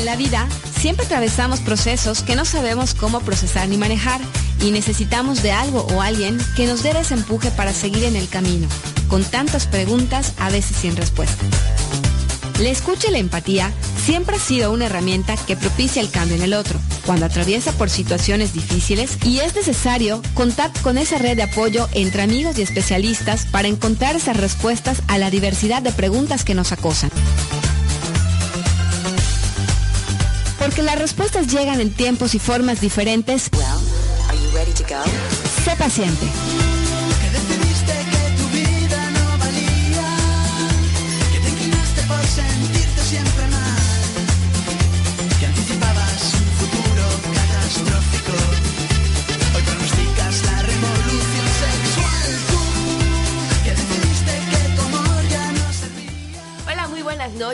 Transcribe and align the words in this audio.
En 0.00 0.06
la 0.06 0.16
vida 0.16 0.48
siempre 0.80 1.04
atravesamos 1.04 1.60
procesos 1.60 2.22
que 2.22 2.34
no 2.34 2.46
sabemos 2.46 2.94
cómo 2.94 3.20
procesar 3.20 3.68
ni 3.68 3.76
manejar 3.76 4.18
y 4.62 4.70
necesitamos 4.70 5.42
de 5.42 5.52
algo 5.52 5.86
o 5.92 6.00
alguien 6.00 6.38
que 6.56 6.66
nos 6.66 6.82
dé 6.82 6.98
ese 6.98 7.12
empuje 7.12 7.50
para 7.50 7.74
seguir 7.74 8.04
en 8.04 8.16
el 8.16 8.26
camino, 8.26 8.66
con 9.08 9.22
tantas 9.24 9.66
preguntas 9.66 10.32
a 10.38 10.48
veces 10.48 10.78
sin 10.78 10.96
respuesta. 10.96 11.44
La 12.60 12.70
escucha 12.70 13.08
y 13.08 13.10
la 13.10 13.18
empatía 13.18 13.74
siempre 14.02 14.36
ha 14.36 14.40
sido 14.40 14.72
una 14.72 14.86
herramienta 14.86 15.36
que 15.36 15.54
propicia 15.54 16.00
el 16.00 16.10
cambio 16.10 16.36
en 16.36 16.42
el 16.42 16.54
otro, 16.54 16.80
cuando 17.04 17.26
atraviesa 17.26 17.72
por 17.72 17.90
situaciones 17.90 18.54
difíciles 18.54 19.18
y 19.22 19.40
es 19.40 19.54
necesario 19.54 20.22
contar 20.32 20.70
con 20.80 20.96
esa 20.96 21.18
red 21.18 21.36
de 21.36 21.42
apoyo 21.42 21.90
entre 21.92 22.22
amigos 22.22 22.58
y 22.58 22.62
especialistas 22.62 23.44
para 23.44 23.68
encontrar 23.68 24.16
esas 24.16 24.38
respuestas 24.38 25.02
a 25.08 25.18
la 25.18 25.30
diversidad 25.30 25.82
de 25.82 25.92
preguntas 25.92 26.42
que 26.42 26.54
nos 26.54 26.72
acosan. 26.72 27.09
Porque 30.70 30.82
las 30.84 31.00
respuestas 31.00 31.48
llegan 31.48 31.80
en 31.80 31.92
tiempos 31.92 32.36
y 32.36 32.38
formas 32.38 32.80
diferentes. 32.80 33.50
sé 35.64 35.74
paciente. 35.74 36.59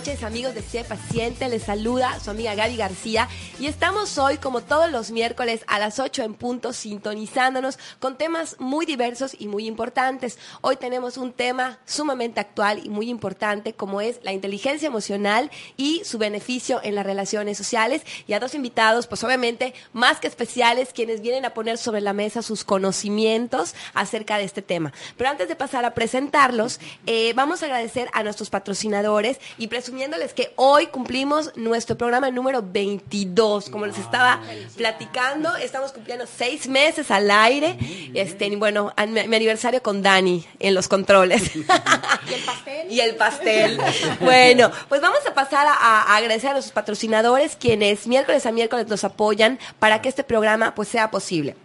Noches, 0.07 0.23
amigos 0.23 0.55
de 0.55 0.63
Sé 0.63 0.85
Paciente. 0.85 1.49
Les 1.49 1.65
saluda 1.65 2.21
su 2.21 2.31
amiga 2.31 2.55
Gaby 2.55 2.77
García 2.77 3.29
y 3.59 3.67
estamos 3.67 4.19
hoy, 4.19 4.39
como 4.39 4.61
todos 4.61 4.93
los 4.93 5.11
miércoles, 5.11 5.63
a 5.67 5.81
las 5.81 5.99
8 5.99 6.23
en 6.23 6.35
punto, 6.35 6.73
sintonizándonos 6.73 7.77
con 7.99 8.17
temas 8.17 8.55
muy 8.61 8.87
diversos 8.87 9.35
y 9.37 9.49
muy 9.49 9.67
importantes. 9.67 10.39
Hoy 10.61 10.77
tenemos 10.77 11.17
un 11.17 11.33
tema 11.33 11.81
sumamente 11.87 12.39
actual 12.39 12.83
y 12.85 12.89
muy 12.89 13.09
importante, 13.09 13.73
como 13.73 14.01
es 14.01 14.21
la 14.23 14.33
inteligencia 14.33 14.87
emocional 14.87 15.51
y 15.77 16.03
su 16.05 16.19
beneficio 16.19 16.79
en 16.85 16.95
las 16.95 17.05
relaciones 17.05 17.59
sociales. 17.59 18.03
Y 18.29 18.35
a 18.35 18.39
dos 18.39 18.55
invitados, 18.55 19.09
pues 19.09 19.25
obviamente 19.25 19.75
más 19.93 20.21
que 20.21 20.29
especiales, 20.29 20.91
quienes 20.93 21.21
vienen 21.21 21.47
a 21.47 21.55
poner 21.55 21.79
sobre 21.79 22.01
la 22.01 22.13
mesa 22.13 22.43
sus 22.43 22.63
conocimientos 22.63 23.75
acerca 23.93 24.39
de 24.39 24.45
este 24.45 24.63
tema. 24.63 24.93
Pero 25.17 25.31
antes 25.31 25.49
de 25.49 25.57
pasar 25.57 25.85
a 25.85 25.95
presentarlos, 25.95 26.79
eh, 27.07 27.33
vamos 27.35 27.63
a 27.63 27.67
agradecer 27.67 28.09
a 28.13 28.23
nuestros 28.23 28.51
patrocinadores 28.51 29.41
y 29.59 29.67
presumiéndoles 29.97 30.35
que 30.35 30.53
hoy 30.57 30.89
cumplimos 30.89 31.57
nuestro 31.57 31.97
programa 31.97 32.31
número 32.31 32.63
22. 32.63 33.71
Como 33.71 33.87
les 33.87 33.97
estaba 33.97 34.43
platicando, 34.77 35.57
estamos 35.57 35.91
cumpliendo 35.93 36.27
seis 36.27 36.69
meses 36.69 37.11
al 37.11 37.31
aire. 37.31 37.79
Este, 38.13 38.47
y 38.47 38.57
bueno, 38.57 38.93
mi, 39.09 39.21
aniversario 39.21 39.83
con 39.83 40.03
Dani 40.03 40.45
en 40.61 40.75
los 40.75 40.87
controles. 40.89 41.57
¿Y 41.57 42.35
el 42.35 42.45
pastel? 42.45 42.87
y 42.93 43.01
el 43.01 43.17
pastel. 43.17 43.81
bueno, 44.21 44.71
pues 44.91 45.01
vamos 45.01 45.21
a 45.27 45.33
pasar 45.33 45.67
a, 45.67 46.15
agradecer 46.15 46.51
a 46.51 46.53
nuestros 46.53 46.75
patrocinadores, 46.75 47.57
quienes 47.57 48.07
miércoles 48.07 48.45
a 48.45 48.53
miércoles 48.53 48.89
nos 48.89 49.03
apoyan 49.03 49.59
para 49.79 50.03
que 50.03 50.11
este 50.11 50.25
programa 50.25 50.75
pues 50.75 50.89
sea 50.89 51.11
posible. 51.11 51.57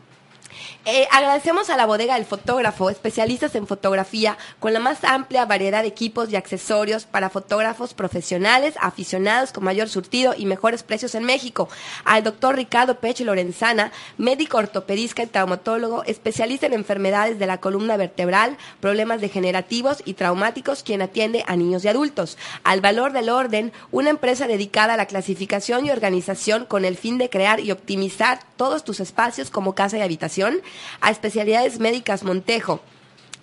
Eh, 0.86 1.08
agradecemos 1.12 1.70
a 1.70 1.78
la 1.78 1.86
bodega 1.86 2.16
del 2.16 2.26
fotógrafo, 2.26 2.90
especialistas 2.90 3.56
en 3.56 3.68
fotografía, 3.68 4.38
con 4.60 4.74
la 4.74 4.80
más 4.80 5.04
amplia 5.04 5.46
variedad 5.46 5.84
de 5.84 5.90
equipos 5.90 6.32
y 6.32 6.36
accesorios 6.36 7.06
para 7.06 7.30
fotógrafos 7.30 7.94
profesionales, 7.94 8.76
aficionados 8.80 9.52
con 9.52 9.64
mayor 9.64 9.90
surtido 9.90 10.34
y 10.36 10.46
mejores 10.46 10.84
precios 10.84 11.16
en 11.16 11.24
México. 11.24 11.70
Al 12.04 12.24
doctor 12.24 12.56
Ricardo 12.56 13.00
Peche 13.00 13.26
Lorenzana, 13.26 13.92
médico 14.18 14.58
ortopedista 14.58 15.24
y 15.24 15.28
traumatólogo, 15.28 16.04
especialista 16.06 16.66
en 16.66 16.74
enfermedades 16.74 17.40
de 17.40 17.48
la 17.48 17.60
columna 17.60 17.98
vertebral, 17.98 18.58
problemas 18.80 19.22
degenerativos 19.22 20.02
y 20.06 20.14
traumáticos, 20.14 20.84
quien 20.84 21.02
atiende 21.02 21.44
a 21.48 21.56
niños 21.56 21.86
y 21.86 21.88
adultos. 21.88 22.38
Al 22.64 22.82
Valor 22.82 23.14
del 23.14 23.30
Orden, 23.30 23.72
una 23.92 24.10
empresa 24.10 24.48
dedicada 24.48 24.96
a 24.96 24.98
la 24.98 25.06
clasificación 25.06 25.86
y 25.86 25.92
organización 25.92 26.66
con 26.66 26.86
el 26.86 26.98
fin 26.98 27.18
de 27.18 27.30
crear 27.30 27.60
y 27.60 27.72
optimizar 27.72 28.40
todos 28.58 28.84
tus 28.84 29.00
espacios 29.00 29.50
como 29.50 29.76
casa 29.76 29.98
y 29.98 30.02
habitación 30.02 30.51
a 31.00 31.12
especialidades 31.12 31.80
médicas 31.80 32.24
Montejo 32.24 32.82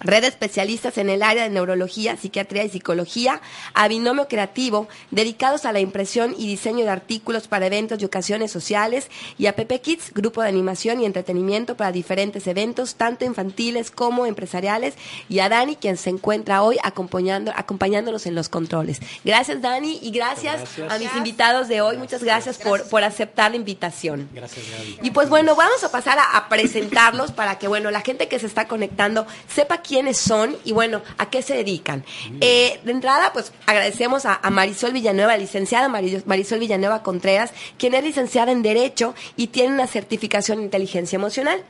red 0.00 0.22
de 0.22 0.28
especialistas 0.28 0.98
en 0.98 1.10
el 1.10 1.22
área 1.22 1.44
de 1.44 1.50
neurología, 1.50 2.16
psiquiatría 2.16 2.64
y 2.64 2.70
psicología, 2.70 3.40
a 3.74 3.88
Binomio 3.88 4.28
Creativo, 4.28 4.88
dedicados 5.10 5.64
a 5.64 5.72
la 5.72 5.80
impresión 5.80 6.34
y 6.38 6.46
diseño 6.46 6.84
de 6.84 6.90
artículos 6.90 7.48
para 7.48 7.66
eventos 7.66 8.00
y 8.00 8.04
ocasiones 8.04 8.50
sociales, 8.50 9.08
y 9.38 9.46
a 9.46 9.56
Pepe 9.56 9.80
Kids, 9.80 10.12
grupo 10.14 10.42
de 10.42 10.48
animación 10.48 11.00
y 11.00 11.06
entretenimiento 11.06 11.76
para 11.76 11.92
diferentes 11.92 12.46
eventos, 12.46 12.94
tanto 12.94 13.24
infantiles 13.24 13.90
como 13.90 14.26
empresariales, 14.26 14.94
y 15.28 15.40
a 15.40 15.48
Dani, 15.48 15.76
quien 15.76 15.96
se 15.96 16.10
encuentra 16.10 16.62
hoy 16.62 16.76
acompañando, 16.82 17.52
acompañándonos 17.54 18.26
en 18.26 18.34
los 18.34 18.48
controles. 18.48 19.00
Gracias, 19.24 19.60
Dani, 19.62 19.98
y 20.02 20.10
gracias, 20.10 20.62
a 20.88 20.98
mis 20.98 21.14
invitados 21.16 21.68
de 21.68 21.80
hoy. 21.80 21.96
Muchas 21.96 22.22
gracias, 22.22 22.58
por, 22.58 22.88
por 22.88 23.02
aceptar 23.04 23.50
la 23.50 23.56
invitación. 23.56 24.28
Gracias, 24.32 24.66
Gaby. 24.70 24.98
Y 25.02 25.10
pues 25.10 25.28
bueno, 25.28 25.56
vamos 25.56 25.82
a 25.84 25.90
pasar 25.90 26.18
a, 26.18 26.36
a 26.36 26.48
presentarlos 26.48 27.32
para 27.32 27.58
que, 27.58 27.68
bueno, 27.68 27.90
la 27.90 28.00
gente 28.00 28.28
que 28.28 28.38
se 28.38 28.46
está 28.46 28.68
conectando 28.68 29.26
sepa 29.48 29.82
quiénes 29.88 30.18
son 30.18 30.56
y 30.64 30.72
bueno, 30.72 31.00
a 31.16 31.30
qué 31.30 31.40
se 31.40 31.54
dedican. 31.54 32.04
Eh, 32.40 32.78
de 32.84 32.92
entrada, 32.92 33.32
pues 33.32 33.52
agradecemos 33.64 34.26
a, 34.26 34.38
Marisol 34.50 34.92
Villanueva, 34.92 35.36
licenciada 35.36 35.88
Marisol 35.88 36.58
Villanueva 36.58 37.02
Contreras, 37.02 37.52
quien 37.78 37.94
es 37.94 38.04
licenciada 38.04 38.52
en 38.52 38.62
Derecho 38.62 39.14
y 39.36 39.48
tiene 39.48 39.72
una 39.72 39.86
certificación 39.86 40.58
en 40.58 40.64
inteligencia 40.64 41.16
emocional. 41.16 41.62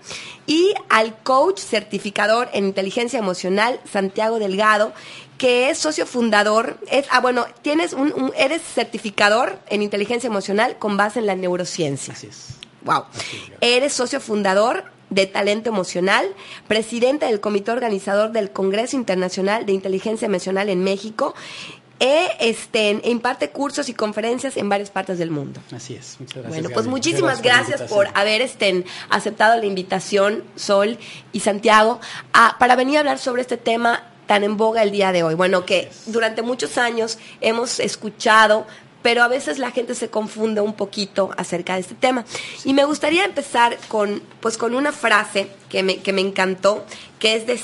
Y 0.46 0.74
al 0.88 1.16
coach 1.22 1.60
certificador 1.60 2.48
en 2.52 2.66
inteligencia 2.66 3.18
emocional, 3.18 3.80
Santiago 3.90 4.38
Delgado, 4.40 4.92
que 5.36 5.70
es 5.70 5.78
socio 5.78 6.04
fundador, 6.04 6.78
es, 6.90 7.06
ah, 7.10 7.20
bueno, 7.20 7.46
tienes 7.62 7.92
un, 7.92 8.32
eres 8.36 8.62
certificador 8.62 9.60
en 9.68 9.82
inteligencia 9.82 10.26
emocional 10.26 10.76
con 10.78 10.96
base 10.96 11.20
en 11.20 11.26
la 11.26 11.36
neurociencia. 11.36 12.14
Así 12.14 12.26
es. 12.26 12.48
Wow. 12.82 13.04
Eres 13.60 13.92
socio 13.92 14.20
fundador 14.20 14.97
de 15.10 15.26
Talento 15.26 15.70
Emocional, 15.70 16.26
presidenta 16.66 17.26
del 17.26 17.40
Comité 17.40 17.70
Organizador 17.70 18.32
del 18.32 18.50
Congreso 18.50 18.96
Internacional 18.96 19.66
de 19.66 19.72
Inteligencia 19.72 20.26
Emocional 20.26 20.68
en 20.68 20.82
México. 20.84 21.34
E, 22.00 22.28
este, 22.38 23.00
imparte 23.02 23.50
cursos 23.50 23.88
y 23.88 23.94
conferencias 23.94 24.56
en 24.56 24.68
varias 24.68 24.88
partes 24.88 25.18
del 25.18 25.32
mundo. 25.32 25.60
Así 25.74 25.96
es, 25.96 26.16
muchas 26.20 26.44
gracias. 26.44 26.62
Bueno, 26.62 26.70
pues 26.72 26.86
muchísimas 26.86 27.42
gracias, 27.42 27.82
por 27.82 28.06
haber 28.14 28.40
este, 28.40 28.84
aceptado 29.10 29.58
la 29.58 29.66
invitación, 29.66 30.44
Sol 30.54 30.96
y 31.32 31.40
Santiago, 31.40 31.98
para 32.60 32.76
venir 32.76 32.98
a 32.98 33.00
hablar 33.00 33.18
sobre 33.18 33.42
este 33.42 33.56
tema 33.56 34.04
tan 34.28 34.44
en 34.44 34.56
boga 34.56 34.84
el 34.84 34.92
día 34.92 35.10
de 35.10 35.24
hoy. 35.24 35.34
Bueno, 35.34 35.66
que 35.66 35.90
durante 36.06 36.42
muchos 36.42 36.78
años 36.78 37.18
hemos 37.40 37.80
escuchado 37.80 38.66
pero 39.08 39.22
a 39.22 39.28
veces 39.28 39.58
la 39.58 39.70
gente 39.70 39.94
se 39.94 40.10
confunde 40.10 40.60
un 40.60 40.74
poquito 40.74 41.30
acerca 41.38 41.76
de 41.76 41.80
este 41.80 41.94
tema. 41.94 42.26
Y 42.66 42.74
me 42.74 42.84
gustaría 42.84 43.24
empezar 43.24 43.78
con, 43.88 44.20
pues, 44.40 44.58
con 44.58 44.74
una 44.74 44.92
frase 44.92 45.48
que 45.70 45.82
me, 45.82 45.96
que 46.00 46.12
me 46.12 46.20
encantó, 46.20 46.84
que 47.18 47.34
es, 47.34 47.46
de 47.46 47.58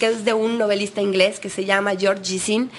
que 0.00 0.06
es 0.08 0.24
de 0.24 0.32
un 0.32 0.58
novelista 0.58 1.00
inglés 1.00 1.38
que 1.38 1.48
se 1.48 1.64
llama 1.64 1.92
George 1.96 2.24
Gisin, 2.24 2.72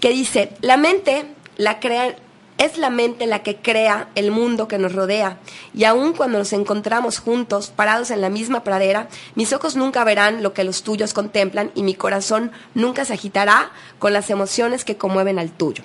que 0.00 0.10
dice, 0.10 0.50
la 0.60 0.76
mente 0.76 1.24
la 1.56 1.80
crea, 1.80 2.16
es 2.58 2.78
la 2.78 2.90
mente 2.90 3.26
la 3.26 3.42
que 3.42 3.56
crea 3.56 4.08
el 4.14 4.30
mundo 4.30 4.68
que 4.68 4.78
nos 4.78 4.94
rodea, 4.94 5.38
y 5.74 5.84
aun 5.84 6.12
cuando 6.12 6.38
nos 6.38 6.52
encontramos 6.52 7.18
juntos, 7.18 7.72
parados 7.74 8.10
en 8.10 8.20
la 8.20 8.30
misma 8.30 8.64
pradera, 8.64 9.08
mis 9.34 9.52
ojos 9.52 9.76
nunca 9.76 10.04
verán 10.04 10.42
lo 10.42 10.54
que 10.54 10.64
los 10.64 10.82
tuyos 10.82 11.12
contemplan 11.12 11.70
y 11.74 11.82
mi 11.82 11.94
corazón 11.94 12.52
nunca 12.74 13.04
se 13.04 13.12
agitará 13.12 13.70
con 13.98 14.12
las 14.12 14.30
emociones 14.30 14.84
que 14.84 14.96
conmueven 14.96 15.38
al 15.38 15.50
tuyo. 15.50 15.84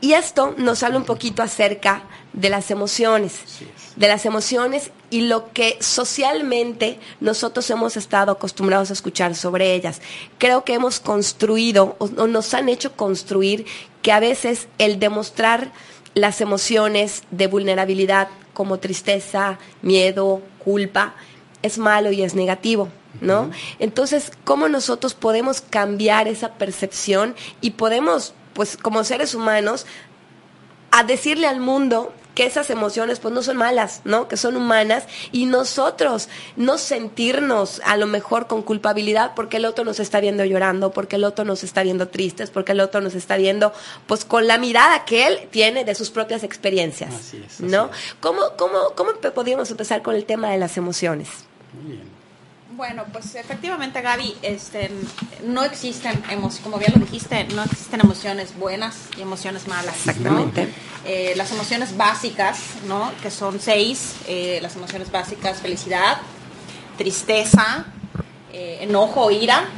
Y 0.00 0.14
esto 0.14 0.54
nos 0.58 0.82
habla 0.82 0.98
un 0.98 1.04
poquito 1.04 1.42
acerca 1.42 2.02
de 2.32 2.50
las 2.50 2.70
emociones, 2.70 3.40
de 3.94 4.08
las 4.08 4.26
emociones 4.26 4.90
y 5.10 5.22
lo 5.22 5.52
que 5.52 5.76
socialmente 5.80 6.98
nosotros 7.20 7.70
hemos 7.70 7.96
estado 7.96 8.32
acostumbrados 8.32 8.90
a 8.90 8.94
escuchar 8.94 9.36
sobre 9.36 9.74
ellas. 9.74 10.00
Creo 10.38 10.64
que 10.64 10.74
hemos 10.74 10.98
construido 10.98 11.94
o 11.98 12.08
nos 12.26 12.52
han 12.52 12.68
hecho 12.68 12.96
construir 12.96 13.64
que 14.02 14.10
a 14.10 14.18
veces 14.18 14.66
el 14.78 14.98
demostrar 14.98 15.70
las 16.14 16.40
emociones 16.40 17.22
de 17.30 17.46
vulnerabilidad 17.46 18.28
como 18.52 18.78
tristeza, 18.78 19.58
miedo, 19.80 20.42
culpa, 20.58 21.14
es 21.62 21.78
malo 21.78 22.12
y 22.12 22.22
es 22.22 22.34
negativo, 22.34 22.88
¿no? 23.20 23.50
Entonces, 23.78 24.32
¿cómo 24.44 24.68
nosotros 24.68 25.14
podemos 25.14 25.60
cambiar 25.60 26.28
esa 26.28 26.54
percepción 26.54 27.34
y 27.60 27.70
podemos, 27.72 28.34
pues 28.52 28.76
como 28.76 29.04
seres 29.04 29.34
humanos, 29.34 29.86
a 30.90 31.04
decirle 31.04 31.46
al 31.46 31.60
mundo 31.60 32.12
que 32.34 32.46
esas 32.46 32.70
emociones 32.70 33.18
pues 33.20 33.34
no 33.34 33.42
son 33.42 33.56
malas, 33.56 34.00
¿no? 34.04 34.28
Que 34.28 34.36
son 34.36 34.56
humanas 34.56 35.04
y 35.32 35.46
nosotros 35.46 36.28
no 36.56 36.78
sentirnos 36.78 37.80
a 37.84 37.96
lo 37.96 38.06
mejor 38.06 38.46
con 38.46 38.62
culpabilidad 38.62 39.32
porque 39.34 39.58
el 39.58 39.64
otro 39.64 39.84
nos 39.84 40.00
está 40.00 40.20
viendo 40.20 40.44
llorando, 40.44 40.92
porque 40.92 41.16
el 41.16 41.24
otro 41.24 41.44
nos 41.44 41.64
está 41.64 41.82
viendo 41.82 42.08
tristes, 42.08 42.50
porque 42.50 42.72
el 42.72 42.80
otro 42.80 43.00
nos 43.00 43.14
está 43.14 43.36
viendo 43.36 43.72
pues 44.06 44.24
con 44.24 44.46
la 44.46 44.58
mirada 44.58 45.04
que 45.04 45.26
él 45.26 45.48
tiene 45.50 45.84
de 45.84 45.94
sus 45.94 46.10
propias 46.10 46.42
experiencias, 46.42 47.14
así 47.14 47.42
es, 47.46 47.60
¿no? 47.60 47.90
¿Cómo, 48.20 48.42
cómo, 48.56 48.78
¿Cómo 48.94 49.12
podríamos 49.34 49.70
empezar 49.70 50.02
con 50.02 50.14
el 50.14 50.24
tema 50.24 50.50
de 50.50 50.58
las 50.58 50.76
emociones? 50.76 51.28
Muy 51.72 51.92
bien. 51.92 52.11
Bueno, 52.74 53.04
pues 53.12 53.34
efectivamente, 53.34 54.00
Gaby, 54.00 54.34
este, 54.40 54.90
no 55.44 55.62
existen, 55.62 56.22
como 56.64 56.78
bien 56.78 56.92
lo 56.94 57.00
dijiste, 57.00 57.44
no 57.54 57.64
existen 57.64 58.00
emociones 58.00 58.56
buenas 58.56 58.96
y 59.18 59.22
emociones 59.22 59.68
malas. 59.68 59.94
Exactamente. 59.94 60.68
Eh, 61.04 61.34
las 61.36 61.52
emociones 61.52 61.96
básicas, 61.96 62.60
¿no? 62.86 63.12
Que 63.22 63.30
son 63.30 63.60
seis, 63.60 64.14
eh, 64.26 64.58
las 64.62 64.76
emociones 64.76 65.10
básicas, 65.10 65.60
felicidad, 65.60 66.18
tristeza, 66.96 67.84
eh, 68.52 68.78
enojo, 68.80 69.30
ira, 69.30 69.68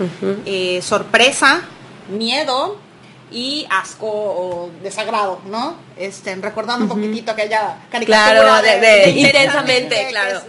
sorpresa, 0.81 1.63
miedo 2.09 2.79
y 3.33 3.67
asco 3.71 4.07
o 4.07 4.71
desagrado, 4.83 5.41
¿no? 5.47 5.77
Este, 5.97 6.37
recordando 6.37 6.85
un 6.85 6.91
poquitito 6.91 7.33
aquella 7.33 7.77
caricatura 7.91 8.61
claro, 8.61 8.63
de, 8.63 9.11
intensamente, 9.11 10.07
claro 10.11 10.43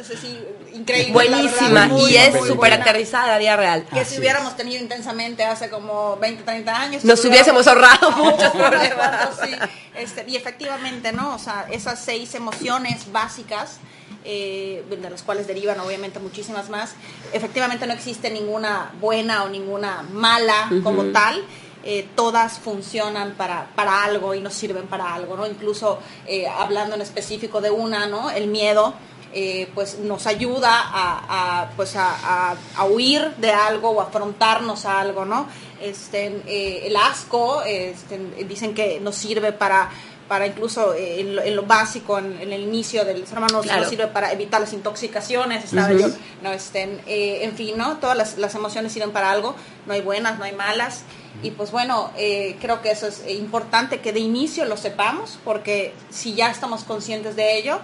increíble. 0.75 1.13
Buenísima 1.13 1.89
y 2.10 2.16
es 2.16 2.45
súper 2.45 2.74
aterrizada 2.74 3.36
a 3.36 3.38
día 3.39 3.56
real. 3.56 3.86
Que 3.94 4.06
si 4.06 4.19
hubiéramos 4.19 4.56
tenido 4.56 4.81
intensamente 4.81 5.44
hace 5.44 5.69
como 5.69 6.18
20, 6.18 6.44
30 6.44 6.80
años. 6.80 7.04
Nos 7.04 7.24
hubiésemos 7.25 7.68
ahorrado 7.68 8.12
muchos 8.12 8.51
problemas. 8.51 9.30
Este, 9.95 10.25
y 10.27 10.36
efectivamente, 10.36 11.12
¿no? 11.12 11.36
O 11.36 11.39
sea, 11.39 11.68
esas 11.72 12.04
seis 12.04 12.36
emociones 12.36 13.12
básicas. 13.12 13.80
Eh, 14.27 14.83
de 14.89 15.07
las 15.07 15.22
cuales 15.22 15.45
derivan 15.45 15.80
obviamente 15.80 16.18
muchísimas 16.18 16.68
más. 16.72 16.95
Efectivamente 17.31 17.86
no 17.86 17.94
existe 17.94 18.31
ninguna 18.31 18.92
buena 19.00 19.44
o 19.44 19.50
ninguna 19.50 20.01
mala 20.01 20.71
como 20.81 21.04
tal. 21.12 21.45
Eh, 21.83 22.07
todas 22.16 22.57
funcionan 22.57 23.33
para, 23.33 23.68
para 23.75 24.04
algo 24.04 24.33
y 24.33 24.42
nos 24.42 24.56
sirven 24.56 24.88
para 24.88 25.13
algo, 25.13 25.38
¿no? 25.38 25.45
Incluso 25.45 26.00
eh, 26.25 26.48
hablando 26.48 26.95
en 26.95 27.01
específico 27.01 27.62
de 27.62 27.69
una, 27.69 28.07
¿no? 28.07 28.31
El 28.31 28.48
miedo 28.48 28.95
eh, 29.37 29.67
pues 29.75 29.99
nos 29.99 30.27
ayuda 30.27 30.71
a, 30.71 31.69
pues 31.75 31.97
a, 31.97 32.55
huir 32.89 33.31
de 33.35 33.51
algo 33.51 33.89
o 33.89 33.99
afrontarnos 33.99 34.85
a 34.85 35.01
algo, 35.01 35.25
¿no? 35.25 35.49
Este, 35.81 36.41
eh, 36.47 36.83
el 36.85 36.95
asco, 36.95 37.61
este, 37.63 38.17
dicen 38.47 38.73
que 38.73 39.01
nos 39.01 39.17
sirve 39.17 39.51
para 39.51 39.89
para 40.29 40.47
incluso 40.47 40.95
eh, 40.95 41.19
en, 41.19 41.55
lo, 41.55 41.63
básico, 41.63 42.17
en, 42.17 42.41
el 42.41 42.61
inicio 42.61 43.03
del 43.03 43.27
ser 43.27 43.37
humano, 43.37 43.61
nos 43.61 43.89
sirve 43.89 44.07
para 44.07 44.31
evitar 44.31 44.61
las 44.61 44.71
intoxicaciones, 44.71 45.65
estaba 45.65 45.91
yo, 45.91 46.07
no 46.41 46.51
estén, 46.51 47.01
en 47.05 47.55
fin, 47.55 47.77
¿no? 47.77 47.97
Todas 47.97 48.17
las, 48.17 48.37
las, 48.37 48.55
emociones 48.55 48.93
sirven 48.93 49.11
para 49.11 49.29
algo, 49.29 49.53
no 49.85 49.93
hay 49.93 50.01
buenas, 50.01 50.39
no 50.39 50.45
hay 50.45 50.53
malas, 50.53 51.03
y 51.43 51.51
pues 51.51 51.69
bueno, 51.69 52.09
creo 52.15 52.81
que 52.81 52.89
eso 52.89 53.05
es 53.05 53.21
importante 53.27 53.99
que 53.99 54.13
de 54.13 54.21
inicio 54.21 54.65
lo 54.65 54.77
sepamos, 54.77 55.37
porque 55.43 55.93
si 56.09 56.33
ya 56.33 56.49
estamos 56.49 56.85
conscientes 56.85 57.35
de 57.35 57.59
ello, 57.59 57.79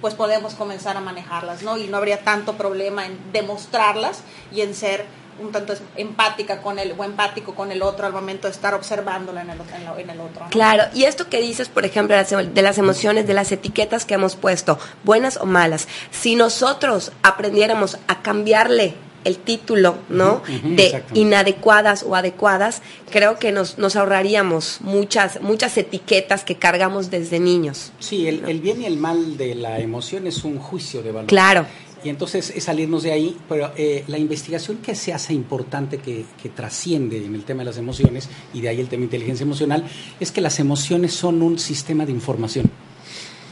pues 0.00 0.14
podemos 0.14 0.54
comenzar 0.54 0.96
a 0.96 1.00
manejarlas, 1.00 1.62
¿no? 1.62 1.76
Y 1.76 1.88
no 1.88 1.96
habría 1.96 2.22
tanto 2.22 2.56
problema 2.56 3.06
en 3.06 3.18
demostrarlas 3.32 4.22
y 4.52 4.60
en 4.60 4.74
ser 4.74 5.04
un 5.40 5.52
tanto 5.52 5.74
empática 5.96 6.60
con 6.60 6.78
el 6.78 6.94
o 6.98 7.04
empático 7.04 7.54
con 7.54 7.70
el 7.70 7.82
otro 7.82 8.06
al 8.06 8.12
momento 8.12 8.48
de 8.48 8.52
estar 8.52 8.74
observándola 8.74 9.42
en 9.42 9.50
el, 9.50 10.20
otro. 10.20 10.46
Claro, 10.50 10.84
y 10.94 11.04
esto 11.04 11.28
que 11.28 11.40
dices, 11.40 11.68
por 11.68 11.84
ejemplo, 11.84 12.16
de 12.16 12.62
las 12.62 12.78
emociones, 12.78 13.26
de 13.26 13.34
las 13.34 13.52
etiquetas 13.52 14.04
que 14.04 14.14
hemos 14.14 14.36
puesto, 14.36 14.78
buenas 15.04 15.36
o 15.36 15.46
malas, 15.46 15.86
si 16.10 16.34
nosotros 16.34 17.12
aprendiéramos 17.22 17.98
a 18.08 18.20
cambiarle 18.22 18.96
el 19.24 19.36
título, 19.38 19.96
¿no? 20.08 20.42
de 20.64 21.02
inadecuadas 21.14 22.02
o 22.02 22.14
adecuadas, 22.14 22.82
creo 23.10 23.38
que 23.38 23.52
nos, 23.52 23.78
nos 23.78 23.96
ahorraríamos 23.96 24.80
muchas, 24.80 25.40
muchas 25.40 25.76
etiquetas 25.76 26.44
que 26.44 26.56
cargamos 26.56 27.10
desde 27.10 27.40
niños. 27.40 27.92
Sí, 27.98 28.26
el, 28.26 28.60
bien 28.60 28.82
y 28.82 28.86
el 28.86 28.96
mal 28.96 29.36
de 29.36 29.54
la 29.54 29.80
emoción 29.80 30.26
es 30.26 30.44
un 30.44 30.58
juicio 30.58 31.02
de 31.02 31.12
valor. 31.12 31.28
Claro. 31.28 31.66
Y 32.04 32.10
entonces 32.10 32.52
es 32.54 32.64
salirnos 32.64 33.02
de 33.02 33.10
ahí, 33.10 33.36
pero 33.48 33.72
eh, 33.76 34.04
la 34.06 34.18
investigación 34.18 34.78
que 34.78 34.94
se 34.94 35.12
hace 35.12 35.34
importante, 35.34 35.98
que, 35.98 36.24
que, 36.40 36.48
trasciende 36.48 37.24
en 37.24 37.34
el 37.34 37.42
tema 37.42 37.62
de 37.62 37.66
las 37.66 37.76
emociones, 37.76 38.28
y 38.54 38.60
de 38.60 38.68
ahí 38.68 38.80
el 38.80 38.88
tema 38.88 39.00
de 39.00 39.06
inteligencia 39.06 39.42
emocional, 39.42 39.84
es 40.20 40.30
que 40.30 40.40
las 40.40 40.60
emociones 40.60 41.12
son 41.12 41.42
un 41.42 41.58
sistema 41.58 42.06
de 42.06 42.12
información 42.12 42.70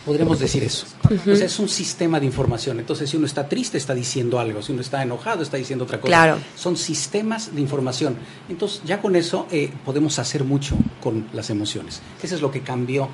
podríamos 0.06 0.38
decir 0.38 0.62
eso. 0.62 0.86
O 1.04 1.36
sea, 1.36 1.46
es 1.46 1.58
un 1.58 1.68
sistema 1.68 2.20
de 2.20 2.26
información. 2.26 2.78
Entonces, 2.78 3.10
si 3.10 3.16
uno 3.16 3.26
está 3.26 3.48
triste, 3.48 3.76
está 3.76 3.92
diciendo 3.92 4.38
algo. 4.38 4.62
Si 4.62 4.72
uno 4.72 4.80
está 4.80 5.02
enojado, 5.02 5.42
está 5.42 5.56
diciendo 5.56 5.84
otra 5.84 6.00
cosa. 6.00 6.08
Claro. 6.08 6.38
Son 6.54 6.76
sistemas 6.76 7.54
de 7.54 7.60
información. 7.60 8.16
Entonces, 8.48 8.80
ya 8.84 9.02
con 9.02 9.16
eso 9.16 9.48
eh, 9.50 9.70
podemos 9.84 10.20
hacer 10.20 10.44
mucho 10.44 10.78
con 11.02 11.26
las 11.32 11.50
emociones. 11.50 12.00
Eso 12.22 12.36
es 12.36 12.40
lo 12.40 12.52
que 12.52 12.60
cambió 12.60 13.08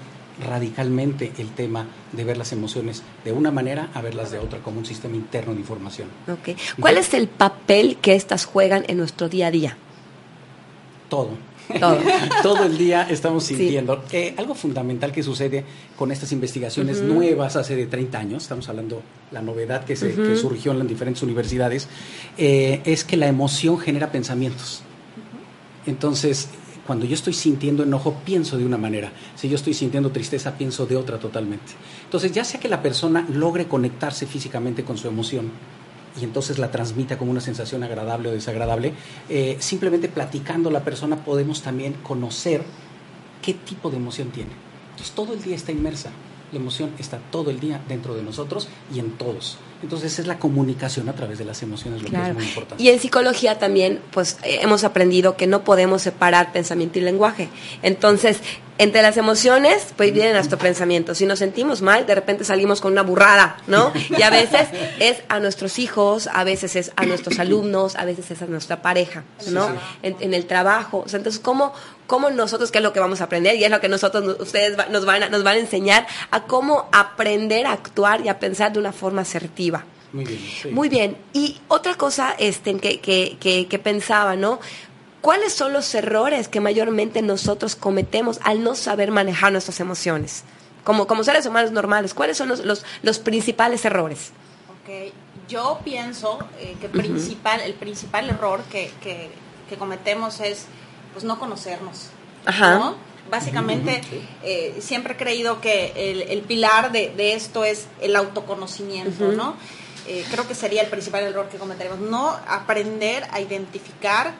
radicalmente 0.46 1.32
el 1.38 1.50
tema 1.50 1.86
de 2.12 2.24
ver 2.24 2.36
las 2.36 2.52
emociones 2.52 3.02
de 3.24 3.32
una 3.32 3.50
manera 3.50 3.90
a 3.94 4.02
verlas 4.02 4.30
de 4.30 4.38
otra, 4.38 4.58
como 4.60 4.78
un 4.78 4.86
sistema 4.86 5.16
interno 5.16 5.54
de 5.54 5.60
información. 5.60 6.08
Okay. 6.40 6.56
¿Cuál 6.78 6.98
es 6.98 7.14
el 7.14 7.26
papel 7.26 7.96
que 8.02 8.14
estas 8.14 8.44
juegan 8.44 8.84
en 8.88 8.98
nuestro 8.98 9.30
día 9.30 9.46
a 9.46 9.50
día? 9.50 9.76
Todo 11.08 11.51
Todo. 12.42 12.64
el 12.64 12.76
día 12.76 13.06
estamos 13.08 13.44
sintiendo. 13.44 14.04
Eh, 14.12 14.34
algo 14.36 14.54
fundamental 14.54 15.12
que 15.12 15.22
sucede 15.22 15.64
con 15.96 16.12
estas 16.12 16.32
investigaciones 16.32 17.02
nuevas 17.02 17.56
hace 17.56 17.76
de 17.76 17.86
30 17.86 18.18
años, 18.18 18.42
estamos 18.42 18.68
hablando 18.68 19.02
la 19.30 19.42
novedad 19.42 19.84
que, 19.84 19.96
se, 19.96 20.36
surgió 20.36 20.72
en 20.72 20.80
las 20.80 20.88
diferentes 20.88 21.22
universidades, 21.22 21.88
eh, 22.38 22.80
es 22.84 23.04
que 23.04 23.16
la 23.16 23.28
emoción 23.28 23.78
genera 23.78 24.10
pensamientos. 24.10 24.82
Entonces, 25.86 26.48
cuando 26.86 27.06
yo 27.06 27.14
estoy 27.14 27.32
sintiendo 27.32 27.82
enojo, 27.82 28.16
pienso 28.24 28.58
de 28.58 28.64
una 28.64 28.78
manera. 28.78 29.12
Si 29.36 29.48
yo 29.48 29.56
estoy 29.56 29.74
sintiendo 29.74 30.10
tristeza, 30.10 30.56
pienso 30.56 30.86
de 30.86 30.96
otra 30.96 31.18
totalmente. 31.18 31.72
Entonces, 32.04 32.32
ya 32.32 32.44
sea 32.44 32.60
que 32.60 32.68
la 32.68 32.82
persona 32.82 33.26
logre 33.32 33.66
conectarse 33.66 34.26
físicamente 34.26 34.82
con 34.82 34.98
su 34.98 35.08
emoción, 35.08 35.50
y 36.20 36.24
entonces 36.24 36.58
la 36.58 36.70
transmita 36.70 37.18
como 37.18 37.30
una 37.30 37.40
sensación 37.40 37.82
agradable 37.82 38.28
o 38.28 38.32
desagradable, 38.32 38.92
eh, 39.28 39.56
simplemente 39.60 40.08
platicando 40.08 40.70
la 40.70 40.84
persona 40.84 41.24
podemos 41.24 41.62
también 41.62 41.94
conocer 42.02 42.62
qué 43.40 43.54
tipo 43.54 43.90
de 43.90 43.96
emoción 43.96 44.30
tiene. 44.30 44.50
Entonces 44.90 45.14
todo 45.14 45.34
el 45.34 45.42
día 45.42 45.56
está 45.56 45.72
inmersa. 45.72 46.10
La 46.52 46.58
emoción 46.58 46.92
está 46.98 47.18
todo 47.30 47.50
el 47.50 47.60
día 47.60 47.80
dentro 47.88 48.14
de 48.14 48.22
nosotros 48.22 48.68
y 48.94 48.98
en 48.98 49.12
todos. 49.12 49.56
Entonces 49.82 50.18
es 50.18 50.26
la 50.26 50.38
comunicación 50.38 51.08
a 51.08 51.14
través 51.14 51.38
de 51.38 51.46
las 51.46 51.62
emociones 51.62 52.02
lo 52.02 52.10
que 52.10 52.16
es 52.16 52.34
muy 52.34 52.44
importante. 52.44 52.82
Y 52.82 52.88
en 52.90 53.00
psicología 53.00 53.58
también, 53.58 54.00
pues 54.12 54.38
eh, 54.44 54.58
hemos 54.60 54.84
aprendido 54.84 55.36
que 55.36 55.46
no 55.46 55.64
podemos 55.64 56.02
separar 56.02 56.52
pensamiento 56.52 56.98
y 56.98 57.02
lenguaje. 57.02 57.48
Entonces, 57.82 58.40
entre 58.78 59.02
las 59.02 59.16
emociones, 59.16 59.88
pues 59.96 60.12
viene 60.12 60.32
nuestro 60.32 60.58
pensamiento. 60.58 61.14
Si 61.14 61.26
nos 61.26 61.38
sentimos 61.38 61.82
mal, 61.82 62.06
de 62.06 62.14
repente 62.14 62.44
salimos 62.44 62.80
con 62.80 62.92
una 62.92 63.02
burrada, 63.02 63.56
¿no? 63.66 63.92
Y 64.16 64.22
a 64.22 64.30
veces 64.30 64.68
es 64.98 65.18
a 65.28 65.40
nuestros 65.40 65.78
hijos, 65.78 66.28
a 66.32 66.44
veces 66.44 66.76
es 66.76 66.92
a 66.96 67.04
nuestros 67.04 67.38
alumnos, 67.38 67.96
a 67.96 68.04
veces 68.04 68.30
es 68.30 68.42
a 68.42 68.46
nuestra 68.46 68.82
pareja, 68.82 69.24
¿no? 69.48 69.68
En, 70.02 70.32
el 70.32 70.46
trabajo. 70.46 71.02
O 71.04 71.08
sea, 71.08 71.18
entonces, 71.18 71.40
¿cómo, 71.40 71.72
¿cómo 72.06 72.30
nosotros, 72.30 72.70
qué 72.72 72.78
es 72.78 72.84
lo 72.84 72.92
que 72.92 73.00
vamos 73.00 73.20
a 73.20 73.24
aprender? 73.24 73.56
Y 73.56 73.64
es 73.64 73.70
lo 73.70 73.80
que 73.80 73.88
nosotros, 73.88 74.36
ustedes 74.40 74.76
nos 74.90 75.04
van, 75.04 75.24
a, 75.24 75.28
nos 75.28 75.44
van 75.44 75.56
a 75.56 75.60
enseñar 75.60 76.06
a 76.30 76.44
cómo 76.44 76.88
aprender 76.92 77.66
a 77.66 77.72
actuar 77.72 78.24
y 78.24 78.28
a 78.28 78.38
pensar 78.38 78.72
de 78.72 78.78
una 78.78 78.92
forma 78.92 79.22
asertiva. 79.22 79.84
Muy 80.12 80.24
bien. 80.24 80.40
Muy 80.74 80.88
bien. 80.88 81.16
Y 81.32 81.60
otra 81.68 81.94
cosa 81.94 82.34
este, 82.38 82.76
que, 82.78 83.00
que, 83.00 83.66
que 83.68 83.78
pensaba, 83.78 84.36
¿no? 84.36 84.60
¿Cuáles 85.22 85.54
son 85.54 85.72
los 85.72 85.94
errores 85.94 86.48
que 86.48 86.60
mayormente 86.60 87.22
nosotros 87.22 87.76
cometemos 87.76 88.40
al 88.42 88.64
no 88.64 88.74
saber 88.74 89.12
manejar 89.12 89.52
nuestras 89.52 89.78
emociones? 89.78 90.42
Como, 90.82 91.06
como 91.06 91.22
seres 91.22 91.46
humanos 91.46 91.70
normales, 91.70 92.12
¿cuáles 92.12 92.36
son 92.36 92.48
los, 92.48 92.84
los, 93.02 93.18
principales 93.20 93.84
errores? 93.84 94.32
Okay. 94.82 95.12
Yo 95.48 95.80
pienso 95.84 96.40
eh, 96.58 96.76
que 96.80 96.88
principal, 96.88 97.60
el 97.60 97.74
principal 97.74 98.28
error 98.28 98.62
que, 98.64 98.90
que, 99.00 99.30
cometemos 99.78 100.40
es 100.40 100.66
pues, 101.12 101.24
no 101.24 101.38
conocernos. 101.38 102.08
Ajá. 102.44 102.94
Básicamente, 103.30 104.02
eh, 104.42 104.76
siempre 104.80 105.14
he 105.14 105.16
creído 105.16 105.60
que 105.60 105.92
el, 105.94 106.22
el 106.22 106.42
pilar 106.42 106.92
de, 106.92 107.10
de, 107.16 107.34
esto 107.34 107.64
es 107.64 107.86
el 108.00 108.16
autoconocimiento, 108.16 109.32
¿no? 109.32 109.54
Eh, 110.08 110.26
creo 110.30 110.48
que 110.48 110.54
sería 110.54 110.82
el 110.82 110.88
principal 110.88 111.22
error 111.22 111.48
que 111.48 111.58
cometeremos. 111.58 112.00
No 112.00 112.36
aprender 112.48 113.24
a 113.30 113.40
identificar 113.40 114.34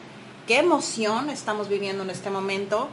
qué 0.46 0.58
emoción 0.58 1.30
estamos 1.30 1.68
viviendo 1.68 2.02
en 2.02 2.10
este 2.10 2.30
momento 2.30 2.88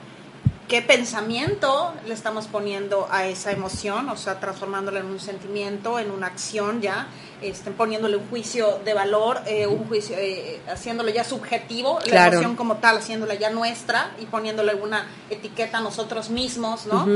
qué 0.69 0.83
pensamiento 0.83 1.93
le 2.05 2.13
estamos 2.13 2.45
poniendo 2.45 3.07
a 3.09 3.25
esa 3.25 3.51
emoción, 3.51 4.07
o 4.07 4.15
sea, 4.15 4.39
transformándola 4.39 4.99
en 4.99 5.07
un 5.07 5.19
sentimiento, 5.19 5.97
en 5.97 6.11
una 6.11 6.27
acción 6.27 6.79
ya, 6.79 7.07
este, 7.41 7.71
poniéndole 7.71 8.17
un 8.17 8.29
juicio 8.29 8.79
de 8.85 8.93
valor, 8.93 9.39
eh, 9.47 9.65
un 9.65 9.87
juicio, 9.87 10.15
eh, 10.17 10.61
haciéndolo 10.71 11.09
ya 11.09 11.23
subjetivo, 11.23 11.99
la 12.05 12.27
emoción 12.27 12.55
como 12.55 12.77
tal, 12.77 12.99
haciéndola 12.99 13.33
ya 13.33 13.49
nuestra 13.49 14.11
y 14.19 14.27
poniéndole 14.27 14.75
una 14.75 15.07
etiqueta 15.31 15.79
a 15.79 15.81
nosotros 15.81 16.29
mismos, 16.29 16.85
¿no? 16.85 17.07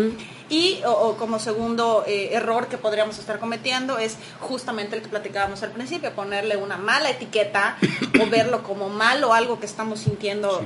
Y 0.50 0.82
o, 0.86 1.16
como 1.16 1.38
segundo 1.38 2.04
eh, 2.08 2.30
error 2.34 2.68
que 2.68 2.80
podríamos 2.80 3.20
estar 3.20 3.40
cometiendo 3.40 4.00
es 4.00 4.18
justamente 4.40 4.96
el 4.96 5.04
que 5.04 5.10
platicábamos 5.10 5.62
al 5.62 5.72
principio, 5.72 6.12
ponerle 6.14 6.58
una 6.58 6.78
mala 6.78 7.12
etiqueta 7.12 7.78
o 8.20 8.30
verlo 8.30 8.64
como 8.64 8.90
malo, 8.90 9.32
algo 9.32 9.60
que 9.60 9.68
estamos 9.68 10.00
sintiendo 10.00 10.66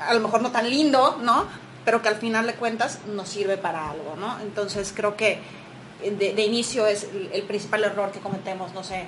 a 0.00 0.14
lo 0.14 0.20
mejor 0.20 0.42
no 0.42 0.50
tan 0.50 0.68
lindo, 0.68 1.18
¿no? 1.22 1.46
Pero 1.84 2.02
que 2.02 2.08
al 2.08 2.16
final 2.16 2.46
de 2.46 2.54
cuentas 2.54 3.00
nos 3.06 3.28
sirve 3.28 3.56
para 3.56 3.90
algo, 3.90 4.16
¿no? 4.16 4.38
Entonces 4.40 4.92
creo 4.94 5.16
que 5.16 5.38
de, 6.02 6.42
inicio 6.42 6.86
es 6.86 7.08
el, 7.32 7.42
principal 7.42 7.84
error 7.84 8.10
que 8.12 8.20
cometemos, 8.20 8.72
no 8.74 8.84
sé. 8.84 9.04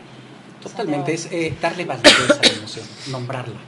Totalmente, 0.62 1.14
es 1.14 1.26
eh, 1.30 1.56
darle 1.60 1.84
validez 1.84 2.30
a 2.30 2.46
la 2.46 2.52
emoción, 2.52 2.86
nombrarla. 3.10 3.60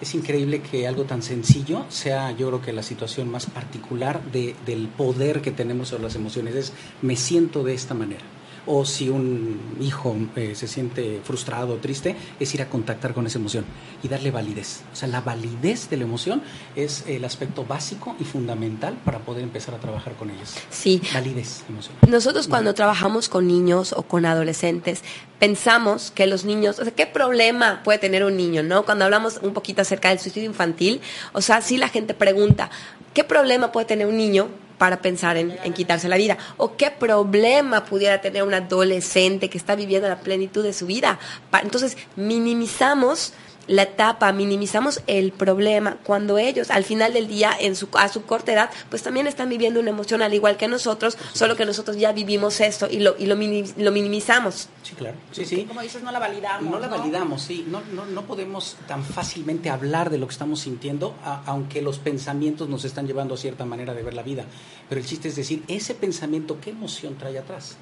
Es 0.00 0.14
increíble 0.14 0.62
que 0.62 0.86
algo 0.86 1.04
tan 1.04 1.22
sencillo 1.22 1.84
sea, 1.88 2.30
yo 2.30 2.48
creo 2.48 2.62
que 2.62 2.72
la 2.72 2.84
situación 2.84 3.28
más 3.28 3.46
particular 3.46 4.22
de, 4.22 4.54
del 4.64 4.86
poder 4.86 5.40
que 5.40 5.50
tenemos 5.50 5.88
sobre 5.88 6.04
las 6.04 6.14
emociones. 6.14 6.54
Es, 6.54 6.72
me 7.02 7.16
siento 7.16 7.64
de 7.64 7.74
esta 7.74 7.94
manera 7.94 8.22
o 8.68 8.84
si 8.84 9.08
un 9.08 9.58
hijo 9.80 10.14
eh, 10.36 10.54
se 10.54 10.68
siente 10.68 11.20
frustrado 11.24 11.74
o 11.74 11.76
triste, 11.78 12.14
es 12.38 12.54
ir 12.54 12.62
a 12.62 12.68
contactar 12.68 13.14
con 13.14 13.26
esa 13.26 13.38
emoción 13.38 13.64
y 14.02 14.08
darle 14.08 14.30
validez. 14.30 14.82
O 14.92 14.96
sea, 14.96 15.08
la 15.08 15.22
validez 15.22 15.88
de 15.88 15.96
la 15.96 16.04
emoción 16.04 16.42
es 16.76 17.04
el 17.06 17.24
aspecto 17.24 17.64
básico 17.64 18.14
y 18.20 18.24
fundamental 18.24 18.98
para 19.04 19.20
poder 19.20 19.42
empezar 19.42 19.74
a 19.74 19.78
trabajar 19.78 20.14
con 20.14 20.30
ellos. 20.30 20.54
Sí. 20.70 21.00
Validez 21.14 21.64
emocional. 21.68 21.98
Nosotros 22.08 22.46
cuando 22.46 22.74
trabajamos 22.74 23.28
con 23.28 23.48
niños 23.48 23.94
o 23.94 24.02
con 24.02 24.26
adolescentes, 24.26 25.02
pensamos 25.38 26.10
que 26.10 26.26
los 26.26 26.44
niños, 26.44 26.78
o 26.78 26.84
sea, 26.84 26.94
¿qué 26.94 27.06
problema 27.06 27.82
puede 27.82 27.98
tener 27.98 28.22
un 28.24 28.36
niño, 28.36 28.62
no? 28.62 28.84
Cuando 28.84 29.06
hablamos 29.06 29.40
un 29.42 29.54
poquito 29.54 29.80
acerca 29.80 30.10
del 30.10 30.18
suicidio 30.18 30.48
infantil, 30.48 31.00
o 31.32 31.40
sea, 31.40 31.62
sí 31.62 31.78
la 31.78 31.88
gente 31.88 32.12
pregunta, 32.12 32.70
¿qué 33.14 33.24
problema 33.24 33.72
puede 33.72 33.86
tener 33.86 34.06
un 34.06 34.18
niño 34.18 34.48
para 34.78 35.02
pensar 35.02 35.36
en, 35.36 35.72
quitarse 35.74 36.08
la 36.08 36.16
vida? 36.16 36.38
¿O 36.56 36.76
qué 36.76 36.90
problema 36.90 37.84
pudiera 37.84 38.20
tener 38.20 38.42
un 38.42 38.54
adolescente 38.54 39.50
que 39.50 39.58
está 39.58 39.74
viviendo 39.74 40.08
la 40.08 40.20
plenitud 40.20 40.62
de 40.62 40.72
su 40.72 40.86
vida? 40.86 41.18
Entonces, 41.62 41.96
minimizamos 42.16 43.32
la 43.68 43.82
etapa, 43.82 44.32
minimizamos 44.32 45.02
el 45.06 45.32
problema, 45.32 45.98
cuando 46.02 46.38
ellos 46.38 46.70
al 46.70 46.84
final 46.84 47.12
del 47.12 47.28
día, 47.28 47.52
en 47.58 47.76
su, 47.76 47.88
a 47.92 48.08
su 48.08 48.24
corta 48.24 48.52
edad, 48.52 48.70
pues 48.90 49.02
también 49.02 49.26
están 49.26 49.48
viviendo 49.48 49.78
una 49.78 49.90
emoción 49.90 50.22
al 50.22 50.34
igual 50.34 50.56
que 50.56 50.66
nosotros, 50.68 51.16
solo 51.32 51.54
que 51.54 51.64
nosotros 51.64 51.96
ya 51.96 52.12
vivimos 52.12 52.60
esto 52.60 52.88
y 52.90 52.98
lo, 53.00 53.14
y 53.18 53.26
lo, 53.26 53.36
minimizamos. 53.36 54.68
Sí, 54.82 54.94
claro. 54.94 55.16
Sí, 55.32 55.44
sí. 55.44 55.64
Como 55.64 55.82
dices, 55.82 56.02
no 56.02 56.10
la 56.10 56.18
validamos. 56.18 56.70
No 56.70 56.78
la 56.78 56.88
validamos, 56.88 57.42
sí. 57.42 57.66
No, 57.68 57.82
no, 57.92 58.06
no 58.06 58.22
podemos 58.22 58.76
tan 58.86 59.04
fácilmente 59.04 59.70
hablar 59.70 60.10
de 60.10 60.18
lo 60.18 60.26
que 60.26 60.32
estamos 60.32 60.60
sintiendo, 60.60 61.14
aunque 61.46 61.82
los 61.82 61.98
pensamientos 61.98 62.68
nos 62.68 62.84
están 62.84 63.06
llevando 63.06 63.34
a 63.34 63.36
cierta 63.36 63.64
manera 63.64 63.94
de 63.94 64.02
ver 64.02 64.14
la 64.14 64.22
vida. 64.22 64.44
Pero 64.88 65.00
el 65.00 65.06
chiste 65.06 65.28
es 65.28 65.36
decir, 65.36 65.62
ese 65.68 65.94
pensamiento, 65.94 66.58
¿qué 66.60 66.70
emoción 66.70 67.16
trae 67.16 67.38
atrás? 67.38 67.76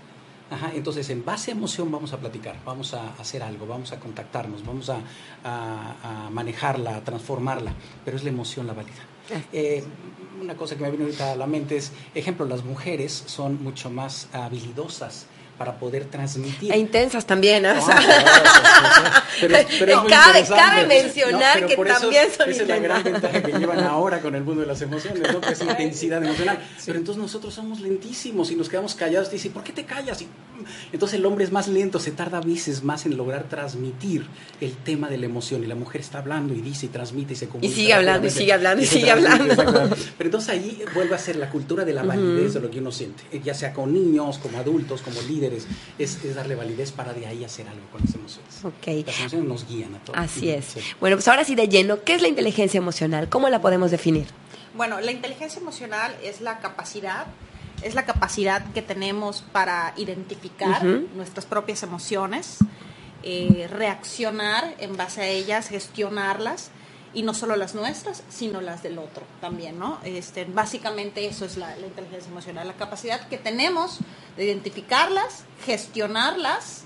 Ajá, 0.50 0.70
entonces, 0.74 1.10
en 1.10 1.24
base 1.24 1.50
a 1.50 1.54
emoción 1.54 1.90
vamos 1.90 2.12
a 2.12 2.18
platicar, 2.18 2.56
vamos 2.64 2.94
a 2.94 3.14
hacer 3.14 3.42
algo, 3.42 3.66
vamos 3.66 3.92
a 3.92 3.98
contactarnos, 3.98 4.64
vamos 4.64 4.90
a, 4.90 5.00
manejarla, 6.30 6.96
a 6.96 7.00
transformarla, 7.04 7.72
pero 8.04 8.16
es 8.16 8.22
la 8.22 8.30
emoción 8.30 8.66
la 8.66 8.72
válida. 8.72 8.94
Ah. 9.34 9.40
Eh, 9.52 9.82
una 10.40 10.54
cosa 10.54 10.76
que 10.76 10.82
me 10.82 10.90
viene 10.90 11.06
ahorita 11.06 11.32
a 11.32 11.36
la 11.36 11.46
mente 11.46 11.76
es, 11.76 11.92
ejemplo, 12.14 12.46
las 12.46 12.64
mujeres 12.64 13.24
son 13.26 13.62
mucho 13.62 13.90
más 13.90 14.28
habilidosas 14.32 15.26
para 15.58 15.78
poder 15.78 16.04
transmitir. 16.04 16.72
E 16.72 16.78
intensas 16.78 17.26
también, 17.26 17.62
¿no? 17.62 17.70
pero, 19.40 19.58
pero 19.78 20.06
cabe, 20.06 20.44
cabe, 20.46 20.86
mencionar 20.86 21.66
que 21.66 21.76
también 21.76 22.30
son 22.36 22.50
Esa 22.50 22.62
es 22.62 22.68
la 22.68 22.78
gran 22.78 23.02
ventaja 23.02 23.42
que 23.42 23.52
llevan 23.52 23.80
ahora 23.80 24.20
con 24.20 24.34
el 24.34 24.44
mundo 24.44 24.60
de 24.60 24.66
las 24.66 24.82
emociones, 24.82 25.22
¿no? 25.32 25.40
Que 25.40 25.52
es 25.52 25.60
intensidad 25.62 26.22
emocional. 26.22 26.58
Pero 26.84 26.98
entonces 26.98 27.22
nosotros 27.22 27.54
somos 27.54 27.80
lentísimos 27.80 28.50
y 28.50 28.56
nos 28.56 28.68
quedamos 28.68 28.94
callados. 28.94 29.28
Y 29.28 29.32
dice, 29.32 29.50
¿por 29.50 29.64
qué 29.64 29.72
te 29.72 29.84
callas? 29.84 30.20
Y, 30.20 30.28
entonces 30.92 31.18
el 31.18 31.26
hombre 31.26 31.44
es 31.44 31.52
más 31.52 31.68
lento, 31.68 32.00
se 32.00 32.10
tarda 32.10 32.40
veces 32.40 32.82
más 32.82 33.06
en 33.06 33.16
lograr 33.16 33.44
transmitir 33.44 34.26
el 34.60 34.76
tema 34.76 35.08
de 35.08 35.16
la 35.16 35.26
emoción. 35.26 35.64
Y 35.64 35.66
la 35.66 35.74
mujer 35.74 36.02
está 36.02 36.18
hablando 36.18 36.52
y 36.54 36.60
dice 36.60 36.86
y 36.86 36.88
transmite 36.90 37.32
y 37.32 37.36
se 37.36 37.48
comunica. 37.48 37.72
Y 37.72 37.74
sigue 37.74 37.94
hablando 37.94 38.26
y 38.26 38.30
sigue 38.30 38.52
hablando 38.52 38.82
y 38.82 38.86
sigue 38.86 39.10
hablando. 39.10 39.54
Pero 40.18 40.28
entonces 40.28 40.50
ahí 40.50 40.82
vuelve 40.94 41.14
a 41.14 41.18
ser 41.18 41.36
la 41.36 41.48
cultura 41.48 41.84
de 41.84 41.94
la 41.94 42.02
validez 42.02 42.54
de 42.54 42.60
lo 42.60 42.70
que 42.70 42.78
uno 42.80 42.92
siente, 42.92 43.24
ya 43.42 43.54
sea 43.54 43.72
con 43.72 43.92
niños, 43.92 44.38
como 44.38 44.58
adultos, 44.58 45.00
como 45.00 45.20
líderes 45.22 45.45
es, 45.52 46.34
darle 46.34 46.54
validez 46.54 46.92
para 46.92 47.12
de 47.12 47.26
ahí 47.26 47.44
hacer 47.44 47.68
algo 47.68 47.86
con 47.92 48.00
las 48.04 48.14
emociones. 48.14 48.64
Okay. 48.64 49.04
Las 49.04 49.18
emociones 49.20 49.48
nos 49.48 49.68
guían 49.68 49.94
a 49.94 49.98
todos. 49.98 50.18
Así 50.18 50.50
es. 50.50 50.76
Bueno, 51.00 51.16
pues 51.16 51.28
ahora 51.28 51.44
sí 51.44 51.54
de 51.54 51.68
lleno, 51.68 52.02
¿qué 52.02 52.14
es 52.14 52.22
la 52.22 52.28
inteligencia 52.28 52.78
emocional? 52.78 53.28
¿Cómo 53.28 53.48
la 53.48 53.60
podemos 53.60 53.90
definir? 53.90 54.26
Bueno, 54.74 55.00
la 55.00 55.12
inteligencia 55.12 55.60
emocional 55.60 56.14
es 56.22 56.40
la 56.40 56.58
capacidad 56.58 57.26
es 57.82 57.94
la 57.94 58.06
capacidad 58.06 58.64
que 58.72 58.80
tenemos 58.80 59.44
para 59.52 59.92
identificar 59.98 60.82
nuestras 60.82 61.44
propias 61.44 61.82
emociones, 61.82 62.58
eh, 63.22 63.68
reaccionar 63.70 64.74
en 64.78 64.96
base 64.96 65.20
a 65.20 65.26
ellas, 65.26 65.68
gestionarlas 65.68 66.70
y 67.16 67.22
no 67.22 67.32
solo 67.32 67.56
las 67.56 67.74
nuestras, 67.74 68.22
sino 68.28 68.60
las 68.60 68.82
del 68.82 68.98
otro 68.98 69.22
también, 69.40 69.78
¿no? 69.78 69.98
Este, 70.04 70.44
básicamente 70.44 71.26
eso 71.26 71.46
es 71.46 71.56
la, 71.56 71.74
inteligencia 71.78 72.30
emocional, 72.30 72.68
la 72.68 72.74
capacidad 72.74 73.26
que 73.28 73.38
tenemos 73.38 74.00
de 74.36 74.44
identificarlas, 74.44 75.44
gestionarlas 75.64 76.82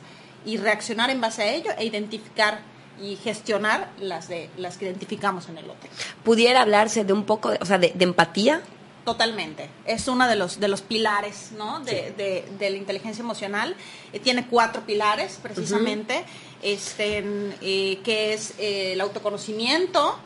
y 0.47 0.57
reaccionar 0.57 1.11
en 1.11 1.21
base 1.21 1.43
a 1.43 1.53
ello 1.53 1.73
e 1.77 1.85
identificar 1.85 2.61
y 3.03 3.17
gestionar 3.17 3.91
las 3.99 4.29
de 4.29 4.49
las 4.57 4.79
que 4.79 4.85
identificamos 4.85 5.49
en 5.49 5.59
el 5.59 5.69
otro. 5.69 5.91
¿Pudiera 6.23 6.61
hablarse 6.61 7.05
de 7.05 7.13
un 7.13 7.25
poco, 7.25 7.51
o 7.61 7.67
sea, 7.67 7.79
de, 7.79 7.93
empatía? 7.99 8.63
Totalmente. 9.11 9.69
Es 9.87 10.07
uno 10.07 10.29
de 10.29 10.37
los, 10.37 10.61
de 10.61 10.69
los 10.69 10.83
pilares 10.83 11.51
¿no? 11.59 11.81
de, 11.81 12.45
de, 12.57 12.71
la 12.71 12.77
inteligencia 12.77 13.23
emocional. 13.23 13.75
Eh, 14.13 14.21
tiene 14.21 14.47
cuatro 14.47 14.83
pilares, 14.87 15.41
precisamente 15.43 16.23
este, 16.63 17.25
eh, 17.61 17.99
que 18.05 18.35
es 18.35 18.55
eh, 18.61 18.93
el 18.93 19.01
autoconocimiento, 19.01 20.17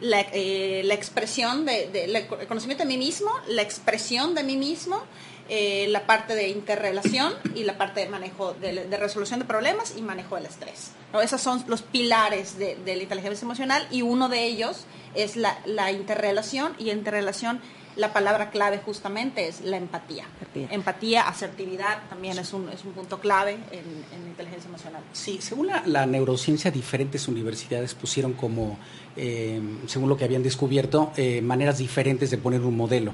la, 0.00 0.24
la 0.32 0.94
expresión 0.94 1.66
de, 1.66 1.90
el 1.92 2.46
conocimiento 2.48 2.84
de 2.84 2.88
mí 2.88 2.96
mismo, 2.96 3.30
la 3.48 3.60
expresión 3.60 4.34
de 4.34 4.44
mí 4.44 4.56
mismo, 4.56 5.02
la 5.50 6.06
parte 6.06 6.34
de 6.34 6.48
interrelación 6.48 7.34
y 7.54 7.64
la 7.64 7.76
parte 7.76 8.00
de 8.00 8.08
manejo 8.08 8.54
de, 8.54 8.96
resolución 8.96 9.40
de 9.40 9.44
problemas 9.44 9.92
y 9.94 10.00
manejo 10.00 10.36
del 10.36 10.46
estrés. 10.46 10.92
Esos 11.22 11.42
son 11.42 11.62
los 11.66 11.82
pilares 11.82 12.58
de, 12.58 12.78
la 12.86 13.02
inteligencia 13.02 13.44
emocional 13.44 13.86
y 13.90 14.00
uno 14.00 14.30
de 14.30 14.46
ellos 14.46 14.86
es 15.14 15.36
la, 15.36 15.58
la 15.66 15.92
interrelación 15.92 16.74
y 16.78 16.90
interrelación 16.90 17.60
la 17.96 18.12
palabra 18.12 18.50
clave 18.50 18.78
justamente 18.78 19.48
es 19.48 19.60
la 19.62 19.76
empatía. 19.76 20.24
Empatía, 20.70 21.28
asertividad 21.28 22.08
también 22.08 22.38
es 22.38 22.52
un, 22.52 22.68
es 22.68 22.84
un 22.84 22.92
punto 22.92 23.20
clave 23.20 23.58
en, 23.70 24.22
inteligencia 24.32 24.68
emocional. 24.68 25.02
Sí, 25.12 25.38
según 25.42 25.68
la, 25.84 26.06
neurociencia, 26.06 26.70
diferentes 26.70 27.28
universidades 27.28 27.94
pusieron 27.94 28.32
como, 28.32 28.78
eh, 29.16 29.60
según 29.86 30.08
lo 30.08 30.16
que 30.16 30.24
habían 30.24 30.42
descubierto, 30.42 31.12
eh, 31.16 31.42
maneras 31.42 31.78
diferentes 31.78 32.30
de 32.30 32.38
poner 32.38 32.62
un 32.62 32.76
modelo. 32.76 33.12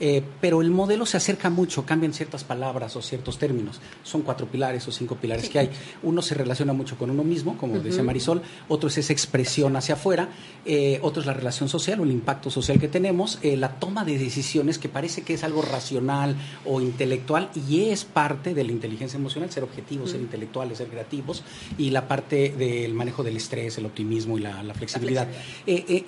Eh, 0.00 0.22
pero 0.40 0.62
el 0.62 0.70
modelo 0.70 1.06
se 1.06 1.16
acerca 1.16 1.50
mucho, 1.50 1.84
cambian 1.84 2.12
ciertas 2.12 2.44
palabras 2.44 2.94
o 2.96 3.02
ciertos 3.02 3.38
términos. 3.38 3.80
Son 4.02 4.22
cuatro 4.22 4.46
pilares 4.46 4.86
o 4.88 4.92
cinco 4.92 5.16
pilares 5.16 5.48
que 5.48 5.58
hay. 5.58 5.70
Uno 6.02 6.22
se 6.22 6.34
relaciona 6.34 6.72
mucho 6.72 6.96
con 6.96 7.10
uno 7.10 7.24
mismo, 7.24 7.56
como 7.56 7.78
decía 7.78 8.02
Marisol, 8.02 8.42
otro 8.68 8.88
es 8.88 8.98
esa 8.98 9.12
expresión 9.12 9.76
hacia 9.76 9.94
afuera, 9.94 10.28
eh, 10.64 10.98
otro 11.02 11.20
es 11.20 11.26
la 11.26 11.32
relación 11.32 11.68
social 11.68 12.00
o 12.00 12.04
el 12.04 12.10
impacto 12.10 12.50
social 12.50 12.78
que 12.78 12.88
tenemos, 12.88 13.38
eh, 13.42 13.56
la 13.56 13.78
toma 13.78 14.04
de 14.04 14.18
decisiones 14.18 14.78
que 14.78 14.88
parece 14.88 15.22
que 15.22 15.34
es 15.34 15.44
algo 15.44 15.62
racional 15.62 16.36
o 16.64 16.80
intelectual 16.80 17.50
y 17.68 17.90
es 17.90 18.04
parte 18.04 18.54
de 18.54 18.64
la 18.64 18.72
inteligencia 18.72 19.16
emocional, 19.16 19.50
ser 19.50 19.64
objetivos, 19.64 20.10
ser 20.10 20.20
intelectuales, 20.20 20.78
ser 20.78 20.88
creativos, 20.88 21.42
y 21.76 21.90
la 21.90 22.06
parte 22.06 22.54
del 22.56 22.94
manejo 22.94 23.22
del 23.22 23.36
estrés, 23.36 23.78
el 23.78 23.86
optimismo 23.86 24.38
y 24.38 24.42
la, 24.42 24.62
flexibilidad. 24.74 25.28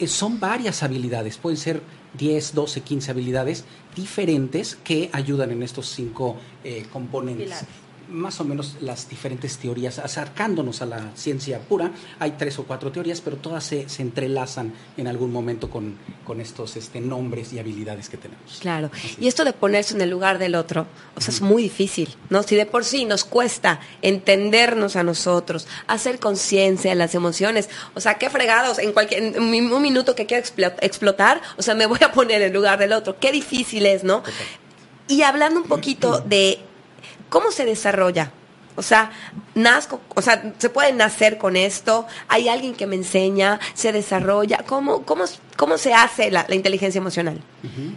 son 0.07 0.39
varias 0.39 0.83
habilidades, 0.83 1.39
pueden 1.39 1.57
ser 1.57 1.83
10, 2.19 2.55
12, 2.55 2.81
15 2.81 3.11
habilidades 3.11 3.65
diferentes 3.95 4.77
que 4.77 5.11
ayudan 5.13 5.51
en 5.53 5.63
estos 5.63 5.89
cinco 5.89 6.37
eh, 6.65 6.87
componentes. 6.93 7.65
Más 8.11 8.41
o 8.41 8.45
menos 8.45 8.77
las 8.81 9.09
diferentes 9.09 9.57
teorías, 9.59 9.99
acercándonos 9.99 10.83
a 10.83 10.87
la 10.87 11.11
ciencia 11.15 11.61
pura. 11.61 11.91
Hay 12.19 12.33
tres 12.33 12.59
o 12.59 12.65
cuatro 12.65 12.93
teorías, 12.93 13.21
pero 13.21 13.37
todas 13.37 13.65
se, 13.65 13.87
entrelazan 13.99 14.73
en 14.97 15.07
algún 15.07 15.33
momento 15.33 15.71
con, 15.71 15.97
con 16.27 16.41
estos 16.41 16.77
este, 16.77 17.01
nombres 17.01 17.53
y 17.53 17.59
habilidades 17.59 18.09
que 18.09 18.17
tenemos. 18.17 18.59
Claro. 18.61 18.91
Y 19.19 19.29
esto 19.29 19.45
de 19.45 19.53
ponerse 19.53 19.95
en 19.95 20.01
el 20.01 20.11
lugar 20.11 20.39
del 20.39 20.55
otro, 20.55 20.87
o 21.17 21.21
sea, 21.21 21.33
es 21.33 21.41
muy 21.41 21.63
difícil, 21.63 22.15
¿no? 22.29 22.43
Si 22.43 22.57
de 22.57 22.67
por 22.67 22.85
sí 22.85 23.05
nos 23.05 23.25
cuesta 23.25 23.81
entendernos 24.03 24.97
a 24.97 25.03
nosotros, 25.03 25.67
hacer 25.87 26.19
conciencia 26.19 26.91
de 26.91 26.97
las 26.97 27.15
emociones, 27.15 27.69
o 27.95 28.01
sea, 28.01 28.15
qué 28.15 28.31
fregados, 28.31 28.79
en 28.79 28.93
cualquier 28.93 29.39
un 29.39 29.83
minuto 29.83 30.15
que 30.15 30.27
quiera 30.27 30.45
explotar, 30.81 31.41
o 31.57 31.63
sea, 31.63 31.75
me 31.75 31.87
voy 31.87 31.99
a 32.03 32.13
poner 32.13 32.43
en 32.43 32.49
el 32.49 32.53
lugar 32.53 32.79
del 32.79 32.93
otro. 32.93 33.19
Qué 33.19 33.33
difícil 33.33 33.87
es, 33.87 34.05
¿no? 34.05 34.23
Y 35.09 35.23
hablando 35.23 35.61
un 35.61 35.67
poquito 35.67 36.21
de 36.27 36.61
cómo 37.31 37.51
se 37.51 37.65
desarrolla. 37.65 38.33
O 38.77 38.83
sea, 38.83 39.11
nazco, 39.55 40.01
o 40.15 40.23
sea, 40.23 40.55
se 40.59 40.71
puede 40.71 40.93
nacer 40.93 41.39
con 41.39 41.57
esto, 41.57 42.07
hay 42.29 42.49
alguien 42.49 42.75
que 42.75 42.87
me 42.87 42.97
enseña, 42.97 43.59
se 43.75 43.93
desarrolla, 43.93 44.59
¿cómo, 44.67 45.03
cómo, 45.03 45.25
cómo 45.57 45.77
se 45.77 45.93
hace 45.93 46.31
la, 46.31 46.47
inteligencia 46.51 46.99
emocional? 46.99 47.43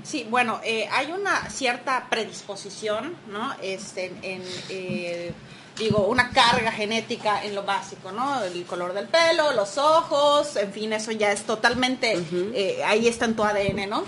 Sí, 0.03 0.25
bueno, 0.29 0.59
eh, 0.63 0.89
hay 0.91 1.11
una 1.11 1.49
cierta 1.49 2.07
predisposición, 2.09 3.15
¿no? 3.31 3.53
Este, 3.61 4.13
en, 4.23 4.41
eh, 4.69 5.31
digo, 5.77 6.07
una 6.07 6.31
carga 6.31 6.71
genética 6.71 7.43
en 7.43 7.55
lo 7.55 7.63
básico, 7.63 8.11
¿no? 8.11 8.43
El 8.43 8.65
color 8.65 8.93
del 8.93 9.07
pelo, 9.07 9.53
los 9.53 9.77
ojos, 9.77 10.55
en 10.55 10.73
fin, 10.73 10.91
eso 10.93 11.11
ya 11.11 11.31
es 11.31 11.43
totalmente, 11.43 12.21
eh, 12.53 12.83
ahí 12.85 13.07
está 13.07 13.25
en 13.25 13.35
tu 13.35 13.43
ADN, 13.43 13.89
¿no? 13.89 14.03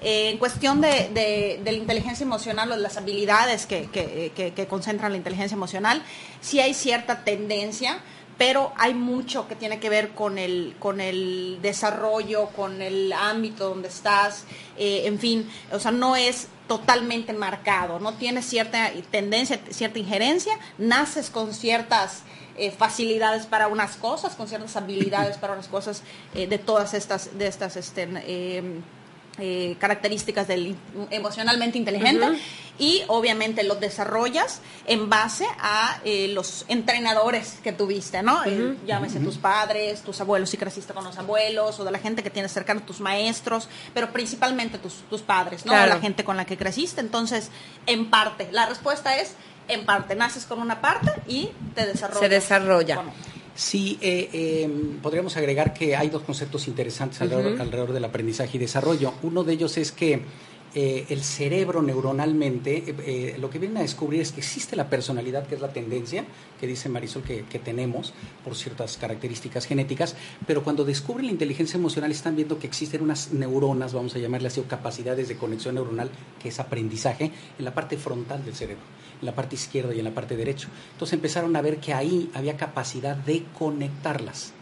Eh, 0.00 0.30
en 0.30 0.38
cuestión 0.38 0.80
de, 0.80 1.60
la 1.64 1.72
inteligencia 1.72 2.24
emocional 2.24 2.70
o 2.70 2.76
de 2.76 2.82
las 2.82 2.96
habilidades 2.96 3.66
que, 3.66 4.66
concentran 4.68 5.12
la 5.12 5.18
inteligencia 5.18 5.56
emocional, 5.56 6.02
sí 6.40 6.60
hay 6.60 6.74
cierta 6.74 7.24
tendencia, 7.24 8.00
pero 8.36 8.72
hay 8.76 8.94
mucho 8.94 9.48
que 9.48 9.56
tiene 9.56 9.80
que 9.80 9.90
ver 9.90 10.10
con 10.10 10.38
el, 10.38 10.76
con 10.78 11.00
el 11.00 11.58
desarrollo, 11.60 12.50
con 12.50 12.80
el 12.80 13.12
ámbito 13.12 13.70
donde 13.70 13.88
estás, 13.88 14.44
eh, 14.76 15.02
en 15.06 15.18
fin, 15.18 15.50
o 15.72 15.80
sea, 15.80 15.90
no 15.90 16.14
es 16.14 16.46
totalmente 16.68 17.32
marcado, 17.32 17.98
no 17.98 18.14
tienes 18.14 18.44
cierta 18.44 18.92
tendencia, 19.10 19.58
cierta 19.70 19.98
injerencia, 19.98 20.52
naces 20.76 21.30
con 21.30 21.52
ciertas 21.52 22.22
eh, 22.56 22.70
facilidades 22.70 23.46
para 23.46 23.66
unas 23.66 23.96
cosas, 23.96 24.36
con 24.36 24.46
ciertas 24.46 24.76
habilidades 24.76 25.38
para 25.38 25.54
unas 25.54 25.66
cosas 25.66 26.02
de 26.34 26.58
todas 26.58 26.94
estas, 26.94 27.36
de 27.36 27.46
estas, 27.48 27.76
este, 27.76 28.06
eh, 29.38 29.76
características 29.78 30.48
del 30.48 30.76
emocionalmente 31.10 31.78
inteligente 31.78 32.26
y 32.78 33.02
obviamente 33.08 33.64
lo 33.64 33.74
desarrollas 33.74 34.60
en 34.86 35.10
base 35.10 35.46
a 35.58 36.00
eh, 36.04 36.28
los 36.28 36.64
entrenadores 36.68 37.58
que 37.62 37.72
tuviste, 37.72 38.22
¿no? 38.22 38.44
Eh, 38.44 38.76
llámese 38.86 39.18
tus 39.20 39.36
padres, 39.36 40.02
tus 40.02 40.20
abuelos, 40.20 40.50
si 40.50 40.56
creciste 40.56 40.92
con 40.92 41.04
los 41.04 41.18
abuelos 41.18 41.78
o 41.80 41.84
de 41.84 41.90
la 41.90 41.98
gente 41.98 42.22
que 42.22 42.30
tienes 42.30 42.52
cercano, 42.52 42.82
tus 42.82 43.00
maestros, 43.00 43.68
pero 43.94 44.12
principalmente 44.12 44.78
tus, 44.78 44.94
tus 45.10 45.22
padres, 45.22 45.66
¿no? 45.66 45.72
La 45.72 46.00
gente 46.00 46.24
con 46.24 46.36
la 46.36 46.44
que 46.44 46.56
creciste. 46.56 47.00
Entonces, 47.00 47.50
en 47.86 48.10
parte, 48.10 48.48
la 48.52 48.66
respuesta 48.66 49.18
es 49.18 49.34
en 49.68 49.84
parte, 49.84 50.14
naces 50.14 50.46
con 50.46 50.60
una 50.60 50.80
parte 50.80 51.12
y 51.26 51.50
te 51.74 51.86
desarrollas. 51.86 52.20
Se 52.20 52.28
desarrolla. 52.28 53.02
Sí, 53.58 53.98
eh, 54.00 54.62
em, 54.62 55.00
podríamos 55.02 55.36
agregar 55.36 55.74
que 55.74 55.96
hay 55.96 56.10
dos 56.10 56.22
conceptos 56.22 56.68
interesantes 56.68 57.20
alrededor, 57.20 57.92
del 57.92 58.04
aprendizaje 58.04 58.56
y 58.56 58.60
desarrollo. 58.60 59.14
Uno 59.24 59.42
de 59.42 59.52
ellos 59.54 59.76
es 59.78 59.90
que 59.90 60.22
eh, 60.74 61.06
el 61.08 61.22
cerebro 61.22 61.82
neuronalmente, 61.82 62.84
eh, 62.86 63.36
lo 63.38 63.48
que 63.48 63.58
viene 63.58 63.80
a 63.80 63.82
descubrir 63.82 64.20
es 64.20 64.32
que 64.32 64.40
existe 64.40 64.76
la 64.76 64.90
personalidad, 64.90 65.46
que 65.46 65.54
es 65.54 65.60
la 65.60 65.72
tendencia, 65.72 66.24
que 66.60 66.66
dice 66.66 66.88
Marisol 66.88 67.22
que, 67.22 67.42
tenemos 67.58 68.12
por 68.44 68.54
ciertas 68.54 68.96
características 68.96 69.66
genéticas, 69.66 70.14
pero 70.46 70.62
cuando 70.62 70.84
descubren 70.84 71.26
la 71.26 71.32
inteligencia 71.32 71.78
emocional 71.78 72.10
están 72.10 72.36
viendo 72.36 72.58
que 72.58 72.66
existen 72.66 73.02
unas 73.02 73.32
neuronas, 73.32 73.92
vamos 73.92 74.14
a 74.14 74.18
llamarle 74.18 74.48
así, 74.48 74.60
o 74.60 74.68
capacidades 74.68 75.28
de 75.28 75.36
conexión 75.36 75.74
neuronal, 75.74 76.10
que 76.40 76.50
es 76.50 76.60
aprendizaje, 76.60 77.32
en 77.58 77.64
la 77.64 77.74
parte 77.74 77.96
frontal 77.96 78.44
del 78.44 78.54
cerebro 78.54 78.84
en 79.20 79.26
la 79.26 79.34
parte 79.34 79.56
izquierda 79.56 79.92
y 79.94 79.98
en 79.98 80.04
la 80.04 80.14
parte 80.14 80.36
derecha. 80.36 80.68
Entonces 80.92 81.14
empezaron 81.14 81.56
a 81.56 81.60
ver 81.62 81.78
que 81.78 81.92
ahí 81.92 82.30
había 82.34 82.56
capacidad 82.56 83.16
de 83.16 83.44
conectarlas. 83.58 84.52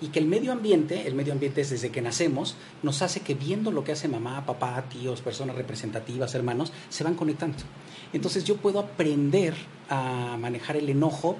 Y 0.00 0.08
que 0.08 0.18
el 0.18 0.26
medio 0.26 0.52
ambiente, 0.52 1.06
el 1.06 1.14
medio 1.14 1.32
ambiente 1.32 1.60
es 1.60 1.70
desde 1.70 1.90
que 1.90 2.00
nacemos, 2.00 2.56
nos 2.82 3.02
hace 3.02 3.20
que 3.20 3.34
viendo 3.34 3.70
lo 3.70 3.84
que 3.84 3.92
hace 3.92 4.08
mamá, 4.08 4.44
papá, 4.46 4.84
tíos, 4.88 5.20
personas 5.20 5.56
representativas, 5.56 6.34
hermanos, 6.34 6.72
se 6.88 7.04
van 7.04 7.14
conectando. 7.14 7.58
Entonces 8.12 8.44
yo 8.44 8.56
puedo 8.56 8.78
aprender 8.78 9.54
a 9.88 10.36
manejar 10.38 10.76
el 10.76 10.88
enojo 10.88 11.36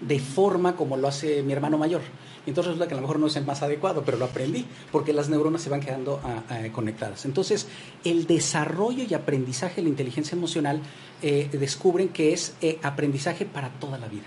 de 0.00 0.18
forma 0.18 0.76
como 0.76 0.96
lo 0.96 1.08
hace 1.08 1.42
mi 1.42 1.52
hermano 1.52 1.78
mayor. 1.78 2.02
Entonces 2.46 2.72
resulta 2.72 2.88
que 2.88 2.94
a 2.94 2.96
lo 2.96 3.02
mejor 3.02 3.18
no 3.18 3.26
es 3.26 3.36
el 3.36 3.44
más 3.44 3.62
adecuado, 3.62 4.02
pero 4.04 4.18
lo 4.18 4.26
aprendí, 4.26 4.66
porque 4.92 5.12
las 5.12 5.28
neuronas 5.28 5.62
se 5.62 5.70
van 5.70 5.80
quedando 5.80 6.20
ah, 6.22 6.42
ah, 6.50 6.60
conectadas. 6.72 7.24
Entonces, 7.24 7.66
el 8.04 8.26
desarrollo 8.26 9.04
y 9.08 9.14
aprendizaje 9.14 9.76
de 9.76 9.82
la 9.84 9.88
inteligencia 9.88 10.36
emocional 10.36 10.80
eh, 11.22 11.48
descubren 11.52 12.08
que 12.08 12.32
es 12.32 12.54
eh, 12.60 12.78
aprendizaje 12.82 13.46
para 13.46 13.70
toda 13.70 13.98
la 13.98 14.08
vida. 14.08 14.26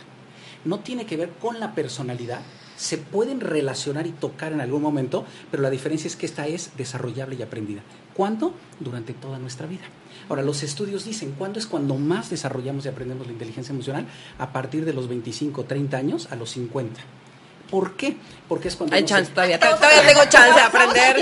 No 0.66 0.80
tiene 0.80 1.06
que 1.06 1.18
ver 1.18 1.30
con 1.40 1.60
la 1.60 1.76
personalidad, 1.76 2.42
se 2.78 2.98
pueden 2.98 3.42
relacionar 3.42 4.08
y 4.08 4.12
tocar 4.12 4.54
en 4.54 4.62
algún 4.62 4.82
momento, 4.82 5.26
pero 5.52 5.64
la 5.64 5.70
diferencia 5.70 6.08
es 6.08 6.16
que 6.16 6.26
esta 6.26 6.48
es 6.48 6.72
desarrollable 6.78 7.36
y 7.36 7.42
aprendida. 7.42 7.82
¿Cuándo? 8.14 8.54
Durante 8.80 9.14
toda 9.14 9.40
nuestra 9.40 9.68
vida. 9.68 9.84
Ahora, 10.30 10.44
los 10.44 10.64
estudios 10.64 11.04
dicen, 11.04 11.34
¿cuándo 11.38 11.60
es 11.60 11.68
cuando 11.68 11.96
más 11.96 12.30
desarrollamos 12.30 12.86
y 12.86 12.90
aprendemos 12.90 13.28
la 13.28 13.34
inteligencia 13.34 13.74
emocional? 13.74 14.06
A 14.38 14.54
partir 14.54 14.86
de 14.86 14.94
los 14.94 15.08
25, 15.08 15.66
30 15.66 15.98
años 15.98 16.28
a 16.32 16.36
los 16.36 16.52
50. 16.52 17.02
¿Por 17.70 17.96
qué? 17.96 18.16
Porque 18.48 18.70
es 18.70 18.76
cuando... 18.76 18.96
Hay 18.96 19.04
chance 19.04 19.32
todavía, 19.32 19.60
todavía 19.60 20.08
tengo 20.08 20.22
chance 20.30 20.54
de 20.54 20.62
aprender. 20.62 21.18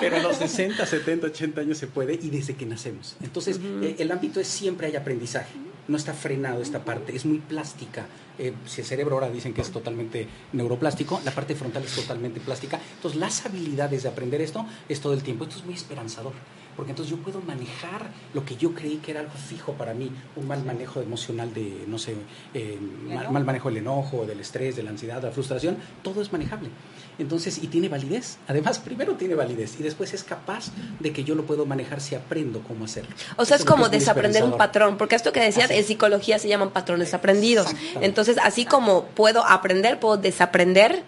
Pero 0.00 0.16
a 0.16 0.20
los 0.20 0.36
60, 0.36 0.84
70, 0.84 1.26
80 1.28 1.60
años 1.60 1.78
se 1.78 1.86
puede 1.86 2.14
y 2.14 2.30
desde 2.30 2.56
que 2.56 2.66
nacemos. 2.66 3.16
Entonces, 3.22 3.60
eh, 3.82 3.96
el 3.98 4.10
ámbito 4.10 4.40
es 4.40 4.48
siempre 4.48 4.88
hay 4.88 4.96
aprendizaje. 4.96 5.52
No 5.88 5.96
está 5.96 6.12
frenado 6.12 6.62
esta 6.62 6.84
parte, 6.84 7.16
es 7.16 7.24
muy 7.24 7.38
plástica. 7.38 8.06
Eh, 8.38 8.52
si 8.66 8.82
el 8.82 8.86
cerebro 8.86 9.16
ahora 9.16 9.30
dicen 9.30 9.54
que 9.54 9.62
es 9.62 9.70
totalmente 9.70 10.28
neuroplástico, 10.52 11.20
la 11.24 11.32
parte 11.32 11.54
frontal 11.54 11.82
es 11.84 11.94
totalmente 11.94 12.40
plástica. 12.40 12.78
Entonces, 12.96 13.18
las 13.18 13.44
habilidades 13.46 14.04
de 14.04 14.08
aprender 14.08 14.40
esto 14.40 14.66
es 14.88 15.00
todo 15.00 15.14
el 15.14 15.22
tiempo. 15.22 15.44
Esto 15.44 15.56
es 15.58 15.64
muy 15.64 15.74
esperanzador 15.74 16.32
porque 16.78 16.92
entonces 16.92 17.10
yo 17.10 17.20
puedo 17.20 17.40
manejar 17.40 18.08
lo 18.34 18.44
que 18.44 18.54
yo 18.54 18.72
creí 18.72 18.98
que 18.98 19.10
era 19.10 19.18
algo 19.18 19.32
fijo 19.32 19.72
para 19.72 19.94
mí, 19.94 20.12
un 20.36 20.46
mal 20.46 20.64
manejo 20.64 21.02
emocional 21.02 21.52
de, 21.52 21.82
no 21.88 21.98
sé, 21.98 22.14
eh, 22.54 22.78
mal, 23.32 23.44
manejo 23.44 23.68
del 23.68 23.78
enojo, 23.78 24.24
del 24.24 24.38
estrés, 24.38 24.76
de 24.76 24.84
la 24.84 24.90
ansiedad, 24.90 25.16
de 25.20 25.26
la 25.26 25.32
frustración, 25.32 25.76
todo 26.04 26.22
es 26.22 26.30
manejable. 26.30 26.68
Entonces, 27.18 27.58
y 27.64 27.66
tiene 27.66 27.88
validez. 27.88 28.38
Además, 28.46 28.78
primero 28.84 29.16
tiene 29.16 29.34
validez 29.34 29.74
y 29.80 29.82
después 29.82 30.14
es 30.14 30.22
capaz 30.22 30.70
de 31.00 31.12
que 31.12 31.24
yo 31.24 31.34
lo 31.34 31.46
puedo 31.46 31.66
manejar 31.66 32.00
si 32.00 32.14
aprendo 32.14 32.60
cómo 32.60 32.84
hacerlo. 32.84 33.10
O 33.34 33.44
sea, 33.44 33.56
es 33.56 33.64
como 33.64 33.88
desaprender 33.88 34.44
un 34.44 34.56
patrón, 34.56 34.98
porque 34.98 35.16
esto 35.16 35.32
que 35.32 35.40
decías, 35.40 35.72
en 35.72 35.82
psicología 35.82 36.38
se 36.38 36.46
llaman 36.46 36.70
patrones 36.70 37.12
aprendidos. 37.12 37.74
Entonces, 38.00 38.36
así 38.40 38.64
como 38.64 39.06
puedo 39.06 39.44
aprender, 39.44 39.98
puedo 39.98 40.16
desaprender. 40.16 41.02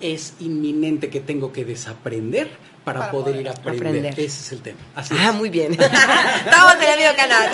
Es 0.00 0.32
inminente 0.40 1.10
que 1.10 1.20
tengo 1.20 1.52
que 1.52 1.66
desaprender 1.66 2.48
para, 2.84 3.10
poder, 3.10 3.36
ir 3.36 3.48
a 3.48 3.52
aprender. 3.52 4.12
Ese 4.12 4.24
es 4.26 4.52
el 4.52 4.60
tema. 4.60 4.78
ah, 4.94 5.32
muy 5.32 5.48
bien. 5.48 5.72
Estamos 5.80 6.74
en 6.74 6.92
el 6.92 6.98
mismo 6.98 7.16
canal. 7.16 7.50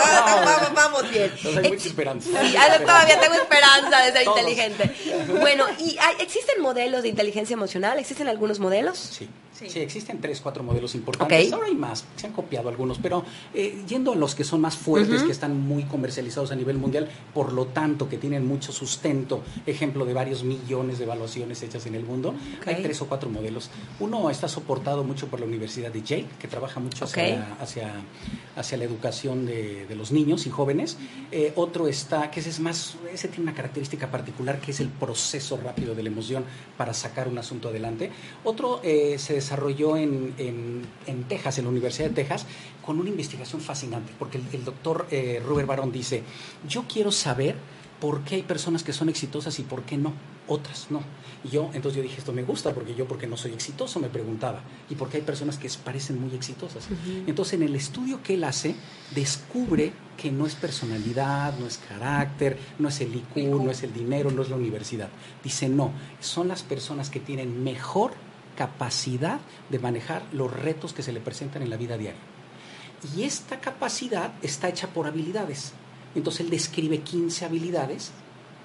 Vamos, 0.74 1.10
bien. 1.10 1.32
hay 1.44 1.70
mucha 1.70 1.88
esperanza. 1.88 2.28
Sí, 2.42 2.56
todavía 2.84 3.20
tengo 3.20 3.34
esperanza 3.34 3.98
de 4.00 4.12
ser 4.12 4.26
inteligente. 4.26 4.96
Bueno, 5.40 5.66
¿y 5.78 5.96
existen 6.18 6.60
modelos 6.60 7.02
de 7.02 7.08
inteligencia 7.08 7.54
emocional? 7.54 7.98
¿Existen 7.98 8.28
algunos 8.28 8.58
modelos? 8.58 8.98
Sí. 8.98 9.28
Sí. 9.68 9.78
existen 9.80 10.20
tres, 10.20 10.40
cuatro 10.40 10.62
modelos 10.62 10.94
importantes. 10.94 11.52
Ahora 11.52 11.66
hay 11.66 11.74
más, 11.74 12.04
se 12.16 12.26
han 12.26 12.32
copiado 12.32 12.68
algunos, 12.68 12.98
pero 12.98 13.24
eh, 13.54 13.82
yendo 13.86 14.12
a 14.12 14.16
los 14.16 14.34
que 14.34 14.44
son 14.44 14.60
más 14.60 14.76
fuertes, 14.76 15.22
que 15.22 15.32
están 15.32 15.60
muy 15.60 15.84
comercializados 15.84 16.50
a 16.52 16.56
nivel 16.56 16.78
mundial, 16.78 17.08
por 17.34 17.52
lo 17.52 17.66
tanto 17.66 18.08
que 18.08 18.16
tienen 18.16 18.46
mucho 18.46 18.72
sustento, 18.72 19.42
ejemplo 19.66 20.04
de 20.04 20.14
varios 20.14 20.44
millones 20.44 20.98
de 20.98 21.04
evaluaciones 21.04 21.62
hechas 21.62 21.86
en 21.86 21.94
el 21.94 22.04
mundo, 22.04 22.34
hay 22.66 22.82
tres 22.82 23.00
o 23.02 23.06
cuatro 23.06 23.28
modelos. 23.28 23.70
Uno 23.98 24.30
está 24.30 24.48
soportado 24.48 25.04
mucho 25.04 25.28
por 25.28 25.40
la 25.40 25.46
Universidad 25.46 25.90
de 25.90 26.02
Yale, 26.02 26.26
que 26.38 26.48
trabaja 26.48 26.80
mucho 26.80 27.04
hacia, 27.04 27.56
hacia, 27.60 27.92
hacia, 28.56 28.78
la 28.78 28.84
educación 28.84 29.46
de, 29.46 29.86
de, 29.86 29.94
los 29.94 30.12
niños 30.12 30.46
y 30.46 30.50
jóvenes. 30.50 30.96
Eh, 31.30 31.52
otro 31.56 31.88
está, 31.88 32.30
que 32.30 32.40
ese 32.40 32.50
es 32.50 32.60
más, 32.60 32.96
ese 33.12 33.28
tiene 33.28 33.44
una 33.44 33.54
característica 33.54 34.10
particular, 34.10 34.60
que 34.60 34.70
es 34.70 34.80
el 34.80 34.88
proceso 34.88 35.58
rápido 35.62 35.94
de 35.94 36.02
la 36.02 36.08
emoción 36.08 36.44
para 36.76 36.94
sacar 36.94 37.28
un 37.28 37.38
asunto 37.38 37.68
adelante. 37.68 38.10
Otro 38.44 38.80
eh, 38.82 39.16
se 39.18 39.34
desarrolló 39.50 39.96
en, 39.96 40.32
en, 41.06 41.24
Texas, 41.24 41.58
en 41.58 41.64
la 41.64 41.70
Universidad 41.70 42.08
de 42.08 42.14
Texas, 42.14 42.46
con 42.84 43.00
una 43.00 43.10
investigación 43.10 43.60
fascinante, 43.60 44.12
porque 44.16 44.40
el, 44.52 44.64
doctor 44.64 45.06
eh, 45.10 45.42
Robert 45.44 45.66
Barón 45.66 45.90
dice, 45.90 46.22
yo 46.68 46.84
quiero 46.88 47.10
saber 47.10 47.56
por 48.00 48.22
qué 48.22 48.36
hay 48.36 48.42
personas 48.42 48.84
que 48.84 48.92
son 48.92 49.08
exitosas 49.08 49.58
y 49.58 49.62
por 49.64 49.82
qué 49.82 49.96
no, 49.96 50.12
otras 50.46 50.86
no. 50.90 51.02
Y 51.42 51.48
yo, 51.48 51.70
entonces 51.74 51.96
yo 51.96 52.02
dije, 52.02 52.18
esto 52.18 52.32
me 52.32 52.44
gusta, 52.44 52.72
porque 52.72 52.94
yo, 52.94 53.08
porque 53.08 53.26
no 53.26 53.36
soy 53.36 53.52
exitoso, 53.52 53.98
me 53.98 54.08
preguntaba. 54.08 54.62
Y 54.88 54.94
porque 54.94 55.16
hay 55.16 55.22
personas 55.24 55.58
que 55.58 55.68
parecen 55.84 56.20
muy 56.20 56.32
exitosas. 56.34 56.86
Entonces, 57.26 57.54
en 57.54 57.64
el 57.64 57.74
estudio 57.74 58.22
que 58.22 58.34
él 58.34 58.44
hace, 58.44 58.76
descubre 59.14 59.92
que 60.16 60.30
no 60.30 60.46
es 60.46 60.54
personalidad, 60.54 61.58
no 61.58 61.66
es 61.66 61.78
carácter, 61.78 62.56
no 62.78 62.88
es 62.88 63.00
el 63.00 63.14
IQ, 63.14 63.36
no 63.62 63.70
es 63.70 63.82
el 63.82 63.92
dinero, 63.92 64.30
no 64.30 64.42
es 64.42 64.48
la 64.48 64.56
universidad. 64.56 65.08
Dice, 65.42 65.68
no, 65.68 65.92
son 66.20 66.48
las 66.48 66.62
personas 66.62 67.10
que 67.10 67.20
tienen 67.20 67.64
mejor 67.64 68.12
capacidad 68.60 69.40
de 69.70 69.78
manejar 69.78 70.22
los 70.32 70.52
retos 70.52 70.92
que 70.92 71.02
se 71.02 71.12
le 71.12 71.20
presentan 71.20 71.62
en 71.62 71.70
la 71.70 71.78
vida 71.78 71.96
diaria. 71.96 72.20
Y 73.16 73.22
esta 73.22 73.58
capacidad 73.58 74.32
está 74.42 74.68
hecha 74.68 74.88
por 74.88 75.06
habilidades. 75.06 75.72
Entonces 76.14 76.42
él 76.42 76.50
describe 76.50 76.98
15 76.98 77.46
habilidades 77.46 78.10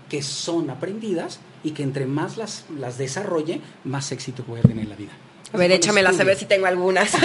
que 0.09 0.21
son 0.21 0.69
aprendidas 0.69 1.39
y 1.63 1.71
que 1.71 1.83
entre 1.83 2.07
más 2.07 2.35
las, 2.35 2.65
las 2.77 2.97
desarrolle, 2.97 3.61
más 3.85 4.11
éxito 4.11 4.43
a 4.43 4.61
tener 4.63 4.79
en 4.79 4.89
la 4.89 4.97
vida. 4.97 5.13
A 5.53 5.57
ver, 5.57 5.71
échamelas 5.71 6.19
a 6.19 6.25
ver 6.25 6.35
si 6.35 6.43
tengo 6.43 6.65
algunas. 6.65 7.11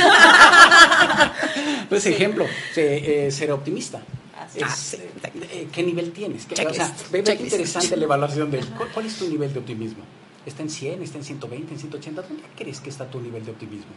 pues 1.88 2.06
ejemplo, 2.06 2.46
eh, 2.76 3.30
ser 3.32 3.50
optimista. 3.50 4.00
Ah, 4.36 4.54
eh, 4.54 5.66
¿Qué 5.72 5.82
nivel 5.82 6.12
tienes? 6.12 6.46
¿Qué, 6.46 6.54
o 6.64 6.72
sea, 6.72 6.94
ve, 7.10 7.18
interesante 7.18 7.96
la 7.96 8.04
evaluación 8.04 8.48
de 8.52 8.60
¿Cuál 8.94 9.06
es 9.06 9.16
tu 9.16 9.28
nivel 9.28 9.52
de 9.52 9.58
optimismo? 9.58 10.04
¿Está 10.46 10.62
en 10.62 10.70
100? 10.70 11.02
¿Está 11.02 11.18
en 11.18 11.24
120? 11.24 11.74
¿En 11.74 11.78
180? 11.78 12.22
¿Dónde 12.22 12.42
crees 12.56 12.80
que 12.80 12.88
está 12.88 13.10
tu 13.10 13.20
nivel 13.20 13.44
de 13.44 13.50
optimismo? 13.50 13.92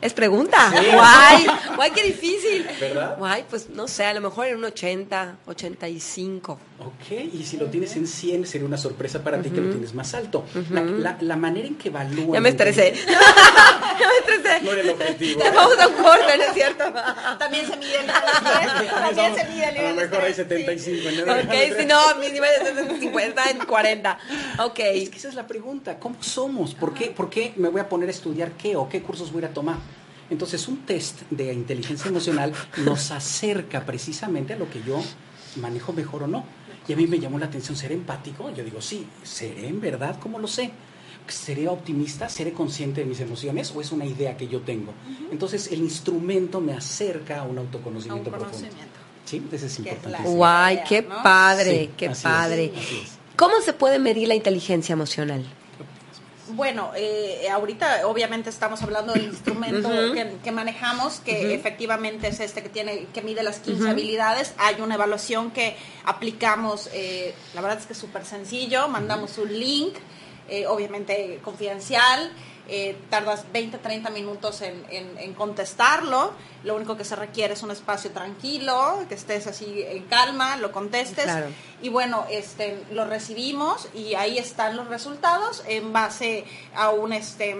Es 0.00 0.12
pregunta. 0.12 0.70
Guay, 0.70 1.46
guay, 1.76 1.90
qué 1.92 2.02
difícil. 2.02 2.66
¿Verdad? 2.80 3.16
Guay, 3.18 3.44
pues 3.48 3.70
no 3.70 3.88
sé, 3.88 4.04
a 4.04 4.14
lo 4.14 4.20
mejor 4.20 4.46
en 4.46 4.56
un 4.56 4.64
80, 4.64 5.38
85. 5.46 6.58
Ok, 6.80 7.10
y 7.32 7.44
si 7.44 7.56
lo 7.56 7.66
tienes 7.66 7.96
en 7.96 8.06
100 8.06 8.46
sería 8.46 8.66
una 8.66 8.76
sorpresa 8.76 9.22
para 9.22 9.40
ti 9.40 9.50
que 9.50 9.60
lo 9.60 9.70
tienes 9.70 9.94
más 9.94 10.14
alto. 10.14 10.44
la, 10.70 11.36
manera 11.36 11.66
en 11.66 11.76
que 11.76 11.88
evalúan... 11.88 12.32
Ya 12.32 12.40
me 12.40 12.48
estresé. 12.50 12.94
ya 13.06 14.08
me 14.08 14.34
estresé. 14.34 14.64
No 14.64 14.72
era 14.72 14.80
el 14.82 14.90
objetivo. 14.90 15.40
Vamos 15.54 15.78
a 15.78 15.88
un 15.88 15.94
corte, 15.94 16.38
¿no 16.38 16.44
es 16.44 16.54
cierto? 16.54 16.84
También 17.38 17.66
se 17.66 17.76
mide 17.76 18.00
el 18.00 18.06
También 19.04 19.34
se 19.34 19.44
mide 19.44 19.68
el 19.68 19.74
nivel 19.74 19.86
A 19.86 19.90
lo 19.90 19.96
mejor 20.02 20.20
hay 20.20 20.34
75 20.34 21.08
en 21.08 21.18
el 21.18 21.30
Ok, 21.30 21.78
si 21.78 21.86
no, 21.86 22.14
mi 22.16 22.28
nivel 22.28 22.50
es 22.60 23.00
50 23.00 23.50
en 23.50 23.58
40. 23.58 24.18
Ok. 24.60 24.78
Es 24.80 25.10
que 25.10 25.18
esa 25.18 25.28
es 25.28 25.34
la 25.34 25.46
pregunta. 25.46 25.98
¿Cómo 25.98 26.22
somos? 26.22 26.74
¿Por 26.74 26.92
qué, 26.94 27.06
¿Por 27.06 27.30
qué 27.30 27.52
me 27.56 27.68
voy 27.68 27.80
a 27.80 27.88
poner 27.88 28.08
a 28.08 28.12
estudiar 28.12 28.52
qué 28.52 28.76
o 28.76 28.88
qué 28.88 29.02
cursos 29.02 29.32
voy 29.32 29.44
a 29.44 29.52
tomar? 29.52 29.73
Entonces, 30.30 30.66
un 30.68 30.78
test 30.78 31.22
de 31.30 31.52
inteligencia 31.52 32.08
emocional 32.08 32.52
nos 32.78 33.10
acerca 33.10 33.84
precisamente 33.84 34.54
a 34.54 34.56
lo 34.56 34.70
que 34.70 34.82
yo 34.82 35.02
manejo 35.56 35.92
mejor 35.92 36.24
o 36.24 36.26
no. 36.26 36.44
Y 36.88 36.92
a 36.92 36.96
mí 36.96 37.06
me 37.06 37.18
llamó 37.18 37.38
la 37.38 37.46
atención 37.46 37.76
ser 37.76 37.92
empático. 37.92 38.50
Yo 38.54 38.64
digo, 38.64 38.80
sí, 38.80 39.06
¿seré 39.22 39.68
en 39.68 39.80
verdad? 39.80 40.18
¿Cómo 40.20 40.38
lo 40.38 40.48
sé? 40.48 40.70
¿Seré 41.26 41.68
optimista? 41.68 42.28
¿Seré 42.28 42.52
consciente 42.52 43.00
de 43.00 43.06
mis 43.06 43.20
emociones? 43.20 43.72
¿O 43.74 43.80
es 43.80 43.92
una 43.92 44.04
idea 44.04 44.36
que 44.36 44.48
yo 44.48 44.60
tengo? 44.60 44.92
Entonces, 45.30 45.70
el 45.72 45.80
instrumento 45.80 46.60
me 46.60 46.74
acerca 46.74 47.40
a 47.40 47.42
un 47.44 47.58
autoconocimiento 47.58 48.30
profundo. 48.30 48.68
Sí, 49.24 49.42
eso 49.50 49.66
es 49.66 49.78
importante. 49.78 50.28
Guay, 50.28 50.80
qué 50.86 51.02
padre, 51.02 51.90
qué 51.96 52.10
padre. 52.10 52.72
¿Cómo 53.36 53.60
se 53.62 53.72
puede 53.72 53.98
medir 53.98 54.28
la 54.28 54.34
inteligencia 54.34 54.92
emocional? 54.92 55.44
Bueno, 56.48 56.92
eh, 56.94 57.48
ahorita 57.50 58.06
obviamente 58.06 58.50
estamos 58.50 58.82
hablando 58.82 59.14
del 59.14 59.24
instrumento 59.24 59.88
que, 60.42 60.52
manejamos, 60.52 61.20
que 61.20 61.54
efectivamente 61.54 62.28
es 62.28 62.40
este 62.40 62.62
que 62.62 62.68
tiene 62.68 63.06
que 63.14 63.22
mide 63.22 63.42
las 63.42 63.60
15 63.60 63.88
habilidades. 63.88 64.54
Hay 64.58 64.80
una 64.80 64.96
evaluación 64.96 65.50
que 65.52 65.76
aplicamos, 66.04 66.90
eh, 66.92 67.34
la 67.54 67.62
verdad 67.62 67.78
es 67.78 67.86
que 67.86 67.94
es 67.94 67.98
súper 67.98 68.26
sencillo, 68.26 68.88
mandamos 68.88 69.38
un 69.38 69.58
link, 69.58 69.94
eh, 70.48 70.66
obviamente 70.66 71.40
confidencial 71.42 72.30
eh, 72.68 72.96
tardas 73.10 73.44
20, 73.52 73.78
30 73.78 74.10
minutos 74.10 74.62
en, 74.62 75.34
contestarlo. 75.34 76.32
Lo 76.62 76.76
único 76.76 76.96
que 76.96 77.04
se 77.04 77.16
requiere 77.16 77.54
es 77.54 77.62
un 77.62 77.70
espacio 77.70 78.10
tranquilo, 78.10 79.04
que 79.08 79.14
estés 79.14 79.46
así 79.46 79.82
en 79.86 80.04
calma, 80.04 80.56
lo 80.56 80.72
contestes. 80.72 81.26
Y 81.82 81.88
bueno, 81.88 82.24
este, 82.30 82.82
lo 82.90 83.04
recibimos 83.04 83.88
y 83.94 84.14
ahí 84.14 84.38
están 84.38 84.76
los 84.76 84.88
resultados 84.88 85.62
en 85.66 85.92
base 85.92 86.44
a 86.74 86.90
un... 86.90 87.12
Este, 87.12 87.56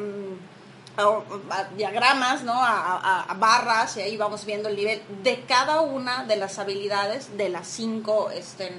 a, 0.96 1.64
diagramas, 1.76 2.42
¿no? 2.44 2.54
A, 2.56 3.34
barras 3.38 3.96
y 3.96 4.00
ahí 4.00 4.16
vamos 4.16 4.44
viendo 4.44 4.68
el 4.68 4.76
nivel 4.76 5.02
de 5.22 5.42
cada 5.42 5.80
una 5.80 6.24
de 6.24 6.36
las 6.36 6.58
habilidades 6.58 7.36
de 7.36 7.48
las 7.48 7.66
cinco 7.66 8.30
este, 8.30 8.70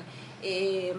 eh, 0.47 0.93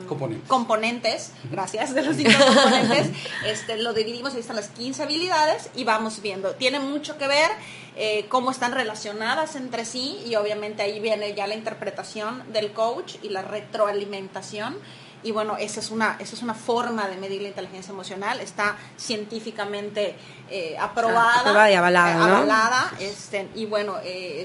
componentes. 0.48 1.30
gracias, 1.52 1.94
de 1.94 2.02
los 2.02 2.16
cinco 2.16 2.32
componentes, 2.44 3.10
este, 3.44 3.76
lo 3.76 3.92
dividimos, 3.94 4.34
ahí 4.34 4.40
están 4.40 4.56
las 4.56 4.70
15 4.70 5.04
habilidades 5.04 5.70
y 5.76 5.84
vamos 5.84 6.20
viendo. 6.20 6.56
Tiene 6.56 6.80
mucho 6.80 7.16
que 7.16 7.28
ver 7.28 7.48
eh, 7.94 8.26
cómo 8.28 8.50
están 8.50 8.72
relacionadas 8.72 9.54
entre 9.54 9.84
sí 9.84 10.20
y 10.26 10.34
obviamente 10.34 10.82
ahí 10.82 10.98
viene 10.98 11.32
ya 11.34 11.46
la 11.46 11.54
interpretación 11.54 12.42
del 12.52 12.72
coach 12.72 13.14
y 13.22 13.28
la 13.28 13.42
retroalimentación. 13.42 14.76
Y 15.22 15.30
bueno, 15.30 15.56
esa 15.56 15.78
es 15.78 15.92
una, 15.92 16.16
esa 16.18 16.34
es 16.34 16.42
una 16.42 16.54
forma 16.54 17.06
de 17.06 17.16
medir 17.16 17.40
la 17.40 17.48
inteligencia 17.48 17.92
emocional, 17.92 18.40
está 18.40 18.76
científicamente 18.96 20.16
eh, 20.50 20.76
aprobada, 20.78 21.70
y 21.70 21.74
avalada. 21.74 22.92
este, 22.98 23.48
y 23.54 23.64
bueno, 23.66 23.94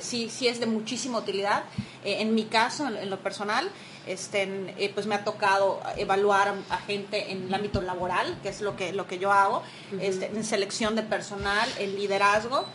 sí, 0.02 0.30
sí 0.30 0.48
es 0.48 0.60
de 0.60 0.68
muchísima 0.68 1.18
utilidad. 1.18 1.64
en 2.04 2.36
mi 2.36 2.46
caso, 2.46 2.88
en 2.88 3.10
lo 3.10 3.20
personal, 3.20 3.70
este, 4.08 4.74
eh, 4.78 4.92
pues 4.94 5.06
me 5.06 5.16
ha 5.16 5.24
tocado 5.24 5.82
evaluar 5.98 6.56
a, 6.70 6.78
gente 6.78 7.32
en 7.32 7.44
el 7.44 7.54
ámbito 7.54 7.82
laboral, 7.82 8.38
que 8.42 8.50
es 8.50 8.62
lo 8.62 8.76
que, 8.76 8.94
lo 8.94 9.08
que 9.08 9.20
yo 9.20 9.32
hago, 9.32 9.64
este, 10.00 10.28
en 10.28 10.44
selección 10.44 10.96
de 10.96 11.04
personal, 11.04 11.70
en 11.78 11.96
liderazgo. 11.96 12.66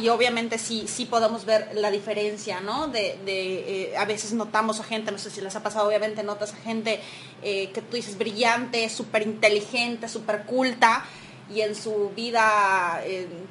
Y 0.00 0.08
obviamente 0.08 0.56
sí, 0.58 0.86
sí 0.86 1.04
podemos 1.04 1.44
ver 1.44 1.70
la 1.74 1.90
diferencia, 1.90 2.60
¿no? 2.60 2.86
De, 2.86 3.18
de 3.24 3.90
eh, 3.90 3.96
a 3.96 4.04
veces 4.04 4.32
notamos 4.32 4.78
a 4.78 4.84
gente, 4.84 5.10
no 5.10 5.18
sé 5.18 5.30
si 5.30 5.40
les 5.40 5.56
ha 5.56 5.64
pasado, 5.64 5.88
obviamente 5.88 6.22
notas 6.22 6.52
a 6.52 6.56
gente 6.56 7.00
eh, 7.42 7.70
que 7.72 7.82
tú 7.82 7.96
dices 7.96 8.16
brillante, 8.16 8.88
súper 8.88 9.22
inteligente, 9.22 10.08
súper 10.08 10.44
culta, 10.44 11.04
y 11.52 11.62
en 11.62 11.74
su 11.74 12.12
vida 12.14 13.02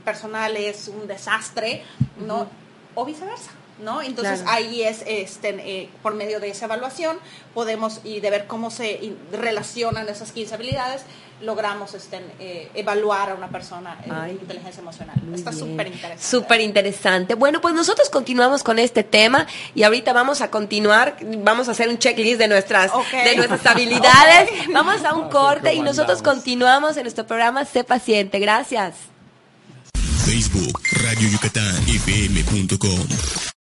personal 0.05 0.55
es 0.55 0.87
un 0.87 1.05
desastre, 1.05 1.83
¿no? 2.25 2.47
O 2.95 3.03
viceversa. 3.03 3.51
¿No? 3.81 4.01
Entonces 4.01 4.43
ahí 4.47 4.83
es, 4.83 5.03
este, 5.07 5.49
eh, 5.49 5.89
por 6.01 6.13
medio 6.13 6.39
de 6.39 6.49
esa 6.49 6.65
evaluación, 6.65 7.17
podemos, 7.53 8.01
y 8.03 8.19
de 8.19 8.29
ver 8.29 8.47
cómo 8.47 8.71
se 8.71 9.13
relacionan 9.31 10.07
esas 10.09 10.31
15 10.31 10.55
habilidades, 10.55 11.03
logramos 11.41 11.93
este, 11.93 12.21
eh, 12.39 12.69
evaluar 12.73 13.31
a 13.31 13.35
una 13.35 13.49
persona 13.49 13.97
en 14.05 14.31
inteligencia 14.31 14.81
emocional. 14.81 15.15
Está 15.33 15.51
súper 15.51 15.87
interesante. 15.87 16.23
Súper 16.23 16.61
interesante. 16.61 17.35
Bueno, 17.35 17.61
pues 17.61 17.73
nosotros 17.73 18.09
continuamos 18.09 18.63
con 18.63 18.79
este 18.79 19.03
tema 19.03 19.47
y 19.73 19.83
ahorita 19.83 20.13
vamos 20.13 20.41
a 20.41 20.51
continuar, 20.51 21.17
vamos 21.39 21.67
a 21.69 21.71
hacer 21.71 21.89
un 21.89 21.97
checklist 21.97 22.39
de 22.39 22.47
nuestras, 22.47 22.91
de 23.11 23.35
nuestras 23.35 23.65
habilidades. 23.73 24.49
Vamos 24.73 25.03
a 25.03 25.13
un 25.13 25.29
corte 25.29 25.73
y 25.73 25.81
nosotros 25.81 26.21
continuamos 26.21 26.97
en 26.97 27.03
nuestro 27.03 27.25
programa 27.25 27.65
Sé 27.65 27.83
Paciente. 27.83 28.39
Gracias. 28.39 28.95
Facebook, 30.25 30.79
Radio 30.91 31.27
Yucatán, 31.29 31.75
FM.com. 31.87 33.58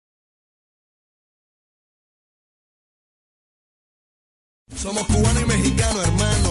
Somos 4.75 5.05
cubano 5.07 5.39
y 5.41 5.45
mexicano, 5.45 6.01
hermano. 6.01 6.51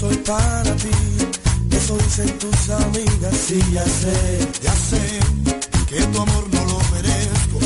Soy 0.00 0.16
para 0.16 0.62
eso 1.72 1.96
dicen 1.98 2.38
tus 2.38 2.70
amigas, 2.70 3.36
sí, 3.46 3.60
ya 3.70 3.84
sé, 3.84 4.48
ya 4.62 4.74
sé, 4.74 5.20
que 5.88 6.00
tu 6.06 6.20
amor 6.20 6.44
no 6.54 6.64
lo 6.64 6.78
merezco, 6.92 7.58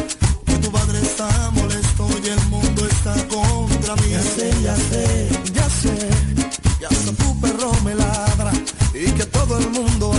que 0.45 0.55
tu 0.59 0.71
padre 0.73 1.01
está 1.01 1.29
molesto 1.53 2.09
y 2.25 2.29
el 2.29 2.45
mundo 2.47 2.87
está 2.87 3.15
contra 3.29 3.95
mí. 3.97 4.11
Ya 4.11 4.23
sé, 4.23 4.51
ya 4.63 4.77
sé, 4.77 5.29
ya 5.53 5.71
sé, 5.71 5.97
que 6.81 6.87
hasta 6.87 7.13
tu 7.13 7.41
perro 7.41 7.73
me 7.85 7.95
ladra 7.95 8.53
y 8.93 9.13
que 9.13 9.27
todo 9.27 9.59
el 9.59 9.71
mundo 9.71 10.13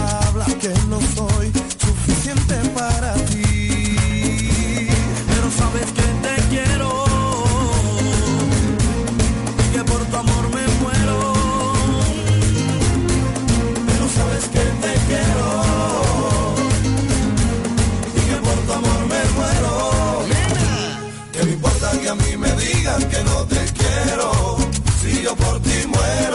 digan 22.85 23.09
que 23.09 23.23
no 23.23 23.45
te 23.45 23.65
quiero, 23.73 24.57
si 25.01 25.23
yo 25.23 25.35
por 25.35 25.59
ti 25.61 25.87
muero. 25.87 26.34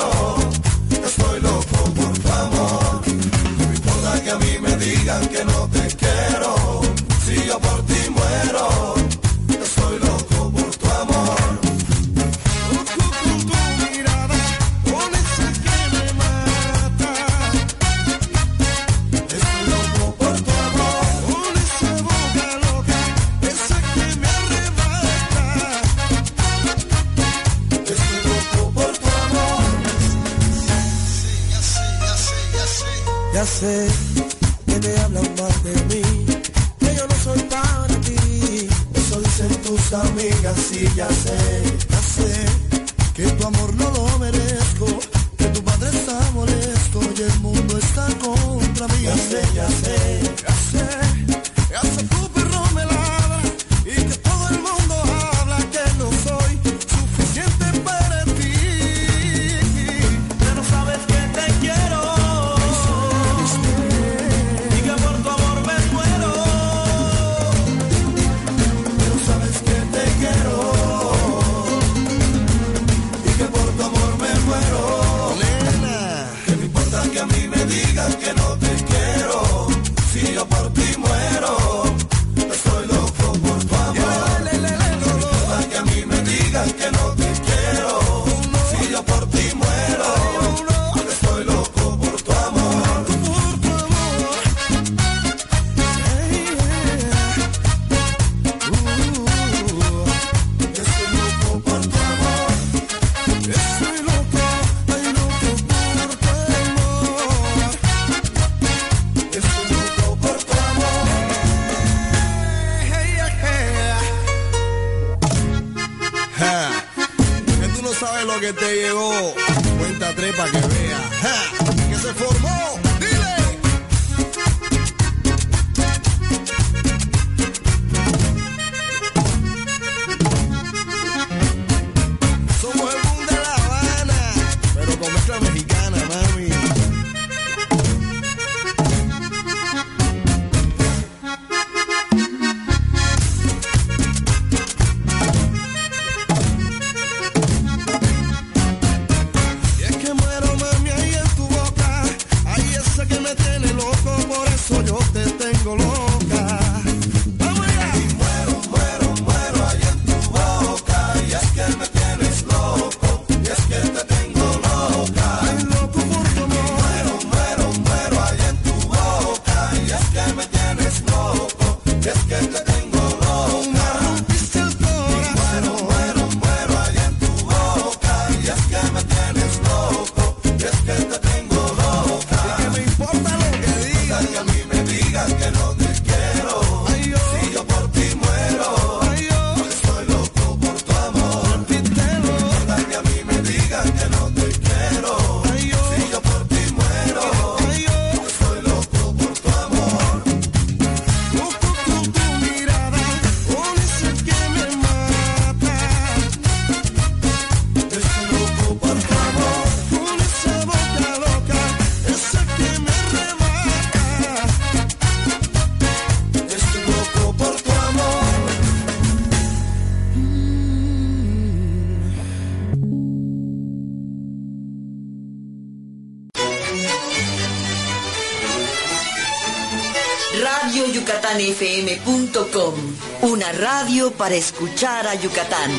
Radio 233.52 234.12
para 234.12 234.34
escuchar 234.34 235.06
a 235.06 235.14
Yucatán. 235.14 235.70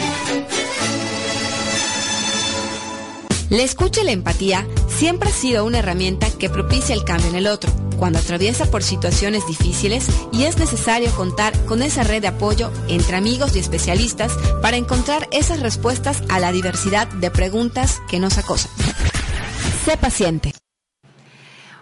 La 3.50 3.64
escucha 3.64 4.02
y 4.02 4.06
la 4.06 4.12
empatía 4.12 4.66
siempre 4.88 5.30
ha 5.30 5.34
sido 5.34 5.66
una 5.66 5.80
herramienta 5.80 6.28
que 6.40 6.50
propicia 6.50 6.96
el 6.96 7.04
cambio 7.04 7.30
en 7.30 7.36
el 7.36 7.48
otro, 7.48 7.72
cuando 7.98 8.20
atraviesa 8.20 8.70
por 8.72 8.82
situaciones 8.82 9.46
difíciles 9.46 10.08
y 10.32 10.44
es 10.46 10.58
necesario 10.58 11.12
contar 11.12 11.54
con 11.66 11.82
esa 11.82 12.04
red 12.04 12.22
de 12.22 12.30
apoyo 12.30 12.72
entre 12.88 13.18
amigos 13.18 13.56
y 13.56 13.60
especialistas 13.60 14.38
para 14.62 14.78
encontrar 14.78 15.28
esas 15.32 15.60
respuestas 15.60 16.24
a 16.30 16.40
la 16.40 16.52
diversidad 16.52 17.08
de 17.08 17.30
preguntas 17.30 18.02
que 18.10 18.20
nos 18.20 18.38
acosan. 18.38 18.72
Sé 19.86 19.98
paciente. 19.98 20.54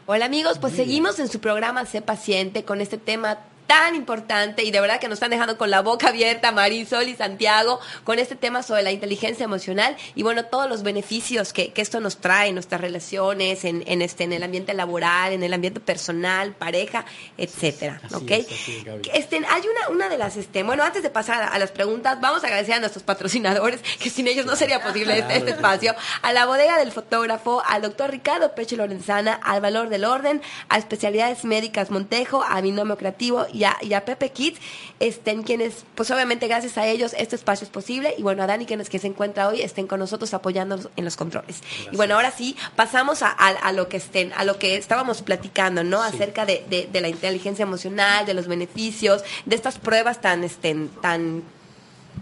Hola 0.07 0.25
amigos, 0.25 0.57
pues 0.57 0.73
seguimos 0.73 1.19
en 1.19 1.27
su 1.27 1.39
programa 1.39 1.85
Sé 1.85 2.01
Paciente 2.01 2.63
con 2.63 2.81
este 2.81 2.97
tema 2.97 3.37
tan 3.69 3.93
importante 3.93 4.63
y 4.63 4.71
de 4.71 4.81
verdad 4.81 4.99
que 4.99 5.07
nos 5.07 5.17
están 5.17 5.29
dejando 5.29 5.55
con 5.55 5.69
la 5.69 5.81
boca 5.83 6.07
abierta 6.09 6.51
Marisol 6.51 7.07
y 7.07 7.15
Santiago 7.15 7.79
con 8.03 8.17
este 8.17 8.35
tema 8.35 8.63
sobre 8.63 8.81
la 8.81 8.91
inteligencia 8.91 9.43
emocional 9.43 9.95
y 10.15 10.23
bueno, 10.23 10.45
todos 10.45 10.67
los 10.67 10.81
beneficios 10.81 11.53
que, 11.53 11.71
que 11.71 11.83
esto 11.83 11.99
nos 11.99 12.17
trae 12.17 12.49
en 12.49 12.55
nuestras 12.55 12.81
relaciones, 12.81 13.65
en, 13.65 13.83
en, 13.85 14.01
este, 14.01 14.23
en 14.23 14.33
el 14.33 14.41
ambiente 14.41 14.73
laboral, 14.73 15.33
en 15.33 15.43
el 15.43 15.53
ambiente 15.53 15.79
personal, 15.79 16.53
pareja, 16.53 17.05
etcétera, 17.37 18.01
Así 18.03 18.15
¿ok? 18.15 18.31
es, 18.31 18.47
así. 18.47 18.83
Este, 19.13 19.35
hay 19.37 19.61
una, 19.61 19.89
una 19.95 20.09
de 20.09 20.17
las, 20.17 20.35
este, 20.35 20.63
bueno, 20.63 20.83
antes 20.83 21.03
de 21.03 21.11
pasar 21.11 21.43
a, 21.43 21.47
a 21.49 21.59
las 21.59 21.69
preguntas, 21.69 22.19
vamos 22.19 22.43
a 22.43 22.47
agradecer 22.47 22.73
a 22.73 22.79
nuestros 22.79 23.03
patrocinadores, 23.03 23.81
que 23.99 24.09
sin 24.09 24.27
ellos 24.27 24.47
no 24.47 24.55
sería 24.55 24.81
posible 24.81 25.19
este, 25.19 25.37
este 25.37 25.51
espacio, 25.51 25.93
a 26.23 26.33
la 26.33 26.47
bodega 26.47 26.79
del 26.79 26.91
fotógrafo, 26.91 27.61
al 27.67 27.83
doctor 27.83 28.09
Ricardo 28.09 28.55
Peche 28.55 28.77
Lorenzana, 28.77 29.33
al 29.33 29.61
valor 29.61 29.89
del 29.89 30.05
orden, 30.05 30.41
a 30.69 30.79
especialidades 30.79 31.45
médicas 31.45 31.91
Montejo, 31.91 32.43
a 32.43 32.59
Binomio 32.61 32.97
Creativo 32.97 33.45
y 33.53 33.58
a, 33.63 33.77
y 33.81 33.93
a 33.93 34.05
Pepe 34.05 34.29
Kids, 34.31 34.59
estén 34.99 35.43
quienes, 35.43 35.85
pues 35.95 36.09
obviamente 36.11 36.47
gracias 36.47 36.77
a 36.77 36.85
ellos 36.87 37.13
este 37.17 37.35
espacio 37.35 37.65
es 37.65 37.71
posible, 37.71 38.13
y 38.17 38.21
bueno, 38.21 38.43
a 38.43 38.47
Dani 38.47 38.65
que, 38.65 38.77
nos, 38.77 38.89
que 38.89 38.99
se 38.99 39.07
encuentra 39.07 39.47
hoy, 39.47 39.61
estén 39.61 39.87
con 39.87 39.99
nosotros 39.99 40.33
apoyándonos 40.33 40.89
en 40.95 41.05
los 41.05 41.15
controles. 41.15 41.61
Y 41.91 41.95
bueno, 41.95 42.15
ahora 42.15 42.31
sí, 42.31 42.55
pasamos 42.75 43.21
a, 43.21 43.29
a, 43.29 43.47
a 43.49 43.71
lo 43.71 43.87
que 43.89 43.97
estén, 43.97 44.31
a 44.33 44.43
lo 44.43 44.57
que 44.59 44.75
estábamos 44.77 45.21
platicando, 45.21 45.83
¿no? 45.83 46.01
Sí. 46.09 46.15
Acerca 46.15 46.45
de, 46.45 46.65
de, 46.69 46.87
de 46.91 47.01
la 47.01 47.09
inteligencia 47.09 47.63
emocional, 47.63 48.25
de 48.25 48.33
los 48.33 48.47
beneficios, 48.47 49.23
de 49.45 49.55
estas 49.55 49.77
pruebas 49.79 50.21
tan, 50.21 50.43
este, 50.43 50.75
tan 51.01 51.43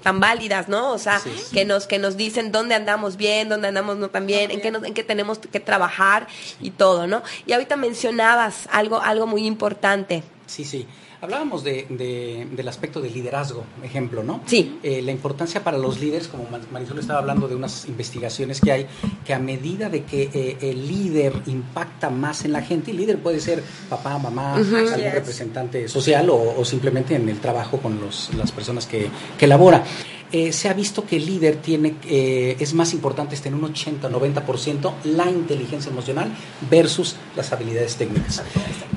tan 0.04 0.20
válidas, 0.20 0.68
¿no? 0.68 0.92
O 0.92 1.00
sea, 1.00 1.20
que 1.54 1.66
nos 1.66 1.88
que 1.88 1.98
nos 1.98 2.18
dicen 2.18 2.52
dónde 2.52 2.76
andamos 2.76 3.18
bien, 3.18 3.50
dónde 3.50 3.70
andamos 3.70 3.98
no 3.98 4.10
tan 4.10 4.28
bien, 4.28 4.52
en 4.52 4.62
qué 4.62 4.70
nos- 4.70 4.84
en 4.84 4.94
qué 4.94 5.04
tenemos 5.04 5.40
que 5.40 5.60
trabajar 5.60 6.28
y 6.62 6.70
todo, 6.70 7.08
¿no? 7.08 7.24
Y 7.48 7.54
ahorita 7.54 7.78
mencionabas 7.78 8.68
algo 8.72 9.02
algo 9.02 9.26
muy 9.26 9.48
importante. 9.48 10.22
Sí, 10.46 10.66
sí. 10.66 10.86
Hablábamos 11.20 11.64
de, 11.64 12.48
del 12.52 12.68
aspecto 12.68 13.02
del 13.02 13.14
liderazgo, 13.14 13.64
ejemplo, 13.84 14.24
¿no? 14.24 14.42
Sí. 14.46 14.78
Eh, 14.84 15.02
la 15.02 15.12
importancia 15.12 15.64
para 15.64 15.78
los 15.78 16.00
líderes, 16.00 16.28
como 16.28 16.48
Marisol 16.72 17.00
estaba 17.00 17.20
hablando 17.20 17.48
de 17.48 17.56
unas 17.56 17.88
investigaciones 17.88 18.62
que 18.62 18.72
hay, 18.72 18.88
que 19.26 19.34
a 19.34 19.40
medida 19.40 19.90
de 19.90 20.04
que 20.04 20.30
eh, 20.32 20.58
el 20.62 20.88
líder 20.88 21.34
impacta 21.48 22.12
más 22.12 22.46
en 22.46 22.54
la 22.54 22.62
gente, 22.62 22.92
el 22.92 22.98
líder 22.98 23.18
puede 23.18 23.40
ser 23.40 23.64
papá, 23.90 24.18
mamá, 24.20 24.56
algún 24.56 25.12
representante 25.12 25.88
social 25.88 26.30
o, 26.30 26.64
simplemente 26.64 27.16
en 27.16 27.28
el 27.30 27.40
trabajo 27.40 27.78
con 27.78 28.00
los, 28.00 28.34
las 28.36 28.52
personas 28.52 28.86
que, 28.86 29.10
que 29.38 29.46
elabora. 29.46 29.84
Eh, 30.32 30.52
se 30.52 30.68
ha 30.68 30.74
visto 30.74 31.06
que 31.06 31.16
el 31.16 31.26
líder 31.26 31.58
tiene, 31.58 31.96
eh, 32.06 32.58
es 32.60 32.74
más 32.74 32.94
importante 32.94 33.36
estar 33.36 33.48
en 33.52 33.58
un 33.58 33.64
80 33.66 34.10
90% 34.10 34.94
la 35.06 35.30
inteligencia 35.30 35.90
emocional 35.90 36.30
versus 36.70 37.16
las 37.36 37.52
habilidades 37.54 37.96
técnicas. 37.96 38.44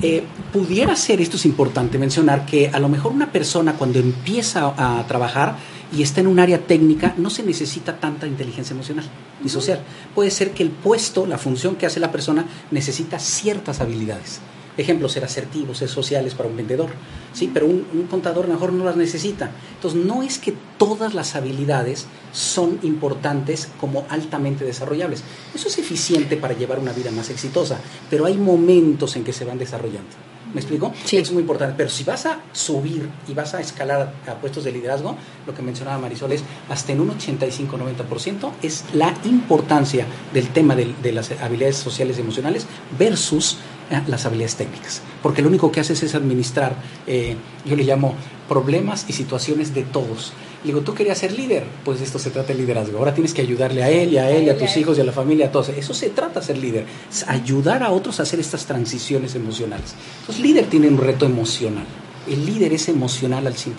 Eh, 0.02 0.24
pudiera 0.52 0.96
ser, 0.96 1.20
esto 1.20 1.36
es 1.36 1.46
importante 1.46 1.98
mencionar, 1.98 2.46
que 2.46 2.68
a 2.68 2.80
lo 2.80 2.88
mejor 2.88 3.12
una 3.12 3.30
persona 3.30 3.74
cuando 3.74 4.00
empieza 4.00 4.74
a 4.76 5.06
trabajar 5.06 5.56
y 5.92 6.02
está 6.02 6.20
en 6.20 6.26
un 6.26 6.40
área 6.40 6.58
técnica, 6.58 7.14
no 7.16 7.30
se 7.30 7.44
necesita 7.44 7.98
tanta 7.98 8.26
inteligencia 8.26 8.74
emocional 8.74 9.04
y 9.44 9.48
social. 9.48 9.80
Puede 10.14 10.30
ser 10.30 10.50
que 10.50 10.62
el 10.64 10.70
puesto, 10.70 11.26
la 11.26 11.38
función 11.38 11.76
que 11.76 11.86
hace 11.86 12.00
la 12.00 12.10
persona, 12.10 12.44
necesita 12.70 13.18
ciertas 13.18 13.80
habilidades. 13.80 14.40
Ejemplo, 14.76 15.08
ser 15.08 15.24
asertivos, 15.24 15.78
ser 15.78 15.88
sociales 15.88 16.34
para 16.34 16.48
un 16.48 16.56
vendedor, 16.56 16.90
¿sí? 17.32 17.50
Pero 17.52 17.66
un, 17.66 18.06
contador 18.10 18.48
mejor 18.48 18.72
no 18.72 18.84
las 18.84 18.96
necesita. 18.96 19.50
Entonces, 19.74 20.04
no 20.04 20.22
es 20.22 20.38
que 20.38 20.54
todas 20.78 21.14
las 21.14 21.36
habilidades 21.36 22.06
son 22.32 22.78
importantes 22.82 23.68
como 23.80 24.06
altamente 24.08 24.64
desarrollables. 24.64 25.22
Eso 25.54 25.68
es 25.68 25.78
eficiente 25.78 26.36
para 26.36 26.54
llevar 26.54 26.78
una 26.78 26.92
vida 26.92 27.10
más 27.10 27.30
exitosa, 27.30 27.78
pero 28.08 28.26
hay 28.26 28.36
momentos 28.36 29.16
en 29.16 29.24
que 29.24 29.32
se 29.32 29.44
van 29.44 29.58
desarrollando. 29.58 30.30
¿Me 30.52 30.60
explico? 30.60 30.92
Sí. 31.04 31.16
Es 31.16 31.30
muy 31.30 31.42
importante. 31.42 31.74
Pero 31.76 31.90
si 31.90 32.04
vas 32.04 32.26
a 32.26 32.40
subir 32.52 33.08
y 33.28 33.34
vas 33.34 33.54
a 33.54 33.60
escalar 33.60 34.12
a 34.26 34.34
puestos 34.34 34.64
de 34.64 34.72
liderazgo, 34.72 35.16
lo 35.46 35.54
que 35.54 35.62
mencionaba 35.62 35.98
Marisol 35.98 36.32
es 36.32 36.42
hasta 36.68 36.92
en 36.92 37.00
un 37.00 37.10
85-90% 37.10 38.50
es 38.62 38.84
la 38.92 39.14
importancia 39.24 40.06
del 40.32 40.48
tema 40.48 40.74
de, 40.74 40.92
de, 41.02 41.12
las 41.12 41.30
habilidades 41.30 41.76
sociales 41.76 42.18
y 42.18 42.22
emocionales 42.22 42.66
versus 42.98 43.58
las 44.06 44.26
habilidades 44.26 44.56
técnicas. 44.56 45.02
Porque 45.22 45.42
lo 45.42 45.48
único 45.48 45.70
que 45.72 45.80
haces 45.80 46.02
es 46.02 46.14
administrar, 46.14 46.74
eh, 47.06 47.36
yo 47.64 47.76
le 47.76 47.84
llamo 47.84 48.14
problemas 48.48 49.06
y 49.08 49.12
situaciones 49.12 49.74
de 49.74 49.82
todos. 49.82 50.32
Le 50.62 50.68
digo, 50.68 50.80
tú 50.80 50.94
querías 50.94 51.18
ser 51.18 51.32
líder, 51.32 51.64
pues 51.84 52.00
esto 52.00 52.18
se 52.18 52.30
trata 52.30 52.52
de 52.52 52.58
liderazgo. 52.58 52.98
Ahora 52.98 53.14
tienes 53.14 53.32
que 53.32 53.42
ayudarle 53.42 53.82
a 53.82 53.90
él 53.90 54.12
y 54.12 54.18
a 54.18 54.30
él 54.30 54.44
y 54.44 54.50
a 54.50 54.58
tus 54.58 54.76
hijos 54.76 54.98
y 54.98 55.00
a 55.00 55.04
la 55.04 55.12
familia, 55.12 55.46
a 55.46 55.52
todos. 55.52 55.70
Eso 55.70 55.94
se 55.94 56.10
trata 56.10 56.40
de 56.40 56.46
ser 56.46 56.58
líder, 56.58 56.84
ayudar 57.26 57.82
a 57.82 57.90
otros 57.90 58.20
a 58.20 58.24
hacer 58.24 58.40
estas 58.40 58.66
transiciones 58.66 59.34
emocionales. 59.34 59.94
Entonces, 60.20 60.42
líder 60.42 60.66
tiene 60.66 60.88
un 60.88 60.98
reto 60.98 61.26
emocional. 61.26 61.86
El 62.28 62.44
líder 62.44 62.72
es 62.72 62.88
emocional 62.88 63.46
al 63.46 63.54
100%. 63.54 63.74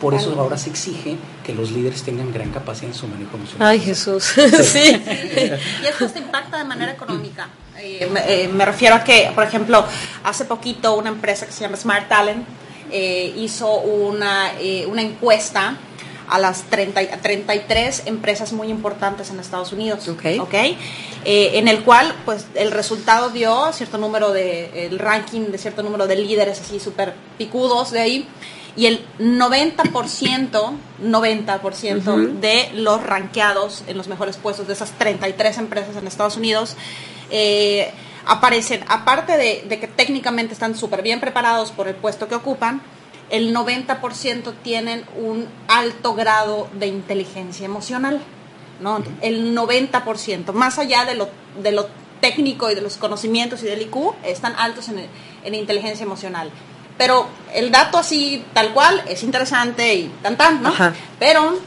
Por 0.00 0.14
eso 0.14 0.34
ahora 0.36 0.58
se 0.58 0.68
exige 0.68 1.16
que 1.44 1.54
los 1.54 1.70
líderes 1.70 2.02
tengan 2.02 2.32
gran 2.32 2.50
capacidad 2.50 2.90
en 2.90 2.94
su 2.94 3.06
manejo 3.06 3.36
emocional. 3.36 3.68
Ay, 3.68 3.78
Jesús. 3.78 4.24
sí. 4.64 5.00
y 5.82 5.86
esto 5.86 6.08
se 6.08 6.18
impacta 6.18 6.58
de 6.58 6.64
manera 6.64 6.92
económica. 6.92 7.48
Eh, 7.78 8.08
eh, 8.26 8.48
me, 8.52 8.64
refiero 8.64 8.94
a 8.94 9.04
que, 9.04 9.30
por 9.34 9.44
ejemplo, 9.44 9.84
hace 10.24 10.44
poquito 10.44 10.94
una 10.94 11.08
empresa 11.08 11.46
que 11.46 11.52
se 11.52 11.62
llama 11.62 11.76
Smart 11.76 12.08
Talent 12.08 12.46
eh, 12.90 13.32
hizo 13.36 13.72
una, 13.80 14.52
una 14.88 15.02
encuesta 15.02 15.78
a 16.28 16.38
las 16.38 16.62
30, 16.64 17.18
33 17.18 18.04
empresas 18.06 18.52
muy 18.52 18.68
importantes 18.68 19.30
en 19.30 19.40
Estados 19.40 19.72
Unidos. 19.72 20.08
Okay. 20.08 20.78
en 21.24 21.68
el 21.68 21.82
cual, 21.82 22.14
pues, 22.24 22.46
el 22.54 22.70
resultado 22.70 23.30
dio 23.30 23.72
cierto 23.72 23.98
número 23.98 24.32
de, 24.32 24.86
el 24.86 24.98
ranking 24.98 25.50
de 25.50 25.58
cierto 25.58 25.82
número 25.82 26.06
de 26.06 26.16
líderes 26.16 26.60
así 26.60 26.78
súper 26.78 27.14
picudos 27.38 27.90
de 27.90 28.00
ahí. 28.00 28.28
Y 28.74 28.86
el 28.86 29.04
90%, 29.18 30.72
90% 31.04 32.40
de 32.40 32.70
los 32.74 33.02
ranqueados 33.02 33.84
en 33.86 33.98
los 33.98 34.08
mejores 34.08 34.38
puestos 34.38 34.66
de 34.66 34.72
esas 34.72 34.92
33 34.92 35.58
empresas 35.58 35.94
en 35.96 36.06
Estados 36.06 36.38
Unidos 36.38 36.76
eh, 37.32 37.90
aparecen, 38.26 38.84
aparte 38.86 39.36
de, 39.36 39.78
que 39.78 39.88
técnicamente 39.88 40.52
están 40.52 40.76
súper 40.76 41.02
bien 41.02 41.18
preparados 41.18 41.72
por 41.72 41.88
el 41.88 41.96
puesto 41.96 42.28
que 42.28 42.34
ocupan, 42.34 42.80
el 43.30 43.54
90% 43.56 44.52
tienen 44.62 45.04
un 45.16 45.48
alto 45.66 46.14
grado 46.14 46.68
de 46.74 46.86
inteligencia 46.86 47.64
emocional. 47.64 48.20
¿no? 48.80 49.02
El 49.22 49.56
90%, 49.56 50.52
más 50.52 50.78
allá 50.78 51.04
de 51.04 51.14
lo, 51.14 51.28
de 51.62 51.72
lo 51.72 51.88
técnico 52.20 52.70
y 52.70 52.74
de 52.74 52.82
los 52.82 52.96
conocimientos 52.96 53.62
y 53.62 53.66
del 53.66 53.82
IQ, 53.82 54.14
están 54.24 54.54
altos 54.56 54.88
en, 54.88 55.06
en 55.44 55.54
inteligencia 55.54 56.04
emocional. 56.04 56.50
Pero 56.98 57.26
el 57.54 57.70
dato 57.70 57.98
así, 57.98 58.44
tal 58.52 58.72
cual, 58.72 59.02
es 59.08 59.22
interesante 59.22 59.94
y 59.94 60.08
tan 60.22 60.36
tan, 60.36 60.62
¿no? 60.62 60.72
Pero 61.18 61.58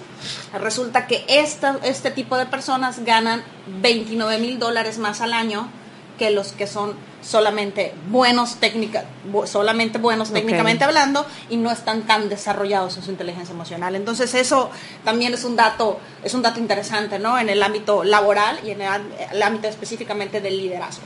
resulta 0.54 1.08
que 1.08 1.26
esta, 1.28 1.80
este 1.84 2.12
tipo 2.12 2.38
de 2.38 2.46
personas 2.46 3.04
ganan 3.04 3.44
29 3.82 4.40
mil 4.40 4.60
dólares 4.60 4.98
más 4.98 5.22
al 5.22 5.34
año 5.34 5.70
que 6.18 6.32
los 6.32 6.52
que 6.52 6.68
son 6.68 6.94
solamente 7.22 7.94
buenos 8.10 8.56
técnica, 8.58 9.06
solamente 9.46 9.98
buenos 9.98 10.32
técnicamente 10.32 10.84
hablando 10.84 11.26
y 11.50 11.58
no 11.58 11.72
están 11.72 12.04
tan 12.04 12.30
desarrollados 12.30 12.98
en 12.98 13.04
su 13.04 13.12
inteligencia 13.12 13.54
emocional. 13.54 13.96
Entonces 13.96 14.34
eso 14.36 14.70
también 15.04 15.34
es 15.34 15.44
un 15.44 15.56
dato, 15.56 16.00
es 16.24 16.34
un 16.34 16.42
dato 16.42 16.60
interesante, 16.60 17.20
¿no? 17.20 17.38
En 17.40 17.50
el 17.50 17.62
ámbito 17.64 18.04
laboral 18.04 18.60
y 18.64 18.72
en 18.72 18.82
el, 18.82 19.42
ámbito 19.42 19.68
específicamente 19.68 20.40
del 20.40 20.58
liderazgo. 20.58 21.04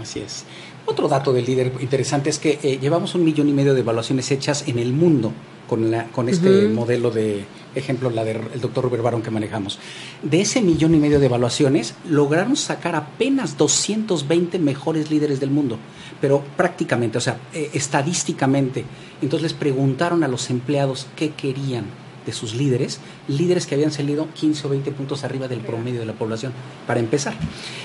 Así 0.00 0.20
es. 0.20 0.44
Otro 0.86 1.08
dato 1.08 1.32
del 1.32 1.44
líder 1.44 1.72
interesante 1.80 2.30
es 2.30 2.38
que 2.38 2.60
eh, 2.62 2.78
llevamos 2.80 3.14
un 3.14 3.24
millón 3.24 3.48
y 3.48 3.52
medio 3.52 3.74
de 3.74 3.80
evaluaciones 3.80 4.30
hechas 4.30 4.68
en 4.68 4.78
el 4.78 4.92
mundo 4.92 5.32
con, 5.68 5.90
la, 5.90 6.04
con 6.04 6.28
este 6.28 6.68
modelo 6.68 7.10
de 7.10 7.44
ejemplo, 7.76 8.10
la 8.10 8.24
del 8.24 8.60
doctor 8.60 8.84
Robert 8.84 9.02
Barón 9.02 9.22
que 9.22 9.30
manejamos. 9.30 9.78
De 10.22 10.40
ese 10.40 10.60
millón 10.62 10.94
y 10.94 10.98
medio 10.98 11.20
de 11.20 11.26
evaluaciones, 11.26 11.94
lograron 12.08 12.56
sacar 12.56 12.96
apenas 12.96 13.56
220 13.56 14.58
mejores 14.58 15.10
líderes 15.10 15.40
del 15.40 15.50
mundo, 15.50 15.78
pero 16.20 16.42
prácticamente, 16.56 17.18
o 17.18 17.20
sea, 17.20 17.38
eh, 17.52 17.70
estadísticamente. 17.74 18.84
Entonces 19.22 19.50
les 19.50 19.58
preguntaron 19.58 20.24
a 20.24 20.28
los 20.28 20.50
empleados 20.50 21.06
qué 21.16 21.30
querían 21.30 21.84
de 22.26 22.32
sus 22.32 22.54
líderes, 22.54 22.98
líderes 23.28 23.66
que 23.66 23.76
habían 23.76 23.92
salido 23.92 24.28
15 24.34 24.66
o 24.66 24.70
20 24.70 24.90
puntos 24.90 25.22
arriba 25.22 25.46
del 25.46 25.60
promedio 25.60 26.00
de 26.00 26.06
la 26.06 26.12
población, 26.12 26.52
para 26.86 26.98
empezar. 26.98 27.34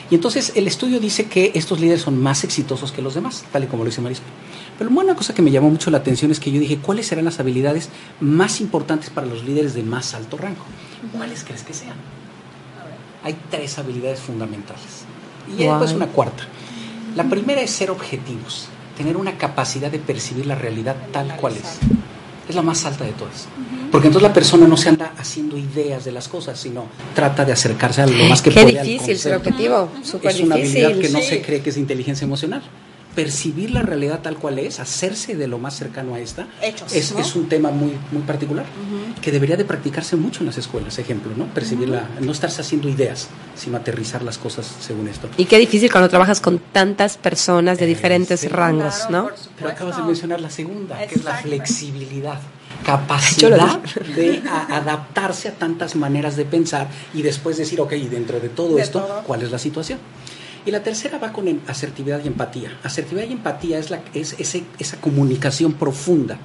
Y 0.10 0.16
entonces 0.16 0.54
el 0.56 0.68
estudio 0.68 1.00
dice 1.00 1.26
que 1.26 1.52
estos 1.54 1.80
líderes 1.80 2.02
son 2.02 2.20
más 2.20 2.44
exitosos 2.44 2.92
que 2.92 3.04
los 3.04 3.14
demás, 3.14 3.46
tal 3.52 3.64
y 3.64 3.68
como 3.68 3.84
lo 3.84 3.90
dice 3.90 4.02
Marisco. 4.02 4.26
Pero 4.82 4.90
una 5.00 5.16
cosa 5.16 5.36
que 5.36 5.44
me 5.44 5.52
llamó 5.52 5.70
mucho 5.70 5.92
la 5.92 6.00
atención 6.00 6.32
es 6.32 6.40
que 6.40 6.52
yo 6.52 6.60
dije, 6.60 6.80
¿cuáles 6.80 7.06
serán 7.06 7.26
las 7.26 7.40
habilidades 7.40 7.90
más 8.20 8.60
importantes 8.62 9.12
para 9.12 9.28
los 9.28 9.44
líderes 9.44 9.76
de 9.76 9.84
más 9.84 10.16
alto 10.16 10.38
rango? 10.38 10.66
¿Cuáles 11.16 11.44
crees 11.44 11.62
que 11.62 11.72
sean? 11.72 11.94
Hay 13.24 13.38
tres 13.52 13.78
habilidades 13.78 14.22
fundamentales. 14.22 15.06
Y 15.56 15.66
después 15.66 15.92
una 15.92 16.08
cuarta. 16.08 16.46
La 17.16 17.26
primera 17.26 17.62
es 17.62 17.70
ser 17.70 17.92
objetivos, 17.92 18.70
tener 18.98 19.18
una 19.18 19.38
capacidad 19.38 19.92
de 19.92 20.00
percibir 20.00 20.48
la 20.48 20.56
realidad 20.56 20.96
tal 21.14 21.36
cual 21.36 21.58
es. 21.58 21.78
Es 22.50 22.56
la 22.56 22.64
más 22.64 22.84
alta 22.84 23.04
de 23.04 23.12
todas. 23.12 23.50
Porque 23.92 24.08
entonces 24.08 24.28
la 24.28 24.34
persona 24.34 24.66
no 24.66 24.78
se 24.78 24.90
anda 24.90 25.14
haciendo 25.16 25.60
ideas 25.60 26.06
de 26.06 26.12
las 26.12 26.28
cosas, 26.28 26.60
sino 26.60 26.88
trata 27.14 27.46
de 27.46 27.52
acercarse 27.52 28.02
a 28.02 28.08
lo 28.08 28.24
más 28.24 28.42
que 28.42 28.50
Qué 28.50 28.64
puede. 28.64 28.74
Qué 28.74 28.82
difícil 28.82 29.20
ser 29.20 29.36
objetivo, 29.36 29.92
súper 30.02 30.34
difícil. 30.34 30.42
Es 30.42 30.42
una 30.42 30.56
habilidad 30.56 31.00
que 31.00 31.10
no 31.10 31.22
se 31.22 31.44
cree 31.44 31.62
que 31.62 31.70
es 31.70 31.78
inteligencia 31.78 32.26
emocional 32.26 32.64
percibir 33.16 33.72
la 33.72 33.82
realidad 33.82 34.22
tal 34.22 34.38
cual 34.38 34.60
es, 34.60 34.80
hacerse 34.80 35.36
de 35.36 35.48
lo 35.48 35.60
más 35.60 35.76
cercano 35.76 36.16
a 36.16 36.20
esta, 36.20 36.48
es, 36.62 37.12
es, 37.12 37.36
un 37.36 37.50
tema 37.50 37.72
muy, 37.72 37.98
muy 38.12 38.22
particular 38.24 38.66
que 39.22 39.32
debería 39.32 39.58
de 39.58 39.66
practicarse 39.66 40.16
mucho 40.16 40.42
en 40.42 40.48
las 40.48 40.58
escuelas, 40.58 40.98
ejemplo, 41.00 41.32
¿no? 41.36 41.46
Percibirla, 41.46 42.10
no 42.20 42.32
estarse 42.32 42.62
haciendo 42.62 42.90
ideas, 42.90 43.28
sino 43.56 43.78
aterrizar 43.78 44.24
las 44.24 44.38
cosas 44.38 44.70
según 44.80 45.08
esto. 45.08 45.30
Y 45.38 45.46
qué 45.46 45.58
difícil 45.58 45.92
cuando 45.92 46.10
trabajas 46.10 46.40
con 46.40 46.60
tantas 46.60 47.18
personas 47.18 47.78
de 47.78 47.86
diferentes 47.86 48.50
rangos, 48.52 49.08
¿no? 49.10 49.30
Pero 49.58 49.70
acabas 49.70 49.98
de 49.98 50.04
mencionar 50.04 50.42
la 50.42 50.50
segunda, 50.50 51.06
que 51.08 51.16
es 51.16 51.24
la 51.24 51.36
flexibilidad 51.36 52.40
capacidad 52.86 53.80
de 54.16 54.42
adaptarse 54.48 55.50
a 55.50 55.52
tantas 55.52 55.96
maneras 55.96 56.36
de 56.36 56.46
pensar 56.46 56.88
y 57.14 57.22
después 57.22 57.58
decir, 57.58 57.80
ok, 57.80 57.92
dentro 57.92 58.40
de 58.40 58.50
todo 58.50 58.80
esto, 58.80 59.24
¿cuál 59.26 59.44
es 59.44 59.52
la 59.52 59.60
situación? 59.60 60.00
Y 60.66 60.72
la 60.72 60.84
tercera 60.84 61.18
va 61.18 61.34
con 61.34 61.48
em, 61.48 61.60
asertividad 61.68 62.22
y 62.24 62.28
empatía. 62.28 62.78
Asertividad 62.84 63.28
y 63.28 63.34
empatía 63.34 63.80
es, 63.80 63.90
la, 63.90 64.02
es 64.14 64.36
esa 64.38 64.98
comunicación 65.02 65.74
profunda, 65.74 66.38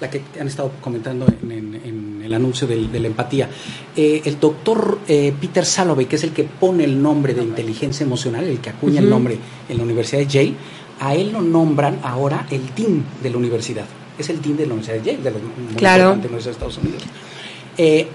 la 0.00 0.10
que 0.10 0.22
han 0.40 0.46
estado 0.46 0.72
comentando 0.80 1.26
en, 1.42 2.22
el 2.24 2.32
anuncio 2.32 2.66
de, 2.66 2.76
la 2.76 3.06
empatía. 3.06 3.48
Eh, 3.96 4.22
el 4.24 4.38
doctor 4.38 5.00
eh, 5.08 5.32
Peter 5.38 5.64
Salovey, 5.64 6.06
que 6.06 6.16
es 6.16 6.24
el 6.24 6.32
que 6.32 6.44
pone 6.44 6.84
el 6.84 7.02
nombre 7.02 7.34
de 7.34 7.42
inteligencia 7.42 8.04
emocional, 8.04 8.44
el 8.44 8.60
que 8.60 8.70
acuña 8.70 9.00
el 9.00 9.10
nombre 9.10 9.38
en 9.68 9.76
la 9.76 9.82
Universidad 9.82 10.20
de 10.20 10.26
Yale, 10.26 10.54
a 11.00 11.14
él 11.14 11.32
lo 11.32 11.42
nombran 11.42 11.98
ahora 12.02 12.46
el 12.50 12.62
dean 12.74 13.04
de 13.22 13.30
la 13.30 13.36
universidad. 13.36 13.86
Es 14.16 14.30
el 14.30 14.40
dean 14.40 14.56
de 14.56 14.66
la 14.66 14.74
Universidad 14.74 15.02
de 15.02 15.10
Yale, 15.10 15.22
de 15.22 15.30
los 15.32 15.42
claro. 15.76 16.16
de 16.16 16.28
los 16.28 16.46
Estados 16.46 16.78
Unidos. 16.78 17.02
Eh, 17.76 18.06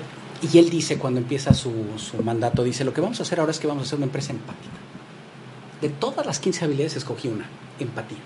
y 0.52 0.58
él 0.58 0.70
dice, 0.70 0.98
cuando 0.98 1.20
empieza 1.20 1.54
su, 1.54 1.72
su 1.98 2.24
mandato, 2.24 2.64
dice, 2.64 2.86
lo 2.86 2.94
que 2.94 3.02
vamos 3.02 3.20
a 3.20 3.24
hacer 3.24 3.42
ahora 3.42 3.52
es 3.52 3.60
que 3.60 3.68
vamos 3.68 3.84
a 3.84 3.86
hacer 3.88 3.98
una 3.98 4.06
empresa 4.06 4.32
empática 4.32 4.80
de 5.82 5.90
todas 5.90 6.26
las 6.26 6.40
15 6.40 6.66
habilidades 6.66 6.96
escogí 6.96 7.28
una, 7.28 7.48
empatía. 7.80 8.18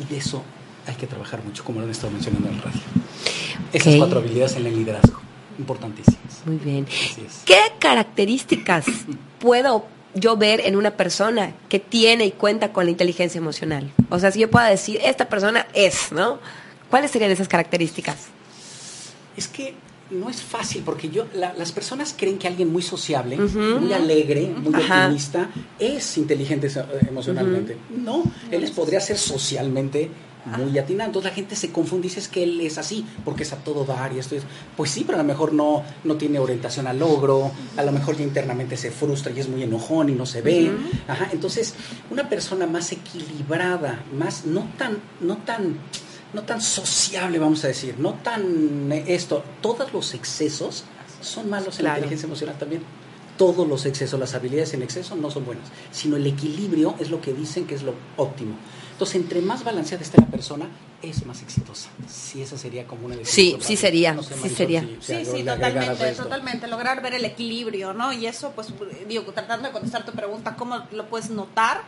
Y 0.00 0.04
de 0.04 0.18
eso 0.18 0.42
hay 0.86 0.94
que 0.94 1.06
trabajar 1.06 1.42
mucho, 1.44 1.64
como 1.64 1.80
lo 1.80 1.84
han 1.84 1.90
estado 1.90 2.12
mencionando 2.12 2.48
en 2.48 2.54
el 2.54 2.62
radio. 2.62 2.80
Esas 3.72 3.96
cuatro 3.96 4.20
habilidades 4.20 4.56
en 4.56 4.66
el 4.66 4.76
liderazgo, 4.76 5.20
importantísimas. 5.58 6.42
Muy 6.44 6.56
bien. 6.56 6.86
¿Qué 7.44 7.60
características 7.78 8.86
puedo 9.38 9.86
yo 10.14 10.36
ver 10.36 10.60
en 10.60 10.76
una 10.76 10.92
persona 10.92 11.54
que 11.68 11.78
tiene 11.78 12.26
y 12.26 12.32
cuenta 12.32 12.72
con 12.72 12.84
la 12.84 12.90
inteligencia 12.90 13.38
emocional? 13.38 13.92
O 14.10 14.18
sea, 14.18 14.30
si 14.30 14.40
yo 14.40 14.50
puedo 14.50 14.66
decir, 14.66 15.00
esta 15.02 15.28
persona 15.28 15.66
es, 15.74 16.12
¿no? 16.12 16.38
¿Cuáles 16.90 17.10
serían 17.10 17.30
esas 17.30 17.48
características? 17.48 18.26
Es 19.36 19.48
que 19.48 19.74
no 20.12 20.28
es 20.28 20.42
fácil 20.42 20.82
porque 20.84 21.08
yo 21.08 21.26
las 21.34 21.72
personas 21.72 22.14
creen 22.16 22.38
que 22.38 22.46
alguien 22.46 22.70
muy 22.70 22.82
sociable, 22.82 23.36
muy 23.36 23.92
alegre, 23.92 24.54
muy 24.56 24.74
optimista 24.74 25.50
es 25.78 26.18
inteligente 26.18 26.70
emocionalmente. 27.08 27.76
No, 27.96 28.22
él 28.50 28.70
podría 28.74 29.00
ser 29.00 29.18
socialmente 29.18 30.10
muy 30.44 30.78
atinado. 30.78 31.08
Entonces 31.08 31.30
la 31.30 31.34
gente 31.34 31.56
se 31.56 31.70
confunde 31.70 32.06
y 32.06 32.10
dice 32.10 32.28
que 32.30 32.42
él 32.42 32.60
es 32.60 32.78
así, 32.78 33.04
porque 33.24 33.42
es 33.42 33.52
a 33.52 33.56
todo 33.56 33.84
dar 33.84 34.12
y 34.12 34.18
esto 34.18 34.36
es. 34.36 34.42
Pues 34.76 34.90
sí, 34.90 35.04
pero 35.06 35.18
a 35.18 35.22
lo 35.22 35.26
mejor 35.26 35.52
no, 35.52 35.84
no 36.04 36.16
tiene 36.16 36.38
orientación 36.38 36.86
al 36.86 36.98
logro, 36.98 37.50
a 37.76 37.82
lo 37.82 37.92
mejor 37.92 38.16
ya 38.16 38.24
internamente 38.24 38.76
se 38.76 38.90
frustra 38.90 39.32
y 39.32 39.40
es 39.40 39.48
muy 39.48 39.62
enojón 39.62 40.08
y 40.08 40.12
no 40.12 40.26
se 40.26 40.42
ve. 40.42 40.72
Ajá, 41.08 41.28
entonces, 41.32 41.74
una 42.10 42.28
persona 42.28 42.66
más 42.66 42.92
equilibrada, 42.92 44.02
más, 44.16 44.44
no 44.46 44.68
tan, 44.76 44.98
no 45.20 45.38
tan, 45.38 45.76
no 46.32 46.42
tan 46.42 46.60
sociable, 46.60 47.38
vamos 47.38 47.64
a 47.64 47.68
decir, 47.68 47.96
no 47.98 48.14
tan 48.14 48.90
eh, 48.92 49.04
esto, 49.08 49.44
todos 49.60 49.92
los 49.92 50.14
excesos 50.14 50.84
son 51.20 51.48
malos 51.50 51.78
en 51.78 51.84
la 51.84 51.90
inteligencia 51.90 52.26
emocional 52.26 52.58
también 52.58 52.82
todos 53.36 53.66
los 53.66 53.86
excesos, 53.86 54.20
las 54.20 54.34
habilidades 54.34 54.74
en 54.74 54.82
exceso 54.82 55.16
no 55.16 55.30
son 55.30 55.44
buenas, 55.44 55.68
sino 55.90 56.16
el 56.16 56.26
equilibrio 56.26 56.94
es 56.98 57.10
lo 57.10 57.20
que 57.20 57.32
dicen 57.32 57.66
que 57.66 57.74
es 57.74 57.82
lo 57.82 57.94
óptimo. 58.16 58.54
Entonces, 58.92 59.16
entre 59.16 59.40
más 59.40 59.64
balanceada 59.64 60.04
esté 60.04 60.20
la 60.20 60.28
persona, 60.28 60.68
es 61.02 61.26
más 61.26 61.42
exitosa. 61.42 61.88
Sí, 62.08 62.42
esa 62.42 62.56
sería 62.56 62.86
como 62.86 63.06
una 63.06 63.16
Sí, 63.24 63.56
sí 63.60 63.76
sería, 63.76 64.16
sí 64.22 64.48
sería. 64.48 64.82
sí, 65.00 65.24
sí, 65.24 65.42
totalmente, 65.42 66.12
totalmente. 66.12 66.68
Lograr 66.68 67.02
ver 67.02 67.14
el 67.14 67.24
equilibrio, 67.24 67.92
¿no? 67.94 68.12
Y 68.12 68.26
eso, 68.26 68.52
pues, 68.54 68.68
digo, 69.08 69.24
tratando 69.32 69.66
de 69.66 69.72
contestar 69.72 70.04
tu 70.04 70.12
pregunta, 70.12 70.54
¿cómo 70.54 70.86
lo 70.92 71.08
puedes 71.08 71.30
notar? 71.30 71.82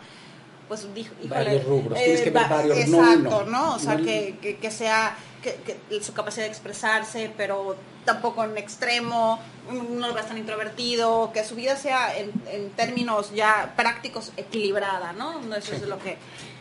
Pues, 0.69 0.93
dijo, 0.95 1.15
varios 1.25 1.65
rubros, 1.65 1.99
tienes 1.99 2.23
que 2.23 2.31
ver 2.31 2.43
eh, 2.43 2.49
varios, 2.49 2.79
Exacto, 2.79 3.45
¿no? 3.45 3.75
O 3.75 3.79
sea, 3.79 3.97
que, 3.97 4.59
que, 4.61 4.71
sea 4.71 5.17
que, 5.43 6.03
su 6.03 6.13
capacidad 6.13 6.45
de 6.45 6.51
expresarse, 6.51 7.31
pero 7.37 7.77
tampoco 8.05 8.45
en 8.45 8.57
extremo, 8.57 9.39
no 9.71 10.09
lo 10.09 10.15
veas 10.15 10.29
tan 10.29 10.39
introvertido, 10.39 11.31
que 11.33 11.45
su 11.45 11.55
vida 11.55 11.77
sea 11.77 12.17
en, 12.19 12.33
en 12.51 12.71
términos 12.71 13.33
ya 13.35 13.75
prácticos 13.77 14.33
equilibrada, 14.37 15.13
¿no? 15.13 15.41
Eso 15.55 15.75
es 15.75 15.83
lo 15.83 15.99
que 15.99 16.17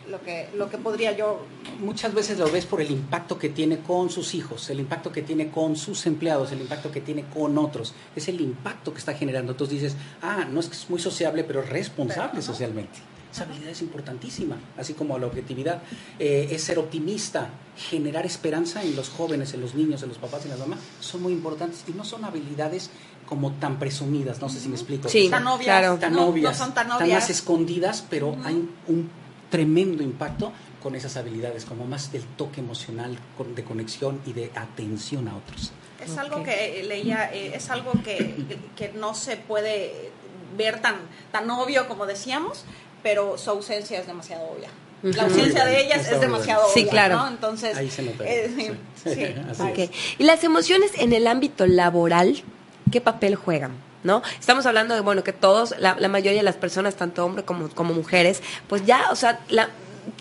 lo 0.08 0.20
que, 0.22 0.48
lo 0.56 0.68
que 0.68 0.78
podría 0.78 1.12
yo... 1.12 1.44
Muchas 1.80 2.14
veces 2.14 2.38
lo 2.38 2.50
ves 2.50 2.66
por 2.66 2.80
el 2.80 2.90
impacto 2.90 3.38
que 3.38 3.48
tiene 3.48 3.78
con 3.78 4.10
sus 4.10 4.34
hijos, 4.34 4.68
el 4.70 4.80
impacto 4.80 5.10
que 5.10 5.22
tiene 5.22 5.50
con 5.50 5.76
sus 5.76 6.06
empleados, 6.06 6.52
el 6.52 6.60
impacto 6.60 6.90
que 6.90 7.00
tiene 7.00 7.24
con 7.24 7.58
otros. 7.58 7.94
Es 8.14 8.28
el 8.28 8.40
impacto 8.40 8.92
que 8.92 8.98
está 8.98 9.14
generando. 9.14 9.52
Entonces 9.52 9.80
dices, 9.80 9.96
ah, 10.22 10.46
no 10.50 10.60
es 10.60 10.68
que 10.68 10.76
es 10.76 10.88
muy 10.88 11.00
sociable, 11.00 11.44
pero 11.44 11.62
es 11.62 11.68
responsable 11.68 12.42
socialmente. 12.42 13.00
Esa 13.34 13.42
habilidad 13.42 13.70
es 13.70 13.82
importantísima, 13.82 14.56
así 14.78 14.94
como 14.94 15.18
la 15.18 15.26
objetividad. 15.26 15.82
Eh, 16.20 16.46
es 16.52 16.62
ser 16.62 16.78
optimista, 16.78 17.48
generar 17.76 18.24
esperanza 18.24 18.84
en 18.84 18.94
los 18.94 19.08
jóvenes, 19.08 19.54
en 19.54 19.60
los 19.60 19.74
niños, 19.74 20.04
en 20.04 20.10
los 20.10 20.18
papás 20.18 20.42
y 20.42 20.44
en 20.44 20.50
las 20.50 20.60
mamás, 20.60 20.78
son 21.00 21.20
muy 21.20 21.32
importantes 21.32 21.82
y 21.88 21.92
no 21.94 22.04
son 22.04 22.24
habilidades 22.24 22.90
como 23.26 23.50
tan 23.54 23.80
presumidas, 23.80 24.40
no 24.40 24.48
sé 24.48 24.60
si 24.60 24.68
me 24.68 24.76
explico. 24.76 25.08
Sí, 25.08 25.28
tan 25.28 25.44
obvias, 25.48 25.98
tan, 25.98 26.16
obvias, 26.16 26.56
son 26.56 26.74
tan, 26.74 26.86
más 26.86 27.28
escondidas, 27.28 28.04
pero 28.08 28.36
hay 28.44 28.54
un 28.86 29.10
tremendo 29.50 30.04
impacto 30.04 30.52
con 30.80 30.94
esas 30.94 31.16
habilidades, 31.16 31.64
como 31.64 31.86
más 31.86 32.12
del 32.12 32.22
toque 32.36 32.60
emocional, 32.60 33.18
de 33.56 33.64
conexión 33.64 34.20
y 34.26 34.32
de 34.32 34.52
atención 34.54 35.26
a 35.26 35.36
otros. 35.36 35.72
Es 36.00 36.16
algo 36.18 36.44
que 36.44 36.84
leía, 36.86 37.32
eh, 37.32 37.52
es 37.56 37.68
algo 37.70 37.90
que, 38.04 38.36
que, 38.76 38.92
no 38.92 39.14
se 39.14 39.36
puede 39.36 40.12
ver 40.56 40.80
tan, 40.80 40.96
tan 41.32 41.50
obvio 41.50 41.88
como 41.88 42.06
decíamos, 42.06 42.64
pero 43.04 43.38
su 43.38 43.50
ausencia 43.50 44.00
es 44.00 44.08
demasiado 44.08 44.42
obvia. 44.46 44.70
La 45.02 45.24
ausencia 45.24 45.66
de 45.66 45.82
ellas 45.82 46.10
es 46.10 46.20
demasiado 46.20 46.64
obvia. 46.64 46.74
Sí, 46.74 46.86
claro. 46.86 47.24
Entonces, 47.28 47.76
Ahí 47.76 47.90
se 47.90 48.02
nota. 48.02 48.24
Eh, 48.26 48.74
sí, 49.04 49.90
¿Y 50.18 50.24
las 50.24 50.42
emociones 50.42 50.90
en 50.98 51.12
el 51.12 51.26
ámbito 51.26 51.66
laboral, 51.66 52.42
qué 52.90 53.00
papel 53.00 53.36
juegan? 53.36 53.72
¿no? 54.02 54.22
Estamos 54.38 54.66
hablando 54.66 54.94
de, 54.94 55.00
bueno, 55.00 55.22
que 55.24 55.32
todos, 55.32 55.74
la, 55.78 55.94
mayoría 56.08 56.40
de 56.40 56.44
las 56.44 56.56
personas, 56.56 56.94
tanto 56.94 57.24
hombres 57.24 57.44
como, 57.46 57.68
como 57.70 57.94
mujeres, 57.94 58.42
pues 58.68 58.84
ya, 58.84 59.10
o 59.10 59.16
sea, 59.16 59.40
la, 59.48 59.70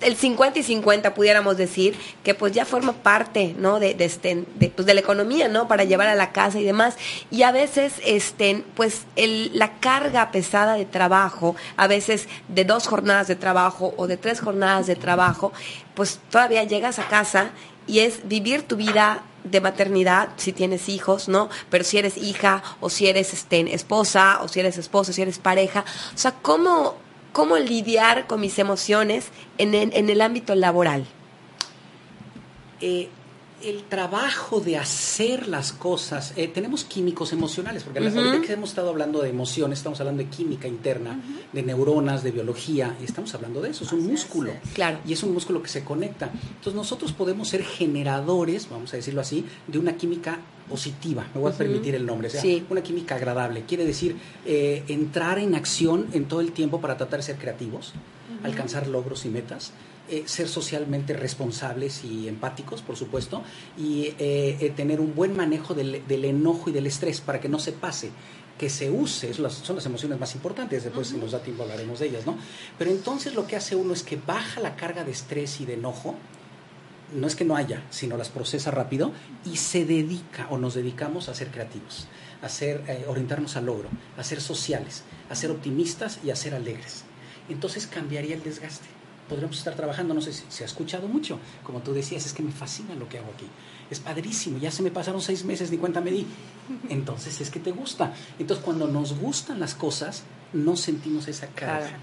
el 0.01 0.15
50 0.15 0.59
y 0.59 0.63
50 0.63 1.13
pudiéramos 1.13 1.57
decir 1.57 1.95
que 2.23 2.33
pues 2.33 2.53
ya 2.53 2.65
forma 2.65 2.93
parte 2.93 3.55
no 3.57 3.79
de, 3.79 3.95
este, 3.99 4.45
de, 4.55 4.69
pues, 4.69 4.85
de 4.85 4.93
la 4.93 4.99
economía 4.99 5.47
no 5.47 5.67
para 5.67 5.83
llevar 5.83 6.07
a 6.07 6.15
la 6.15 6.31
casa 6.31 6.59
y 6.59 6.63
demás. 6.63 6.97
Y 7.31 7.43
a 7.43 7.51
veces 7.51 7.93
este 8.05 8.63
pues 8.75 9.03
el, 9.15 9.57
la 9.57 9.79
carga 9.79 10.31
pesada 10.31 10.75
de 10.75 10.85
trabajo 10.85 11.55
a 11.77 11.87
veces 11.87 12.27
de 12.47 12.65
dos 12.65 12.87
jornadas 12.87 13.27
de 13.27 13.35
trabajo 13.35 13.93
o 13.97 14.07
de 14.07 14.17
tres 14.17 14.39
jornadas 14.39 14.87
de 14.87 14.95
trabajo 14.95 15.53
pues 15.95 16.19
todavía 16.29 16.63
llegas 16.63 16.99
a 16.99 17.07
casa 17.07 17.51
y 17.87 17.99
es 17.99 18.27
vivir 18.27 18.63
tu 18.63 18.75
vida 18.75 19.23
de 19.43 19.61
maternidad 19.61 20.29
si 20.37 20.53
tienes 20.53 20.89
hijos, 20.89 21.27
¿no? 21.27 21.49
Pero 21.69 21.83
si 21.83 21.97
eres 21.97 22.17
hija 22.17 22.63
o 22.79 22.89
si 22.89 23.07
eres 23.07 23.33
este, 23.33 23.73
esposa 23.73 24.39
o 24.41 24.47
si 24.47 24.59
eres 24.59 24.77
esposo, 24.77 25.11
si 25.11 25.21
eres 25.21 25.37
pareja, 25.37 25.83
o 26.13 26.17
sea, 26.17 26.33
¿cómo, 26.41 26.95
cómo 27.33 27.57
lidiar 27.57 28.27
con 28.27 28.39
mis 28.39 28.57
emociones 28.59 29.27
en, 29.57 29.73
en, 29.75 30.09
el 30.09 30.21
ámbito 30.21 30.55
laboral? 30.55 31.05
Eh, 32.79 33.09
el 33.63 33.83
trabajo 33.83 34.59
de 34.59 34.77
hacer 34.77 35.47
las 35.47 35.71
cosas, 35.71 36.33
eh, 36.35 36.47
tenemos 36.47 36.83
químicos 36.83 37.31
emocionales, 37.31 37.83
porque 37.83 37.99
ahorita 37.99 38.41
que 38.45 38.53
hemos 38.53 38.69
estado 38.69 38.89
hablando 38.89 39.21
de 39.21 39.29
emociones, 39.29 39.79
estamos 39.79 39.99
hablando 39.99 40.21
de 40.23 40.29
química 40.29 40.67
interna, 40.67 41.19
de 41.51 41.63
neuronas, 41.63 42.23
de 42.23 42.31
biología, 42.31 42.95
y 43.01 43.05
estamos 43.05 43.33
hablando 43.33 43.61
de 43.61 43.69
eso, 43.69 43.85
es 43.85 43.93
un 43.93 44.05
músculo. 44.05 44.53
claro. 44.73 44.99
Y 45.05 45.13
es 45.13 45.23
un 45.23 45.33
músculo 45.33 45.63
que 45.63 45.69
se 45.69 45.83
conecta. 45.83 46.29
Entonces 46.33 46.73
nosotros 46.75 47.13
podemos 47.13 47.47
ser 47.47 47.63
generadores, 47.63 48.69
vamos 48.69 48.93
a 48.93 48.97
decirlo 48.97 49.21
así, 49.21 49.45
de 49.67 49.79
una 49.79 49.95
química 49.95 50.39
positiva, 50.69 51.27
me 51.33 51.41
voy 51.41 51.51
a 51.51 51.55
permitir 51.55 51.95
el 51.95 52.05
nombre, 52.05 52.27
o 52.27 52.31
sea, 52.31 52.43
una 52.69 52.81
química 52.81 53.15
agradable. 53.15 53.63
Quiere 53.67 53.85
decir 53.85 54.15
eh, 54.45 54.83
entrar 54.87 55.39
en 55.39 55.55
acción 55.55 56.07
en 56.13 56.25
todo 56.25 56.41
el 56.41 56.51
tiempo 56.51 56.81
para 56.81 56.97
tratar 56.97 57.19
de 57.19 57.23
ser 57.23 57.37
creativos, 57.37 57.93
alcanzar 58.43 58.87
logros 58.87 59.25
y 59.25 59.29
metas 59.29 59.71
eh, 60.09 60.23
ser 60.25 60.49
socialmente 60.49 61.13
responsables 61.13 62.03
y 62.03 62.27
empáticos, 62.27 62.81
por 62.81 62.97
supuesto, 62.97 63.41
y 63.77 64.07
eh, 64.19 64.57
eh, 64.59 64.73
tener 64.75 64.99
un 64.99 65.15
buen 65.15 65.33
manejo 65.33 65.73
del, 65.73 66.03
enojo 66.25 66.69
y 66.69 66.73
del 66.73 66.87
estrés 66.87 67.21
para 67.21 67.39
que 67.39 67.47
no 67.47 67.57
se 67.57 67.71
pase 67.71 68.11
que 68.57 68.69
se 68.69 68.91
use, 68.91 69.33
son 69.33 69.43
las, 69.43 69.53
son 69.53 69.77
las 69.77 69.85
emociones 69.85 70.19
más 70.19 70.35
importantes, 70.35 70.83
después 70.83 71.07
si 71.07 71.15
nos 71.15 71.31
da 71.31 71.39
tiempo 71.41 71.63
hablaremos 71.63 71.99
de 71.99 72.07
ellas, 72.07 72.25
¿no? 72.25 72.37
Pero 72.77 72.91
entonces 72.91 73.33
lo 73.33 73.47
que 73.47 73.55
hace 73.55 73.77
uno 73.77 73.93
es 73.93 74.03
que 74.03 74.17
baja 74.17 74.59
la 74.59 74.75
carga 74.75 75.05
de 75.05 75.11
estrés 75.11 75.61
y 75.61 75.65
de 75.65 75.75
enojo, 75.75 76.15
no 77.15 77.25
es 77.25 77.35
que 77.37 77.45
no 77.45 77.55
haya, 77.55 77.81
sino 77.89 78.17
las 78.17 78.27
procesa 78.27 78.71
rápido 78.71 79.13
y 79.45 79.55
se 79.55 79.85
dedica 79.85 80.47
o 80.49 80.57
nos 80.57 80.73
dedicamos 80.73 81.29
a 81.29 81.33
ser 81.33 81.47
creativos, 81.47 82.07
a 82.41 82.49
ser, 82.49 83.05
orientarnos 83.07 83.55
al 83.55 83.67
logro, 83.67 83.87
a 84.17 84.23
ser 84.23 84.41
sociales, 84.41 85.03
a 85.29 85.35
ser 85.35 85.49
optimistas 85.49 86.19
y 86.25 86.29
a 86.29 86.35
ser 86.35 86.55
alegres. 86.55 87.05
Entonces 87.47 87.87
cambiaría 87.87 88.35
el 88.35 88.43
desgaste 88.43 89.02
podremos 89.29 89.57
estar 89.57 89.75
trabajando, 89.75 90.13
no 90.13 90.21
sé 90.21 90.33
si 90.33 90.43
se 90.49 90.63
ha 90.63 90.67
escuchado 90.67 91.07
mucho, 91.07 91.39
como 91.63 91.79
tú 91.79 91.93
decías, 91.93 92.25
es 92.25 92.33
que 92.33 92.43
me 92.43 92.51
fascina 92.51 92.95
lo 92.95 93.07
que 93.09 93.17
hago 93.17 93.31
aquí, 93.33 93.45
es 93.89 93.99
padrísimo, 93.99 94.57
ya 94.57 94.71
se 94.71 94.83
me 94.83 94.91
pasaron 94.91 95.21
seis 95.21 95.45
meses, 95.45 95.71
ni 95.71 95.77
cuenta 95.77 96.01
me 96.01 96.11
di, 96.11 96.25
entonces 96.89 97.39
es 97.41 97.49
que 97.49 97.59
te 97.59 97.71
gusta. 97.71 98.13
Entonces 98.39 98.63
cuando 98.63 98.87
nos 98.87 99.17
gustan 99.17 99.59
las 99.59 99.75
cosas, 99.75 100.23
no 100.53 100.75
sentimos 100.75 101.27
esa 101.27 101.47
carga. 101.47 101.99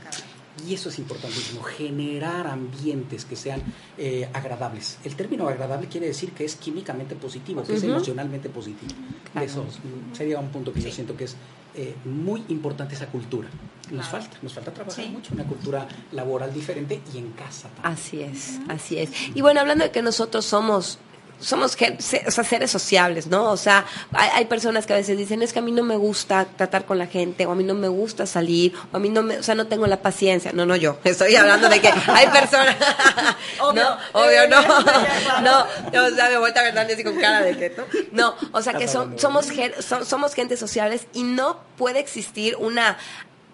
Y 0.69 0.75
eso 0.75 0.89
es 0.91 0.99
importantísimo, 0.99 1.63
generar 1.63 2.47
ambientes 2.47 3.25
que 3.25 3.37
sean 3.37 3.63
eh, 3.97 4.29
agradables. 4.33 4.99
El 5.05 5.15
término 5.17 5.49
agradable 5.49 5.89
quiere 5.89 6.09
decir 6.09 6.33
que 6.33 6.45
es 6.45 6.57
químicamente 6.57 7.15
positivo, 7.15 7.63
que 7.63 7.75
es 7.75 7.83
emocionalmente 7.83 8.51
positivo. 8.51 8.93
Eso 9.41 9.65
sería 10.13 10.39
un 10.39 10.49
punto 10.49 10.73
que 10.73 10.83
yo 10.83 10.91
siento 10.91 11.17
que 11.17 11.25
es 11.25 11.37
eh, 11.75 11.95
muy 12.05 12.45
importante 12.49 12.95
esa 12.95 13.07
cultura. 13.07 13.49
Nos 13.91 14.07
falta, 14.09 14.37
nos 14.41 14.53
falta 14.53 14.73
trabajar 14.73 15.07
mucho 15.09 15.35
una 15.35 15.45
cultura 15.45 15.87
laboral 16.13 16.55
diferente 16.55 17.01
y 17.13 17.19
en 17.19 17.33
casa 17.33 17.69
también. 17.71 17.93
Así 17.93 18.21
es, 18.23 18.61
así 18.69 18.99
es. 18.99 19.11
Y 19.35 19.41
bueno, 19.41 19.61
hablando 19.61 19.85
de 19.85 19.91
que 19.91 20.01
nosotros 20.01 20.45
somos 20.45 20.99
somos 21.41 21.77
o 21.77 22.31
sea, 22.31 22.45
seres 22.45 22.71
sociables, 22.71 23.27
¿no? 23.27 23.51
O 23.51 23.57
sea, 23.57 23.85
hay, 24.13 24.45
personas 24.45 24.87
que 24.87 24.93
a 24.93 24.97
veces 24.97 25.17
dicen, 25.17 25.43
es 25.43 25.53
que 25.53 25.59
a 25.59 25.63
mí 25.63 25.73
no 25.73 25.83
me 25.83 25.97
gusta 25.97 26.45
tratar 26.45 26.85
con 26.85 26.99
la 26.99 27.07
gente, 27.07 27.47
o 27.47 27.53
a 27.53 27.55
mí 27.55 27.65
no 27.65 27.75
me 27.75 27.89
gusta 27.89 28.27
salir, 28.27 28.75
o 28.93 28.97
a 28.97 29.01
mí 29.01 29.09
no 29.09 29.23
me, 29.23 29.39
o 29.39 29.43
sea, 29.43 29.55
no 29.55 29.67
tengo 29.67 29.87
la 29.87 30.03
paciencia. 30.03 30.53
No, 30.53 30.67
no 30.67 30.77
yo, 30.77 30.99
estoy 31.05 31.35
hablando 31.37 31.69
de 31.69 31.81
que 31.81 31.89
hay 31.89 32.27
personas... 32.29 32.77
obvio, 33.61 33.83
no, 33.83 33.99
obvio, 34.13 34.49
no. 34.49 34.63
no, 35.41 35.61
o 35.61 36.11
sea, 36.15 36.29
me 36.29 36.39
voy 36.39 36.51
a 36.55 36.63
ver 36.63 36.79
así 36.79 37.05
con 37.05 37.19
cara 37.19 37.43
de 37.43 37.57
que, 37.57 37.77
¿no? 38.13 38.35
o 38.53 38.63
sea, 38.63 38.75
que 38.75 38.89
son, 38.89 39.19
somos, 39.19 39.49
somos 40.05 40.35
gente 40.35 40.57
sociables 40.57 41.07
y 41.13 41.23
no 41.23 41.61
puede 41.77 42.01
existir 42.01 42.57
una 42.57 42.99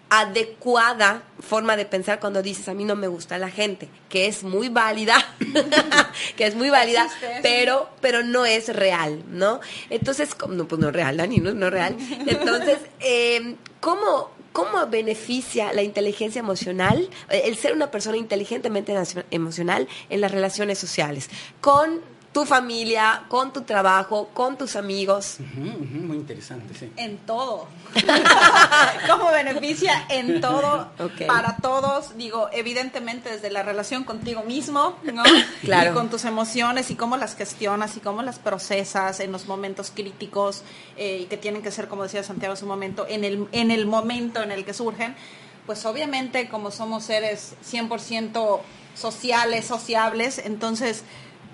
adecuada 0.09 1.23
forma 1.41 1.77
de 1.77 1.85
pensar 1.85 2.21
cuando 2.21 2.43
dices 2.43 2.69
a 2.69 2.75
mí 2.75 2.85
no 2.85 2.97
me 2.97 3.09
gusta 3.09 3.39
la 3.39 3.51
gente, 3.51 3.89
que 4.09 4.27
es 4.27 4.43
muy 4.43 4.69
válida, 4.69 5.17
que 6.37 6.47
es 6.47 6.55
muy 6.55 6.71
válida, 6.71 7.09
pero 7.43 7.91
pero 8.01 8.23
no 8.23 8.47
es 8.47 8.75
real, 8.75 9.23
¿no? 9.29 9.61
Entonces, 9.91 10.31
no, 10.49 10.69
pues 10.69 10.81
no 10.81 10.89
es 10.89 10.95
real, 10.95 11.17
Dani, 11.17 11.39
no, 11.39 11.53
no 11.55 11.67
es 11.67 11.73
real. 11.73 11.97
Entonces, 12.27 12.79
eh, 13.01 13.57
¿cómo, 13.81 14.31
¿cómo 14.53 14.87
beneficia 14.87 15.73
la 15.73 15.83
inteligencia 15.83 16.39
emocional, 16.39 17.09
el 17.29 17.57
ser 17.57 17.73
una 17.73 17.91
persona 17.91 18.17
inteligentemente 18.17 18.95
emocional 19.31 19.89
en 20.09 20.21
las 20.21 20.31
relaciones 20.31 20.79
sociales? 20.79 21.29
Con 21.61 22.01
tu 22.37 22.45
familia, 22.45 23.23
con 23.29 23.51
tu 23.51 23.63
trabajo, 23.63 24.29
con 24.35 24.59
tus 24.59 24.77
amigos. 24.77 25.39
muy 25.55 26.19
interesante, 26.19 26.75
sí. 26.75 26.93
En 26.99 27.17
todo. 27.17 27.67
¿Cómo 29.11 29.31
beneficia 29.31 30.05
en 30.11 30.43
todo 30.43 30.91
para 31.27 31.57
todos? 31.57 32.15
Digo, 32.19 32.51
evidentemente 32.53 33.31
desde 33.31 33.49
la 33.51 33.63
relación 33.63 34.05
contigo 34.05 34.43
mismo, 34.43 34.99
¿no? 35.03 35.23
claro. 35.63 35.93
Y 35.93 35.95
con 35.95 36.11
tus 36.11 36.27
emociones 36.27 36.91
y 36.91 36.95
cómo 36.95 37.17
las 37.17 37.37
gestionas 37.37 37.97
y 37.97 38.01
cómo 38.01 38.21
las 38.21 38.39
procesas 38.39 39.21
en 39.21 39.33
los 39.33 39.47
momentos 39.47 39.91
críticos 39.91 40.63
eh, 40.99 41.21
y 41.23 41.25
que 41.29 41.39
tienen 41.39 41.63
que 41.63 41.71
ser, 41.71 41.89
como 41.89 42.03
decía 42.03 42.23
Santiago 42.23 42.53
en 42.53 42.61
su 42.61 42.67
momento, 42.67 43.07
en 43.09 43.25
el, 43.25 43.49
en 43.53 43.71
el 43.71 43.87
momento 43.87 44.43
en 44.43 44.53
el 44.53 44.67
que 44.67 44.75
surgen. 44.75 45.17
Pues 45.65 45.87
obviamente 45.87 46.51
como 46.51 46.71
somos 46.71 47.05
seres 47.05 47.55
100% 47.65 48.61
sociales, 48.95 49.65
sociables, 49.65 50.39
entonces 50.39 51.03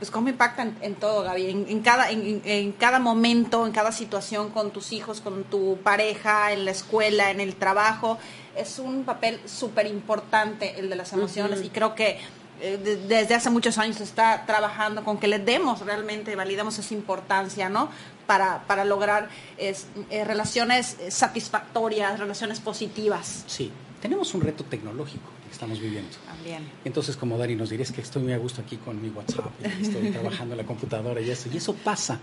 pues 0.03 0.11
cómo 0.11 0.29
impacta 0.29 0.69
en, 0.81 0.97
todo, 0.97 1.23
Gaby, 1.23 1.65
en, 1.69 1.81
cada, 1.81 2.11
en, 2.11 2.73
cada 2.73 2.99
momento, 2.99 3.65
en 3.69 3.73
cada 3.73 3.93
situación 3.93 4.51
con 4.51 4.73
tus 4.73 4.91
hijos, 4.91 5.21
con 5.21 5.45
tu 5.45 5.79
pareja, 5.85 6.51
en 6.51 6.65
la 6.65 6.73
escuela, 6.73 7.31
en 7.31 7.39
el 7.39 7.55
trabajo. 7.55 8.19
Es 8.57 8.81
un 8.81 9.05
papel 9.05 9.39
súper 9.47 9.87
importante 9.87 10.75
el 10.77 10.91
de 10.91 10.97
las 10.97 11.13
emociones 11.13 11.63
y 11.63 11.69
creo 11.69 11.95
que 11.95 12.19
eh, 12.61 12.99
desde 13.07 13.33
hace 13.37 13.49
muchos 13.49 13.79
años 13.79 13.99
se 13.99 14.03
está 14.03 14.45
trabajando 14.45 15.05
con 15.05 15.19
que 15.19 15.29
le 15.29 15.39
demos 15.39 15.79
realmente, 15.83 16.35
validamos 16.35 16.77
esa 16.81 16.95
importancia, 16.95 17.69
¿no? 17.69 17.89
Para, 18.27 18.65
para 18.67 18.85
lograr 18.85 19.29
es, 19.57 19.87
eh, 20.11 20.25
relaciones 20.25 20.97
satisfactorias, 21.11 22.19
relaciones 22.19 22.59
positivas. 22.59 23.45
Sí, 23.47 23.71
tenemos 24.01 24.35
un 24.35 24.41
reto 24.41 24.65
tecnológico 24.65 25.31
estamos 25.53 25.81
viviendo. 25.81 26.11
También. 26.27 26.69
Entonces, 26.85 27.17
como 27.17 27.39
Dari 27.39 27.55
nos 27.55 27.71
diría, 27.71 27.85
es 27.85 27.93
que 27.93 28.01
estoy 28.01 28.23
muy 28.23 28.33
a 28.33 28.39
gusto 28.39 28.61
aquí 28.61 28.77
con 28.77 29.01
mi 29.01 29.09
WhatsApp, 29.09 29.51
y 29.63 29.83
estoy 29.83 30.11
trabajando 30.11 30.55
en 30.55 30.59
la 30.59 30.67
computadora 30.67 31.21
y 31.21 31.31
eso, 31.31 31.49
y 31.53 31.57
eso 31.57 31.75
pasa. 31.75 32.21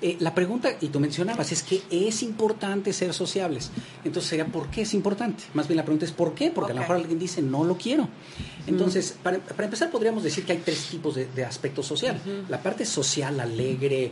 Eh, 0.00 0.16
la 0.18 0.34
pregunta, 0.34 0.70
y 0.80 0.88
tú 0.88 0.98
mencionabas, 0.98 1.52
es 1.52 1.62
que 1.62 1.82
es 1.90 2.22
importante 2.22 2.92
ser 2.92 3.14
sociables. 3.14 3.70
Entonces 4.04 4.30
sería, 4.30 4.46
¿por 4.46 4.68
qué 4.68 4.82
es 4.82 4.94
importante? 4.94 5.44
Más 5.54 5.68
bien 5.68 5.76
la 5.76 5.84
pregunta 5.84 6.04
es, 6.04 6.12
¿por 6.12 6.34
qué? 6.34 6.50
Porque 6.50 6.72
a 6.72 6.74
lo 6.74 6.80
mejor 6.80 6.96
alguien 6.96 7.18
dice, 7.18 7.40
no 7.40 7.64
lo 7.64 7.76
quiero. 7.76 8.08
Entonces, 8.66 9.16
para, 9.22 9.36
empezar, 9.36 9.90
podríamos 9.90 10.22
decir 10.24 10.44
que 10.44 10.52
hay 10.52 10.58
tres 10.58 10.88
tipos 10.88 11.14
de, 11.14 11.44
aspecto 11.44 11.82
social. 11.82 12.20
La 12.48 12.62
parte 12.62 12.84
social, 12.84 13.38
alegre, 13.38 14.10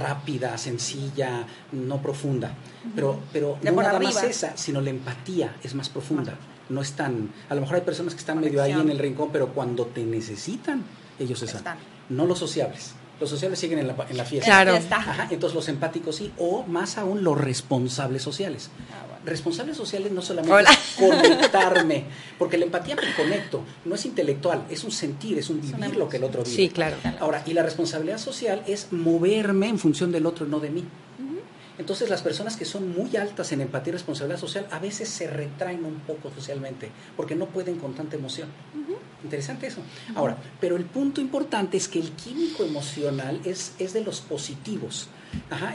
rápida, 0.00 0.56
sencilla, 0.58 1.46
no 1.72 2.00
profunda. 2.00 2.54
Pero, 2.94 3.20
pero 3.32 3.58
no 3.62 3.72
nada 3.72 3.98
más 3.98 4.22
esa, 4.22 4.56
sino 4.56 4.80
la 4.80 4.90
empatía 4.90 5.56
es 5.62 5.74
más 5.74 5.88
profunda 5.88 6.36
no 6.72 6.80
están, 6.80 7.30
a 7.48 7.54
lo 7.54 7.60
mejor 7.60 7.76
hay 7.76 7.82
personas 7.82 8.14
que 8.14 8.20
están 8.20 8.40
medio 8.40 8.62
ahí 8.62 8.72
en 8.72 8.90
el 8.90 8.98
rincón, 8.98 9.30
pero 9.32 9.48
cuando 9.48 9.86
te 9.86 10.02
necesitan, 10.04 10.82
ellos 11.18 11.42
están. 11.42 11.76
No 12.08 12.26
los 12.26 12.38
sociables. 12.38 12.92
Los 13.20 13.30
sociables 13.30 13.60
siguen 13.60 13.78
en 13.78 13.86
la, 13.86 13.94
en 14.08 14.16
la 14.16 14.24
fiesta. 14.24 14.46
Claro. 14.46 14.74
entonces 15.30 15.54
los 15.54 15.68
empáticos 15.68 16.16
sí, 16.16 16.32
o 16.38 16.64
más 16.64 16.98
aún 16.98 17.22
los 17.22 17.38
responsables 17.38 18.22
sociales. 18.22 18.70
Ah, 18.90 19.12
responsables 19.24 19.76
sociales 19.76 20.10
no 20.10 20.22
solamente 20.22 20.72
es 20.72 20.96
conectarme, 20.98 22.04
porque 22.38 22.58
la 22.58 22.64
empatía 22.64 22.96
me 22.96 23.14
conecto, 23.14 23.62
no 23.84 23.94
es 23.94 24.04
intelectual, 24.06 24.64
es 24.70 24.82
un 24.82 24.90
sentir, 24.90 25.38
es 25.38 25.50
un 25.50 25.60
vivir 25.60 25.96
lo 25.96 26.08
que 26.08 26.16
el 26.16 26.24
otro 26.24 26.42
vive. 26.42 26.56
Sí, 26.56 26.68
claro. 26.68 26.96
Ahora, 27.20 27.42
y 27.46 27.52
la 27.52 27.62
responsabilidad 27.62 28.18
social 28.18 28.62
es 28.66 28.88
moverme 28.92 29.68
en 29.68 29.78
función 29.78 30.10
del 30.10 30.26
otro 30.26 30.46
y 30.46 30.48
no 30.48 30.58
de 30.58 30.70
mí. 30.70 30.84
Entonces 31.78 32.10
las 32.10 32.22
personas 32.22 32.56
que 32.56 32.64
son 32.64 32.92
muy 32.92 33.16
altas 33.16 33.52
en 33.52 33.60
empatía 33.60 33.90
y 33.90 33.92
responsabilidad 33.92 34.38
social 34.38 34.66
a 34.70 34.78
veces 34.78 35.08
se 35.08 35.26
retraen 35.26 35.84
un 35.84 36.00
poco 36.00 36.30
socialmente 36.34 36.90
porque 37.16 37.34
no 37.34 37.46
pueden 37.46 37.76
con 37.78 37.94
tanta 37.94 38.16
emoción. 38.16 38.48
Interesante 39.24 39.66
eso. 39.66 39.80
Ahora, 40.14 40.36
pero 40.60 40.76
el 40.76 40.84
punto 40.84 41.20
importante 41.20 41.76
es 41.76 41.88
que 41.88 41.98
el 41.98 42.10
químico 42.12 42.64
emocional 42.64 43.40
es, 43.44 43.74
es 43.78 43.92
de 43.92 44.02
los 44.02 44.20
positivos, 44.20 45.08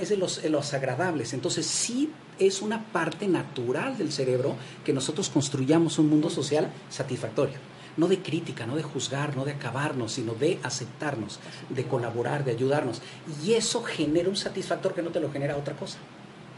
es 0.01 0.09
de 0.09 0.17
los, 0.17 0.41
de 0.41 0.49
los 0.49 0.73
agradables. 0.73 1.33
Entonces 1.33 1.65
sí 1.65 2.11
es 2.39 2.61
una 2.61 2.83
parte 2.91 3.27
natural 3.27 3.97
del 3.97 4.11
cerebro 4.11 4.55
que 4.85 4.93
nosotros 4.93 5.29
construyamos 5.29 5.97
un 5.97 6.09
mundo 6.09 6.29
social 6.29 6.69
satisfactorio 6.89 7.57
no 7.97 8.07
de 8.07 8.19
crítica, 8.19 8.65
no 8.65 8.75
de 8.75 8.83
juzgar, 8.83 9.35
no 9.35 9.43
de 9.43 9.51
acabarnos, 9.51 10.13
sino 10.13 10.33
de 10.33 10.59
aceptarnos, 10.63 11.39
de 11.69 11.83
colaborar, 11.85 12.45
de 12.45 12.51
ayudarnos. 12.51 13.01
Y 13.43 13.53
eso 13.53 13.83
genera 13.83 14.29
un 14.29 14.35
satisfactor 14.35 14.93
que 14.93 15.01
no 15.01 15.09
te 15.09 15.19
lo 15.19 15.31
genera 15.31 15.57
otra 15.57 15.75
cosa. 15.75 15.97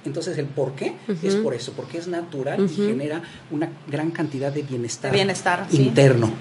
Entonces, 0.06 0.38
el 0.38 0.46
por 0.46 0.74
qué 0.74 0.96
es 1.24 1.36
por 1.36 1.54
eso, 1.54 1.74
porque 1.74 1.98
es 1.98 2.08
natural 2.08 2.66
y 2.66 2.74
genera 2.74 3.22
una 3.52 3.70
gran 3.88 4.12
cantidad 4.12 4.52
de 4.52 4.62
bienestar, 4.62 5.12
bienestar 5.12 5.68
interno. 5.72 6.32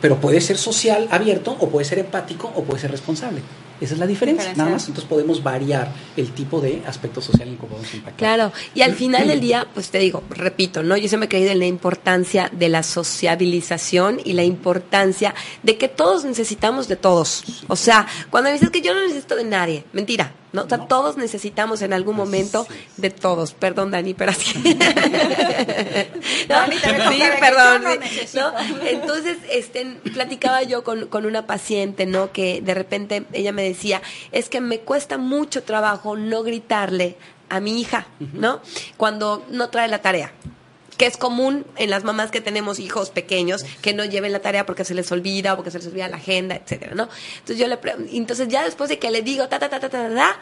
Pero 0.00 0.16
puede 0.16 0.40
ser 0.40 0.56
social, 0.56 1.08
abierto, 1.10 1.56
o 1.60 1.68
puede 1.68 1.84
ser 1.84 1.98
empático, 1.98 2.50
o 2.54 2.64
puede 2.64 2.80
ser 2.80 2.90
responsable. 2.90 3.40
Esa 3.82 3.94
es 3.94 4.00
la 4.00 4.06
diferencia, 4.06 4.54
nada 4.54 4.70
más. 4.70 4.86
Entonces 4.86 5.08
podemos 5.08 5.42
variar 5.42 5.92
el 6.16 6.30
tipo 6.30 6.60
de 6.60 6.82
aspecto 6.86 7.20
social 7.20 7.48
en 7.48 7.56
que 7.56 7.66
podemos 7.66 7.92
impactar. 7.92 8.16
Claro, 8.16 8.52
y 8.74 8.82
al 8.82 8.94
final 8.94 9.26
del 9.26 9.40
día, 9.40 9.66
pues 9.74 9.90
te 9.90 9.98
digo, 9.98 10.22
repito, 10.30 10.84
¿no? 10.84 10.96
Yo 10.96 11.08
siempre 11.08 11.26
he 11.26 11.28
creído 11.28 11.50
en 11.50 11.58
la 11.58 11.66
importancia 11.66 12.48
de 12.52 12.68
la 12.68 12.84
sociabilización 12.84 14.20
y 14.24 14.34
la 14.34 14.44
importancia 14.44 15.34
de 15.64 15.76
que 15.76 15.88
todos 15.88 16.24
necesitamos 16.24 16.86
de 16.86 16.94
todos. 16.94 17.64
O 17.66 17.74
sea, 17.74 18.06
cuando 18.30 18.50
me 18.50 18.54
dices 18.54 18.70
que 18.70 18.82
yo 18.82 18.94
no 18.94 19.00
necesito 19.00 19.34
de 19.34 19.44
nadie, 19.44 19.84
mentira. 19.92 20.32
¿No? 20.52 20.62
O 20.62 20.68
sea, 20.68 20.86
todos 20.86 21.16
necesitamos 21.16 21.82
en 21.82 21.92
algún 21.92 22.16
momento 22.16 22.66
de 22.96 23.10
todos. 23.10 23.54
Perdón, 23.54 23.90
Dani, 23.90 24.14
pero 24.14 24.30
así. 24.32 24.52
sí, 24.52 24.74
perdón. 27.40 27.84
Entonces, 28.86 29.38
este, 29.50 29.98
platicaba 30.12 30.62
yo 30.62 30.84
con, 30.84 31.08
con 31.08 31.26
una 31.26 31.46
paciente, 31.46 32.06
¿no? 32.06 32.32
Que 32.32 32.60
de 32.60 32.74
repente 32.74 33.24
ella 33.32 33.52
me 33.52 33.62
decía, 33.62 34.02
es 34.32 34.48
que 34.48 34.60
me 34.60 34.80
cuesta 34.80 35.18
mucho 35.18 35.62
trabajo 35.62 36.16
no 36.16 36.42
gritarle 36.42 37.16
a 37.48 37.60
mi 37.60 37.80
hija, 37.80 38.06
¿no? 38.32 38.60
Cuando 38.96 39.44
no 39.50 39.68
trae 39.68 39.88
la 39.88 40.00
tarea 40.00 40.32
que 40.96 41.06
es 41.06 41.16
común 41.16 41.66
en 41.76 41.90
las 41.90 42.04
mamás 42.04 42.30
que 42.30 42.40
tenemos 42.40 42.78
hijos 42.78 43.10
pequeños 43.10 43.64
que 43.80 43.94
no 43.94 44.04
lleven 44.04 44.32
la 44.32 44.40
tarea 44.40 44.66
porque 44.66 44.84
se 44.84 44.94
les 44.94 45.10
olvida 45.10 45.54
o 45.54 45.56
porque 45.56 45.70
se 45.70 45.78
les 45.78 45.86
olvida 45.86 46.08
la 46.08 46.16
agenda, 46.16 46.56
etcétera, 46.56 46.94
¿no? 46.94 47.08
Entonces 47.38 47.58
yo 47.58 47.66
le 47.66 47.78
entonces 48.12 48.48
ya 48.48 48.64
después 48.64 48.90
de 48.90 48.98
que 48.98 49.10
le 49.10 49.22
digo 49.22 49.48
ta 49.48 49.58
ta 49.58 49.68
ta 49.68 49.80
ta 49.80 49.88
ta, 49.88 50.14
ta 50.14 50.40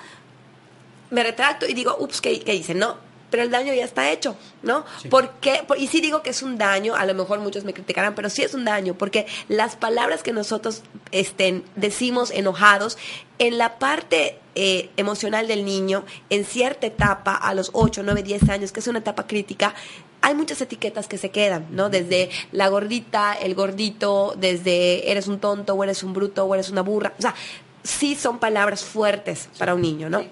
me 1.10 1.22
retracto 1.22 1.66
y 1.66 1.74
digo, 1.74 1.96
ups, 1.98 2.20
¿qué, 2.20 2.40
qué 2.40 2.54
hice? 2.54 2.74
No, 2.74 2.96
pero 3.30 3.42
el 3.42 3.50
daño 3.50 3.72
ya 3.72 3.84
está 3.84 4.10
hecho, 4.10 4.36
¿no? 4.62 4.84
¿Por 5.08 5.30
qué? 5.40 5.62
y 5.78 5.86
sí 5.86 6.00
digo 6.00 6.22
que 6.22 6.30
es 6.30 6.42
un 6.42 6.58
daño, 6.58 6.94
a 6.94 7.06
lo 7.06 7.14
mejor 7.14 7.38
muchos 7.40 7.64
me 7.64 7.72
criticarán, 7.72 8.14
pero 8.14 8.28
sí 8.28 8.42
es 8.42 8.54
un 8.54 8.64
daño, 8.64 8.94
porque 8.94 9.26
las 9.48 9.76
palabras 9.76 10.22
que 10.22 10.32
nosotros 10.32 10.82
estén, 11.12 11.64
decimos 11.76 12.30
enojados, 12.30 12.98
en 13.38 13.56
la 13.56 13.78
parte 13.78 14.38
eh, 14.54 14.90
emocional 14.96 15.46
del 15.48 15.64
niño, 15.64 16.04
en 16.28 16.44
cierta 16.44 16.86
etapa, 16.86 17.34
a 17.34 17.54
los 17.54 17.70
8, 17.72 18.02
9, 18.04 18.22
10 18.22 18.48
años, 18.50 18.72
que 18.72 18.80
es 18.80 18.86
una 18.88 18.98
etapa 18.98 19.26
crítica, 19.26 19.74
hay 20.22 20.34
muchas 20.34 20.60
etiquetas 20.60 21.08
que 21.08 21.18
se 21.18 21.30
quedan, 21.30 21.66
¿no? 21.70 21.88
Desde 21.88 22.30
la 22.52 22.68
gordita, 22.68 23.32
el 23.32 23.54
gordito, 23.54 24.34
desde 24.36 25.10
eres 25.10 25.28
un 25.28 25.38
tonto, 25.38 25.74
o 25.74 25.84
eres 25.84 26.02
un 26.02 26.12
bruto, 26.12 26.44
o 26.44 26.54
eres 26.54 26.70
una 26.70 26.82
burra. 26.82 27.14
O 27.18 27.22
sea, 27.22 27.34
sí 27.82 28.14
son 28.14 28.38
palabras 28.38 28.84
fuertes 28.84 29.48
para 29.58 29.74
un 29.74 29.82
niño, 29.82 30.10
¿no? 30.10 30.24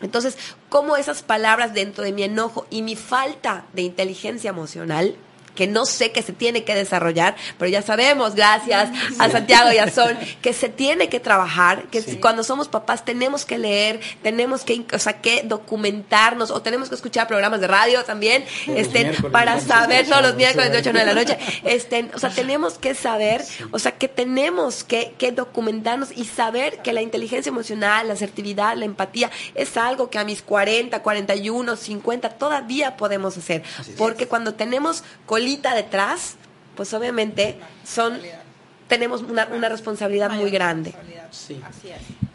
Entonces, 0.00 0.36
¿cómo 0.68 0.96
esas 0.96 1.22
palabras 1.22 1.74
dentro 1.74 2.04
de 2.04 2.12
mi 2.12 2.24
enojo 2.24 2.66
y 2.70 2.82
mi 2.82 2.96
falta 2.96 3.66
de 3.72 3.82
inteligencia 3.82 4.50
emocional 4.50 5.16
que 5.54 5.66
no 5.66 5.86
sé 5.86 6.12
que 6.12 6.22
se 6.22 6.32
tiene 6.32 6.64
que 6.64 6.74
desarrollar, 6.74 7.36
pero 7.58 7.70
ya 7.70 7.82
sabemos, 7.82 8.34
gracias 8.34 8.90
a 9.18 9.30
Santiago 9.30 9.72
y 9.72 9.78
a 9.78 9.90
Sol, 9.90 10.16
que 10.40 10.52
se 10.52 10.68
tiene 10.68 11.08
que 11.08 11.20
trabajar, 11.20 11.84
que 11.84 12.20
cuando 12.20 12.44
somos 12.44 12.68
papás 12.68 13.04
tenemos 13.04 13.44
que 13.44 13.58
leer, 13.58 14.00
tenemos 14.22 14.64
que, 14.64 14.84
o 14.92 14.98
sea, 14.98 15.20
que 15.20 15.42
documentarnos 15.44 16.50
o 16.50 16.62
tenemos 16.62 16.88
que 16.88 16.94
escuchar 16.94 17.26
programas 17.28 17.60
de 17.60 17.68
radio 17.68 18.04
también, 18.04 18.44
este, 18.68 19.12
para 19.30 19.60
saber 19.60 20.08
todos 20.08 20.22
los 20.22 20.34
miércoles 20.36 20.72
de 20.72 20.78
8 20.78 20.90
a 20.90 20.92
9 20.92 21.08
de 21.08 21.14
la 21.14 21.20
noche, 21.20 21.38
este, 21.64 22.10
o 22.14 22.18
sea, 22.18 22.30
tenemos 22.30 22.78
que 22.78 22.94
saber, 22.94 23.44
o 23.70 23.78
sea, 23.78 23.92
que 23.92 24.08
tenemos 24.08 24.84
que, 24.84 25.14
que 25.18 25.32
documentarnos 25.32 26.10
y 26.16 26.24
saber 26.24 26.78
que 26.82 26.92
la 26.92 27.02
inteligencia 27.02 27.50
emocional, 27.50 28.08
la 28.08 28.14
asertividad, 28.14 28.76
la 28.76 28.84
empatía 28.84 29.30
es 29.54 29.76
algo 29.76 30.10
que 30.10 30.18
a 30.18 30.24
mis 30.24 30.42
40, 30.42 31.02
41, 31.02 31.76
50 31.76 32.30
todavía 32.30 32.96
podemos 32.96 33.36
hacer, 33.36 33.62
porque 33.96 34.26
cuando 34.26 34.54
tenemos 34.54 35.04
detrás, 35.74 36.36
pues 36.76 36.92
obviamente 36.94 37.58
son 37.84 38.20
tenemos 38.88 39.22
una, 39.22 39.46
una 39.46 39.68
responsabilidad 39.68 40.30
muy 40.32 40.50
grande. 40.50 40.94
Sí. 41.30 41.60
Así 41.64 41.88
es. 41.88 42.31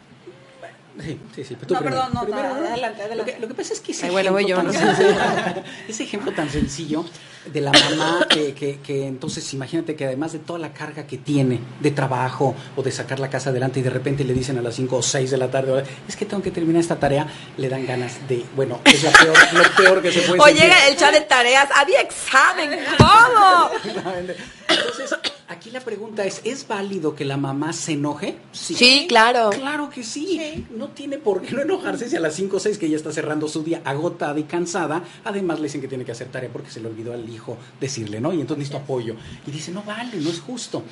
Sí, 1.00 1.20
sí, 1.34 1.44
sí. 1.44 1.56
no, 1.68 1.80
perdón, 1.80 2.10
no, 2.12 2.20
adelante, 2.20 3.02
adelante. 3.02 3.16
Lo 3.16 3.24
que, 3.24 3.38
lo 3.38 3.48
que, 3.48 3.54
pasa 3.54 3.72
es 3.72 3.80
que 3.80 3.92
ese, 3.92 4.06
Ay, 4.06 4.12
bueno, 4.12 4.36
ejemplo, 4.38 4.48
yo, 4.48 4.56
tan 4.56 4.66
¿no? 4.66 4.72
sencillo, 4.96 5.62
ese 5.88 6.02
ejemplo 6.02 6.32
tan 6.32 6.50
sencillo 6.50 7.04
de 7.52 7.60
la 7.60 7.72
mamá 7.72 8.26
que, 8.28 8.52
que, 8.52 8.80
que, 8.80 9.06
entonces 9.06 9.54
imagínate 9.54 9.94
que 9.94 10.04
además 10.04 10.32
de 10.32 10.40
toda 10.40 10.58
la 10.58 10.72
carga 10.72 11.06
que 11.06 11.18
tiene 11.18 11.60
de 11.80 11.90
trabajo 11.92 12.54
o 12.76 12.82
de 12.82 12.90
sacar 12.90 13.20
la 13.20 13.30
casa 13.30 13.50
adelante 13.50 13.80
y 13.80 13.82
de 13.82 13.90
repente 13.90 14.24
le 14.24 14.34
dicen 14.34 14.58
a 14.58 14.62
las 14.62 14.74
5 14.74 14.96
o 14.96 15.02
6 15.02 15.30
de 15.30 15.36
la 15.38 15.50
tarde, 15.50 15.84
es 16.06 16.16
que 16.16 16.26
tengo 16.26 16.42
que 16.42 16.50
terminar 16.50 16.80
esta 16.80 16.96
tarea, 16.96 17.26
le 17.56 17.68
dan 17.68 17.86
ganas 17.86 18.28
de, 18.28 18.44
bueno, 18.56 18.80
es 18.84 19.02
la 19.04 19.10
peor, 19.12 19.36
lo 19.52 19.62
peor 19.76 20.02
que 20.02 20.12
se 20.12 20.20
puede 20.22 20.40
O 20.40 20.44
sentir. 20.46 20.62
llega 20.64 20.88
el 20.88 20.96
chat 20.96 21.12
de 21.14 21.20
tareas, 21.22 21.68
había 21.74 22.00
examen, 22.00 22.70
¿cómo? 22.98 23.70
Entonces, 24.68 25.14
aquí 25.48 25.70
la 25.70 25.80
pregunta 25.80 26.24
es, 26.24 26.40
¿es 26.44 26.68
válido 26.68 27.14
que 27.14 27.24
la 27.24 27.36
mamá 27.36 27.72
se 27.72 27.92
enoje? 27.92 28.36
Sí, 28.52 29.06
claro. 29.08 29.50
Claro 29.50 29.90
que 29.90 30.04
sí. 30.04 30.66
No 30.70 30.88
tiene 30.88 31.18
por 31.18 31.42
qué 31.42 31.54
no 31.54 31.62
enojarse 31.62 32.08
si 32.08 32.16
a 32.16 32.20
las 32.20 32.34
5 32.34 32.56
o 32.56 32.60
6 32.60 32.78
que 32.78 32.88
ya 32.88 32.96
está 32.96 33.12
cerrando 33.12 33.48
su 33.48 33.62
día 33.62 33.80
agotada 33.84 34.38
y 34.38 34.44
cansada, 34.44 35.02
además 35.24 35.58
le 35.58 35.64
dicen 35.64 35.80
que 35.80 35.88
tiene 35.88 36.04
que 36.04 36.12
hacer 36.12 36.28
tarea 36.28 36.50
porque 36.52 36.70
se 36.70 36.80
le 36.80 36.88
olvidó 36.88 37.12
al 37.12 37.28
hijo 37.28 37.56
decirle, 37.80 38.20
¿no? 38.20 38.32
Y 38.32 38.40
entonces 38.40 38.58
necesito 38.58 38.78
apoyo. 38.78 39.16
Y 39.46 39.50
dice, 39.50 39.72
no 39.72 39.82
vale, 39.82 40.16
no 40.20 40.30
es 40.30 40.40
justo. 40.40 40.82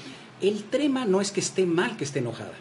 El 0.40 0.64
tema 0.64 1.04
no 1.04 1.20
es 1.20 1.30
que 1.30 1.40
esté 1.40 1.66
mal 1.66 1.96
que 1.96 2.04
esté 2.04 2.18
enojada, 2.18 2.52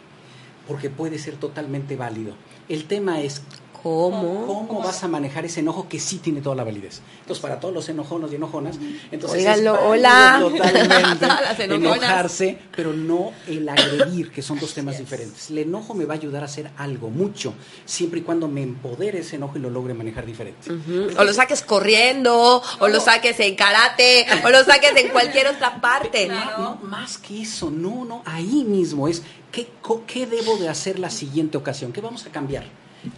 porque 0.66 0.90
puede 0.90 1.18
ser 1.18 1.36
totalmente 1.36 1.96
válido. 1.96 2.34
El 2.68 2.84
tema 2.84 3.20
es 3.20 3.42
¿Cómo? 3.86 4.66
¿Cómo 4.66 4.82
vas 4.82 5.04
a 5.04 5.06
manejar 5.06 5.44
ese 5.44 5.60
enojo 5.60 5.88
que 5.88 6.00
sí 6.00 6.18
tiene 6.18 6.40
toda 6.40 6.56
la 6.56 6.64
validez? 6.64 7.02
Entonces, 7.20 7.40
para 7.40 7.60
todos 7.60 7.72
los 7.72 7.88
enojonos 7.88 8.32
y 8.32 8.34
enojonas, 8.34 8.80
entonces 9.12 9.38
es 9.38 9.46
válido 9.46 9.78
hola. 9.80 10.38
totalmente 10.40 11.64
enojarse, 11.66 12.58
pero 12.74 12.92
no 12.92 13.30
el 13.46 13.68
agredir, 13.68 14.32
que 14.32 14.42
son 14.42 14.58
dos 14.58 14.74
temas 14.74 14.98
diferentes. 14.98 15.50
El 15.50 15.58
enojo 15.58 15.94
me 15.94 16.04
va 16.04 16.14
a 16.14 16.16
ayudar 16.16 16.42
a 16.42 16.46
hacer 16.46 16.68
algo, 16.78 17.10
mucho, 17.10 17.54
siempre 17.84 18.18
y 18.18 18.22
cuando 18.24 18.48
me 18.48 18.64
empodere 18.64 19.20
ese 19.20 19.36
enojo 19.36 19.56
y 19.56 19.60
lo 19.60 19.70
logre 19.70 19.94
manejar 19.94 20.26
diferente. 20.26 20.68
O 21.16 21.22
lo 21.22 21.32
saques 21.32 21.62
corriendo, 21.62 22.60
o 22.80 22.88
lo 22.88 22.98
saques 22.98 23.38
en 23.38 23.54
karate, 23.54 24.26
o 24.44 24.50
lo 24.50 24.64
saques 24.64 24.96
en 24.96 25.10
cualquier 25.10 25.46
otra 25.46 25.80
parte. 25.80 26.26
No, 26.26 26.58
no, 26.58 26.76
más 26.82 27.18
que 27.18 27.42
eso, 27.42 27.70
no, 27.70 28.04
no, 28.04 28.22
ahí 28.24 28.64
mismo 28.64 29.06
es, 29.06 29.22
¿qué, 29.52 29.68
¿qué 30.08 30.26
debo 30.26 30.56
de 30.56 30.68
hacer 30.68 30.98
la 30.98 31.10
siguiente 31.10 31.56
ocasión? 31.56 31.92
¿Qué 31.92 32.00
vamos 32.00 32.26
a 32.26 32.30
cambiar? 32.30 32.64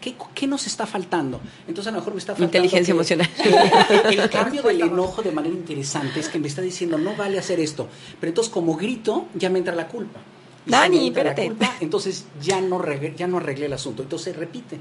¿Qué, 0.00 0.14
qué 0.34 0.46
nos 0.46 0.66
está 0.66 0.86
faltando? 0.86 1.40
Entonces 1.66 1.88
a 1.88 1.92
lo 1.92 1.98
mejor 1.98 2.12
me 2.14 2.18
está 2.20 2.32
faltando... 2.34 2.46
Inteligencia 2.58 2.92
que- 2.92 2.96
emocional. 2.96 3.30
El, 4.10 4.30
cambio 4.30 4.62
del 4.62 4.80
enojo 4.82 5.22
de 5.22 5.32
manera 5.32 5.54
interesante 5.54 6.20
es 6.20 6.28
que 6.28 6.38
me 6.38 6.48
está 6.48 6.60
diciendo, 6.62 6.98
no 6.98 7.14
vale 7.16 7.38
hacer 7.38 7.58
esto. 7.60 7.88
Pero 8.20 8.28
entonces 8.30 8.52
como 8.52 8.76
grito, 8.76 9.26
ya 9.34 9.48
me 9.50 9.58
entra 9.58 9.74
la 9.74 9.88
culpa. 9.88 10.20
Y 10.66 10.70
Dani, 10.70 11.06
espérate. 11.08 11.46
culpa, 11.46 11.76
entonces 11.80 12.26
ya 12.42 12.60
no, 12.60 12.78
reg- 12.78 13.14
ya 13.16 13.26
no 13.26 13.38
arreglé 13.38 13.66
el 13.66 13.72
asunto. 13.72 14.02
Entonces 14.02 14.36
repite. 14.36 14.78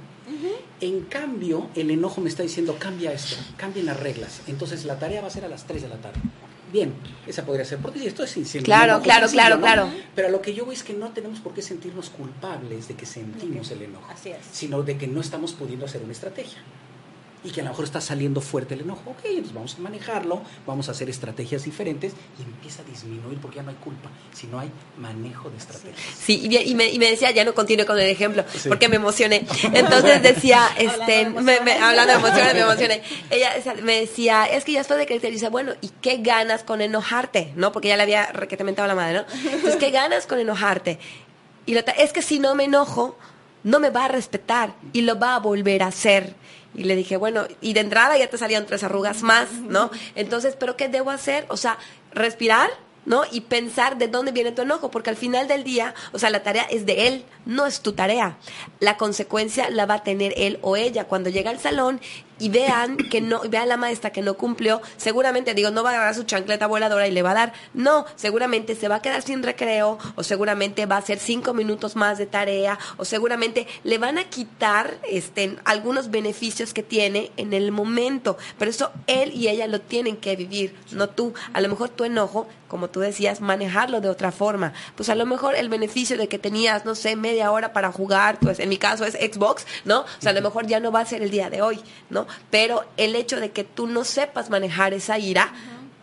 En 0.82 1.02
cambio, 1.06 1.68
el 1.76 1.90
enojo 1.90 2.20
me 2.22 2.30
está 2.30 2.44
diciendo, 2.44 2.76
cambia 2.78 3.12
esto, 3.14 3.36
cambien 3.56 3.86
las 3.88 3.98
reglas. 4.00 4.42
Entonces 4.48 4.84
la 4.86 5.00
tarea 5.00 5.22
va 5.22 5.28
a 5.28 5.32
ser 5.32 5.46
a 5.46 5.48
las 5.48 5.66
3 5.66 5.82
de 5.84 5.88
la 5.90 5.96
tarde. 5.96 6.20
Bien, 6.72 6.94
esa 7.26 7.46
podría 7.46 7.66
ser. 7.66 7.80
Porque 7.80 8.06
esto 8.06 8.24
es 8.24 8.32
sincero. 8.32 8.64
Claro, 8.64 9.02
claro, 9.02 9.28
claro, 9.30 9.60
claro. 9.60 9.90
Pero 10.16 10.30
lo 10.30 10.42
que 10.42 10.54
yo 10.54 10.66
voy 10.66 10.76
es 10.76 10.84
que 10.84 10.94
no 10.94 11.12
tenemos 11.12 11.40
por 11.40 11.54
qué 11.54 11.62
sentirnos 11.62 12.10
culpables 12.10 12.88
de 12.88 12.96
que 12.96 13.06
sentimos 13.06 13.72
el 13.72 13.84
enojo. 13.84 14.12
Así 14.12 14.30
es. 14.30 14.40
Sino 14.52 14.84
de 14.84 14.98
que 14.98 15.08
no 15.08 15.22
estamos 15.22 15.54
pudiendo 15.54 15.86
hacer 15.86 16.02
una 16.02 16.12
estrategia. 16.12 16.60
Y 17.48 17.52
que 17.52 17.62
a 17.62 17.64
lo 17.64 17.70
mejor 17.70 17.86
está 17.86 18.02
saliendo 18.02 18.42
fuerte 18.42 18.74
el 18.74 18.82
enojo. 18.82 19.02
Ok, 19.12 19.20
entonces 19.26 19.54
vamos 19.54 19.76
a 19.76 19.82
manejarlo, 19.82 20.42
vamos 20.66 20.90
a 20.90 20.92
hacer 20.92 21.10
estrategias 21.10 21.64
diferentes 21.64 22.14
y 22.40 22.44
empieza 22.44 22.82
a 22.82 22.86
disminuir 22.86 23.38
porque 23.40 23.58
ya 23.58 23.64
no 23.64 23.70
hay 23.70 23.76
culpa, 23.78 24.10
sino 24.34 24.60
hay 24.60 24.70
manejo 24.98 25.50
de 25.50 25.58
estrategias. 25.58 25.98
Sí, 26.20 26.42
y, 26.50 26.58
y 26.58 26.76
me, 26.76 26.88
y 26.90 27.00
me 27.00 27.10
decía, 27.10 27.32
ya 27.32 27.46
no 27.46 27.54
continúe 27.54 27.86
con 27.86 27.98
el 28.00 28.10
ejemplo, 28.10 28.44
Sí. 28.54 28.68
porque 28.70 28.90
me 28.90 28.98
emocioné. 28.98 29.46
Entonces 29.74 30.22
decía, 30.22 30.68
este, 30.78 31.26
Hablando 31.26 31.40
de 31.40 31.44
me- 31.44 31.44
me- 31.44 31.56
emociones. 31.72 31.82
hablando 31.84 32.14
de 32.14 32.20
emociones, 32.20 32.54
me 32.54 32.60
emocioné. 32.62 33.02
Ella 33.30 33.54
o 33.58 33.62
sea, 33.64 33.74
me 33.76 34.00
decía, 34.02 34.46
es 34.46 34.64
que 34.66 34.74
ya 34.74 34.80
después 34.80 35.00
de 35.00 35.06
crecer, 35.06 35.32
dice, 35.32 35.50
bueno, 35.50 35.74
¿y 35.82 35.90
qué 36.02 36.18
ganas 36.18 36.64
con 36.64 36.82
enojarte? 36.82 37.54
¿No? 37.56 37.72
Porque 37.72 37.88
ya 37.88 37.98
le 37.98 38.04
había 38.04 38.28
requetementado 38.34 38.88
la 38.88 38.96
madre, 38.96 39.20
¿no? 39.20 39.26
Entonces, 39.52 39.78
¿qué 39.78 39.92
ganas 39.92 40.28
con 40.28 40.40
enojarte? 40.40 41.00
Y 41.66 41.74
la 41.74 41.82
otra, 41.82 41.94
es 41.94 42.12
que 42.14 42.22
si 42.22 42.40
no 42.40 42.56
me 42.56 42.66
enojo, 42.66 43.18
no 43.64 43.80
me 43.80 43.90
va 43.90 44.06
a 44.06 44.08
respetar 44.08 44.74
y 44.94 45.02
lo 45.02 45.20
va 45.20 45.36
a 45.36 45.40
volver 45.40 45.84
a 45.84 45.88
hacer. 45.88 46.36
Y 46.76 46.84
le 46.84 46.96
dije, 46.96 47.18
bueno, 47.18 47.48
y 47.62 47.74
de 47.74 47.80
entrada 47.80 48.18
ya 48.18 48.30
te 48.30 48.38
salían 48.38 48.66
tres 48.66 48.84
arrugas 48.84 49.24
más, 49.24 49.52
¿no? 49.54 49.90
Entonces, 50.16 50.56
¿pero 50.60 50.78
qué 50.78 50.90
debo 50.90 51.10
hacer? 51.10 51.46
O 51.50 51.58
sea, 51.58 51.78
respirar, 52.14 52.70
¿no? 53.06 53.24
Y 53.32 53.42
pensar 53.42 53.98
de 53.98 54.08
dónde 54.08 54.32
viene 54.32 54.52
tu 54.52 54.62
enojo, 54.62 54.92
porque 54.92 55.10
al 55.10 55.16
final 55.16 55.48
del 55.48 55.64
día, 55.64 55.96
o 56.12 56.20
sea, 56.20 56.30
la 56.30 56.44
tarea 56.44 56.64
es 56.64 56.86
de 56.86 57.08
él, 57.08 57.26
no 57.46 57.66
es 57.66 57.82
tu 57.82 57.94
tarea. 57.94 58.38
La 58.80 58.98
consecuencia 58.98 59.70
la 59.70 59.86
va 59.86 59.96
a 59.96 60.04
tener 60.04 60.34
él 60.38 60.60
o 60.62 60.76
ella 60.76 61.06
cuando 61.06 61.30
llega 61.30 61.50
al 61.50 61.60
salón 61.60 62.00
y 62.40 62.50
vean 62.50 62.98
que 62.98 63.22
no, 63.22 63.42
vean 63.50 63.70
la 63.70 63.78
maestra 63.78 64.12
que 64.12 64.22
no 64.22 64.36
cumplió, 64.36 64.82
seguramente, 64.98 65.54
digo, 65.54 65.72
no 65.72 65.84
va 65.84 65.92
a 65.92 65.94
agarrar 65.94 66.16
su 66.16 66.24
chancleta 66.24 66.68
voladora 66.68 67.08
y 67.08 67.12
le 67.12 67.22
va 67.22 67.32
a 67.32 67.36
dar, 67.36 67.54
no, 67.74 68.06
seguramente 68.16 68.76
se 68.76 68.88
va 68.88 68.96
a 68.96 69.02
quedar 69.02 69.22
sin 69.22 69.44
recreo, 69.44 69.98
o 70.16 70.24
seguramente 70.24 70.86
va 70.86 70.96
a 70.96 71.00
hacer 71.00 71.20
cinco 71.20 71.54
minutos 71.54 71.96
más 71.96 72.18
de 72.18 72.26
tarea, 72.26 72.78
o 72.98 73.06
seguramente 73.06 73.68
le 73.84 73.98
van 73.98 74.18
a 74.18 74.26
quitar 74.26 74.98
este, 75.10 75.58
algunos 75.66 76.12
beneficios 76.12 76.74
que 76.74 76.84
tiene 76.84 77.32
en 77.38 77.54
el 77.54 77.72
momento, 77.72 78.38
pero 78.58 78.72
eso 78.72 78.92
él 79.08 79.32
y 79.34 79.48
ella 79.48 79.68
lo 79.68 79.82
tienen 79.82 80.18
que 80.18 80.36
vivir, 80.36 80.76
no 80.92 81.10
tú. 81.10 81.34
A 81.54 81.62
lo 81.62 81.70
mejor 81.70 81.90
tu 81.90 82.04
enojo, 82.04 82.48
como 82.68 82.90
tú 82.90 83.00
decías, 83.00 83.42
manejarlo 83.42 84.02
de 84.02 84.10
otra 84.10 84.32
forma. 84.32 84.74
Pues 84.96 85.10
a 85.10 85.16
lo 85.16 85.26
mejor 85.26 85.56
el 85.56 85.70
beneficio 85.70 86.18
de 86.18 86.28
que 86.28 86.40
tenías, 86.40 86.86
no 86.86 86.96
sé, 86.96 87.16
media 87.16 87.52
hora 87.52 87.74
para 87.74 87.92
jugar, 87.92 88.40
pues 88.40 88.60
en 88.60 88.70
mi 88.70 88.78
caso 88.78 89.06
es 89.06 89.14
Xbox, 89.14 89.66
¿no? 89.86 90.02
O 90.02 90.06
sea, 90.20 90.32
a 90.32 90.36
lo 90.36 90.42
mejor 90.42 90.68
ya 90.68 90.80
no 90.80 90.92
va 90.92 91.02
a 91.02 91.06
ser 91.06 91.22
el 91.22 91.32
día 91.32 91.50
de 91.50 91.62
hoy, 91.62 91.80
¿no? 92.10 92.27
Pero 92.50 92.86
el 92.98 93.16
hecho 93.16 93.40
de 93.40 93.52
que 93.52 93.64
tú 93.64 93.88
no 93.88 94.04
sepas 94.04 94.50
manejar 94.50 94.94
esa 94.94 95.18
ira, 95.20 95.54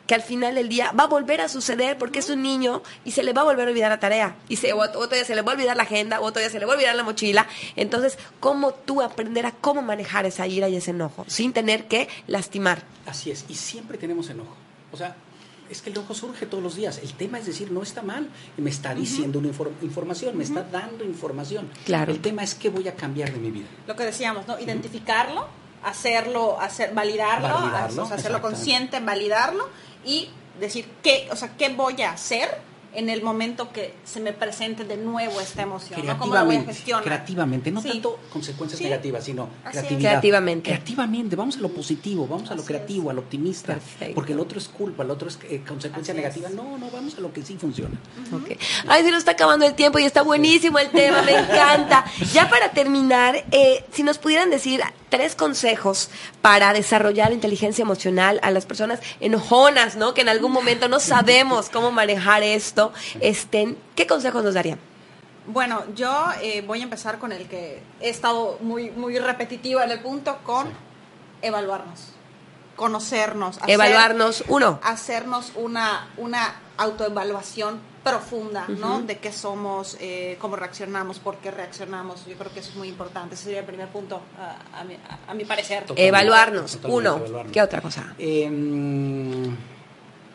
que 0.06 0.14
al 0.14 0.20
final 0.22 0.54
del 0.54 0.68
día 0.68 0.92
va 0.92 1.04
a 1.04 1.06
volver 1.06 1.40
a 1.40 1.48
suceder 1.48 1.96
porque 1.96 2.18
es 2.18 2.28
un 2.28 2.42
niño 2.42 2.82
y 3.06 3.12
se 3.12 3.22
le 3.22 3.32
va 3.32 3.40
a 3.40 3.44
volver 3.44 3.66
a 3.66 3.70
olvidar 3.70 3.90
la 3.90 4.00
tarea. 4.00 4.36
Y 4.50 4.56
se, 4.56 4.72
o 4.74 4.78
otro 4.78 5.06
día 5.08 5.24
se 5.24 5.34
le 5.34 5.40
va 5.40 5.52
a 5.52 5.54
olvidar 5.54 5.78
la 5.78 5.84
agenda, 5.84 6.20
o 6.20 6.24
otro 6.24 6.40
día 6.40 6.50
se 6.50 6.58
le 6.58 6.66
va 6.66 6.72
a 6.72 6.76
olvidar 6.76 6.94
la 6.94 7.04
mochila. 7.04 7.46
Entonces, 7.74 8.18
¿cómo 8.38 8.74
tú 8.74 9.00
aprender 9.00 9.46
a 9.46 9.52
cómo 9.52 9.80
manejar 9.80 10.26
esa 10.26 10.46
ira 10.46 10.68
y 10.68 10.76
ese 10.76 10.90
enojo 10.90 11.24
sin 11.26 11.54
tener 11.54 11.86
que 11.86 12.08
lastimar? 12.26 12.82
Así 13.06 13.30
es, 13.30 13.46
y 13.48 13.54
siempre 13.54 13.96
tenemos 13.96 14.28
enojo. 14.28 14.54
O 14.92 14.96
sea, 14.98 15.16
es 15.70 15.80
que 15.80 15.88
el 15.88 15.96
enojo 15.96 16.12
surge 16.12 16.44
todos 16.44 16.62
los 16.62 16.76
días. 16.76 16.98
El 17.02 17.14
tema 17.14 17.38
es 17.38 17.46
decir, 17.46 17.72
no 17.72 17.82
está 17.82 18.02
mal, 18.02 18.28
me 18.58 18.68
está 18.68 18.94
diciendo 18.94 19.38
una 19.38 19.48
infor- 19.48 19.72
información, 19.80 20.36
me 20.36 20.44
está 20.44 20.62
dando 20.64 21.02
información. 21.02 21.70
Claro. 21.86 22.12
El 22.12 22.20
tema 22.20 22.42
es 22.42 22.54
qué 22.54 22.68
voy 22.68 22.86
a 22.88 22.94
cambiar 22.94 23.32
de 23.32 23.38
mi 23.38 23.50
vida. 23.50 23.68
Lo 23.86 23.96
que 23.96 24.04
decíamos, 24.04 24.46
¿no? 24.46 24.60
Identificarlo, 24.60 25.48
hacerlo, 25.84 26.60
hacer, 26.60 26.92
validarlo, 26.94 27.48
Validarlo, 27.48 28.02
o 28.04 28.06
sea, 28.06 28.16
hacerlo 28.16 28.40
consciente, 28.40 29.00
validarlo 29.00 29.68
y 30.04 30.28
decir 30.60 30.86
qué, 31.02 31.28
o 31.30 31.36
sea, 31.36 31.56
qué 31.56 31.68
voy 31.70 32.00
a 32.02 32.12
hacer 32.12 32.74
en 32.96 33.08
el 33.08 33.24
momento 33.24 33.72
que 33.72 33.92
se 34.04 34.20
me 34.20 34.32
presente 34.32 34.84
de 34.84 34.96
nuevo 34.96 35.40
esta 35.40 35.62
emoción, 35.62 36.06
¿no? 36.06 36.16
¿Cómo 36.16 36.32
la 36.32 36.44
voy 36.44 36.54
a 36.54 36.58
Creativamente, 36.58 36.74
gestionar? 36.74 37.02
creativamente, 37.04 37.70
no 37.72 37.82
Sí. 37.82 37.88
tanto 37.88 38.20
consecuencias 38.32 38.78
Sí. 38.78 38.84
negativas, 38.84 39.24
sino 39.24 39.42
Así 39.42 39.56
es. 39.64 39.70
creatividad. 39.72 40.10
Creativamente. 40.10 40.70
Creativamente, 40.70 41.34
vamos 41.34 41.56
a 41.56 41.60
lo 41.60 41.70
positivo, 41.70 42.28
vamos 42.28 42.52
a 42.52 42.54
lo 42.54 42.64
creativo, 42.64 43.10
al 43.10 43.18
optimista, 43.18 43.72
Perfecto. 43.74 44.14
porque 44.14 44.32
el 44.32 44.38
otro 44.38 44.60
es 44.60 44.68
culpa, 44.68 45.02
el 45.02 45.10
otro 45.10 45.26
es 45.26 45.40
eh, 45.50 45.64
consecuencia 45.66 46.12
Así 46.14 46.20
es. 46.20 46.24
negativa. 46.38 46.50
No, 46.50 46.78
no, 46.78 46.88
vamos 46.92 47.16
a 47.18 47.20
lo 47.20 47.32
que 47.32 47.42
sí 47.42 47.56
funciona. 47.56 47.98
Ay, 48.86 49.02
se 49.02 49.10
nos 49.10 49.18
está 49.18 49.32
acabando 49.32 49.66
el 49.66 49.74
tiempo 49.74 49.98
y 49.98 50.04
está 50.04 50.22
buenísimo 50.22 50.78
el 50.78 50.90
tema, 50.90 51.20
me 51.22 51.32
encanta. 51.36 52.04
Ya 52.32 52.48
para 52.48 52.70
terminar, 52.70 53.44
eh, 53.50 53.84
si 53.92 54.04
nos 54.04 54.18
pudieran 54.18 54.50
decir 54.50 54.80
tres 55.16 55.34
consejos 55.36 56.10
para 56.42 56.72
desarrollar 56.72 57.32
inteligencia 57.32 57.82
emocional 57.82 58.40
a 58.42 58.50
las 58.50 58.66
personas 58.66 59.00
enojonas, 59.20 59.96
¿no? 59.96 60.12
Que 60.14 60.22
en 60.22 60.28
algún 60.28 60.50
momento 60.52 60.88
no 60.88 60.98
sabemos 61.00 61.70
cómo 61.70 61.90
manejar 61.92 62.42
esto, 62.42 62.92
este, 63.20 63.76
¿qué 63.94 64.06
consejos 64.06 64.42
nos 64.42 64.54
darían? 64.54 64.78
Bueno, 65.46 65.84
yo 65.94 66.10
eh, 66.42 66.62
voy 66.66 66.80
a 66.80 66.84
empezar 66.84 67.18
con 67.18 67.30
el 67.30 67.46
que 67.48 67.82
he 68.00 68.08
estado 68.08 68.58
muy, 68.62 68.90
muy 68.90 69.18
repetitiva 69.18 69.84
en 69.84 69.90
el 69.90 70.00
punto, 70.00 70.38
con 70.44 70.68
evaluarnos, 71.42 72.00
conocernos. 72.76 73.58
hacer- 73.58 73.70
Evaluarnos, 73.70 74.44
uno. 74.48 74.80
hacernos 74.82 75.52
una, 75.54 76.08
una 76.16 76.54
autoevaluación 76.78 77.78
profunda, 78.04 78.66
¿no? 78.68 79.00
De 79.02 79.18
qué 79.18 79.32
somos, 79.32 79.96
eh, 80.00 80.36
cómo 80.40 80.54
reaccionamos, 80.56 81.18
por 81.18 81.36
qué 81.38 81.50
reaccionamos. 81.50 82.26
Yo 82.26 82.36
creo 82.36 82.52
que 82.52 82.60
eso 82.60 82.70
es 82.70 82.76
muy 82.76 82.88
importante. 82.88 83.34
Ese 83.34 83.44
sería 83.44 83.60
el 83.60 83.64
primer 83.66 83.88
punto, 83.88 84.20
a, 84.38 84.80
a 84.80 84.84
mi, 84.84 84.94
a- 84.94 85.30
a 85.30 85.34
mi 85.34 85.44
parecer. 85.44 85.80
Totalmente. 85.84 86.06
Evaluarnos, 86.08 86.72
Totalmente, 86.72 87.08
uno. 87.08 87.16
evaluarnos. 87.16 87.52
¿Qué 87.52 87.62
otra 87.62 87.80
cosa? 87.80 88.14
Em, 88.18 89.56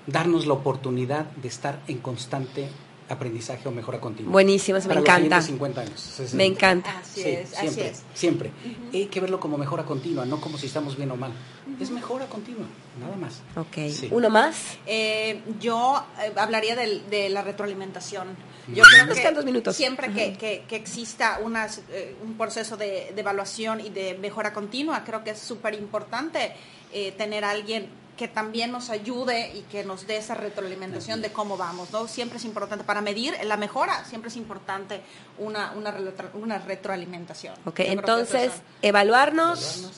darnos 0.08 0.48
la 0.48 0.54
oportunidad 0.54 1.26
de 1.26 1.48
estar 1.48 1.80
en 1.88 2.00
constante 2.00 2.70
aprendizaje 3.10 3.68
o 3.68 3.72
mejora 3.72 4.00
continua. 4.00 4.32
Buenísimo, 4.32 4.80
me 4.88 4.94
encanta. 4.94 5.42
50 5.42 5.82
años. 5.82 6.34
Me 6.34 6.46
encanta. 6.46 7.00
Así 7.00 7.22
es, 7.22 7.50
siempre, 7.50 7.68
así 7.70 7.82
es. 7.82 8.04
Siempre. 8.14 8.52
Hay 8.94 9.08
que 9.08 9.20
verlo 9.20 9.40
como 9.40 9.58
mejora 9.58 9.84
continua, 9.84 10.26
no 10.26 10.40
como 10.40 10.58
si 10.58 10.68
estamos 10.68 10.96
bien 10.96 11.12
o 11.12 11.16
mal. 11.16 11.34
Es 11.80 11.90
mejora 11.92 12.28
continua, 12.28 12.68
nada 13.00 13.16
más. 13.16 13.42
Ok. 13.56 14.12
¿Uno 14.12 14.30
más? 14.30 14.78
Eh, 14.86 15.42
yo 15.60 16.04
eh, 16.22 16.32
hablaría 16.36 16.76
de 16.76 17.30
la 17.30 17.42
retroalimentación. 17.42 18.28
Yo 18.74 18.84
creo 18.84 19.08
que 19.16 19.32
dos 19.32 19.46
minutos. 19.46 19.76
siempre 19.76 20.14
que, 20.14 20.66
que, 20.68 20.76
exista 20.76 21.40
unas, 21.44 21.82
eh, 21.92 22.16
un 22.24 22.38
proceso 22.38 22.78
de, 22.78 23.12
de, 23.16 23.22
evaluación 23.22 23.82
y 23.82 23.90
de 23.90 24.16
mejora 24.20 24.54
continua, 24.54 25.04
creo 25.04 25.24
que 25.24 25.32
es 25.32 25.40
súper 25.40 25.74
importante 25.74 26.54
tener 27.18 27.46
a 27.46 27.52
alguien 27.52 27.88
que 28.20 28.28
también 28.28 28.70
nos 28.70 28.90
ayude 28.90 29.54
y 29.56 29.62
que 29.72 29.86
nos 29.86 30.06
dé 30.06 30.18
esa 30.18 30.36
retroalimentación 30.36 31.22
de 31.22 31.32
cómo 31.32 31.56
vamos, 31.56 31.90
¿no? 31.94 32.06
Siempre 32.06 32.38
es 32.38 32.44
importante, 32.44 32.84
para 32.84 33.00
medir 33.00 33.34
la 33.46 33.56
mejora, 33.56 34.04
siempre 34.04 34.28
es 34.28 34.36
importante 34.36 35.00
una, 35.38 35.72
una, 35.72 35.96
una 36.34 36.58
retroalimentación. 36.58 37.54
Ok, 37.64 37.80
entonces, 37.80 38.52
evaluarnos. 38.82 39.90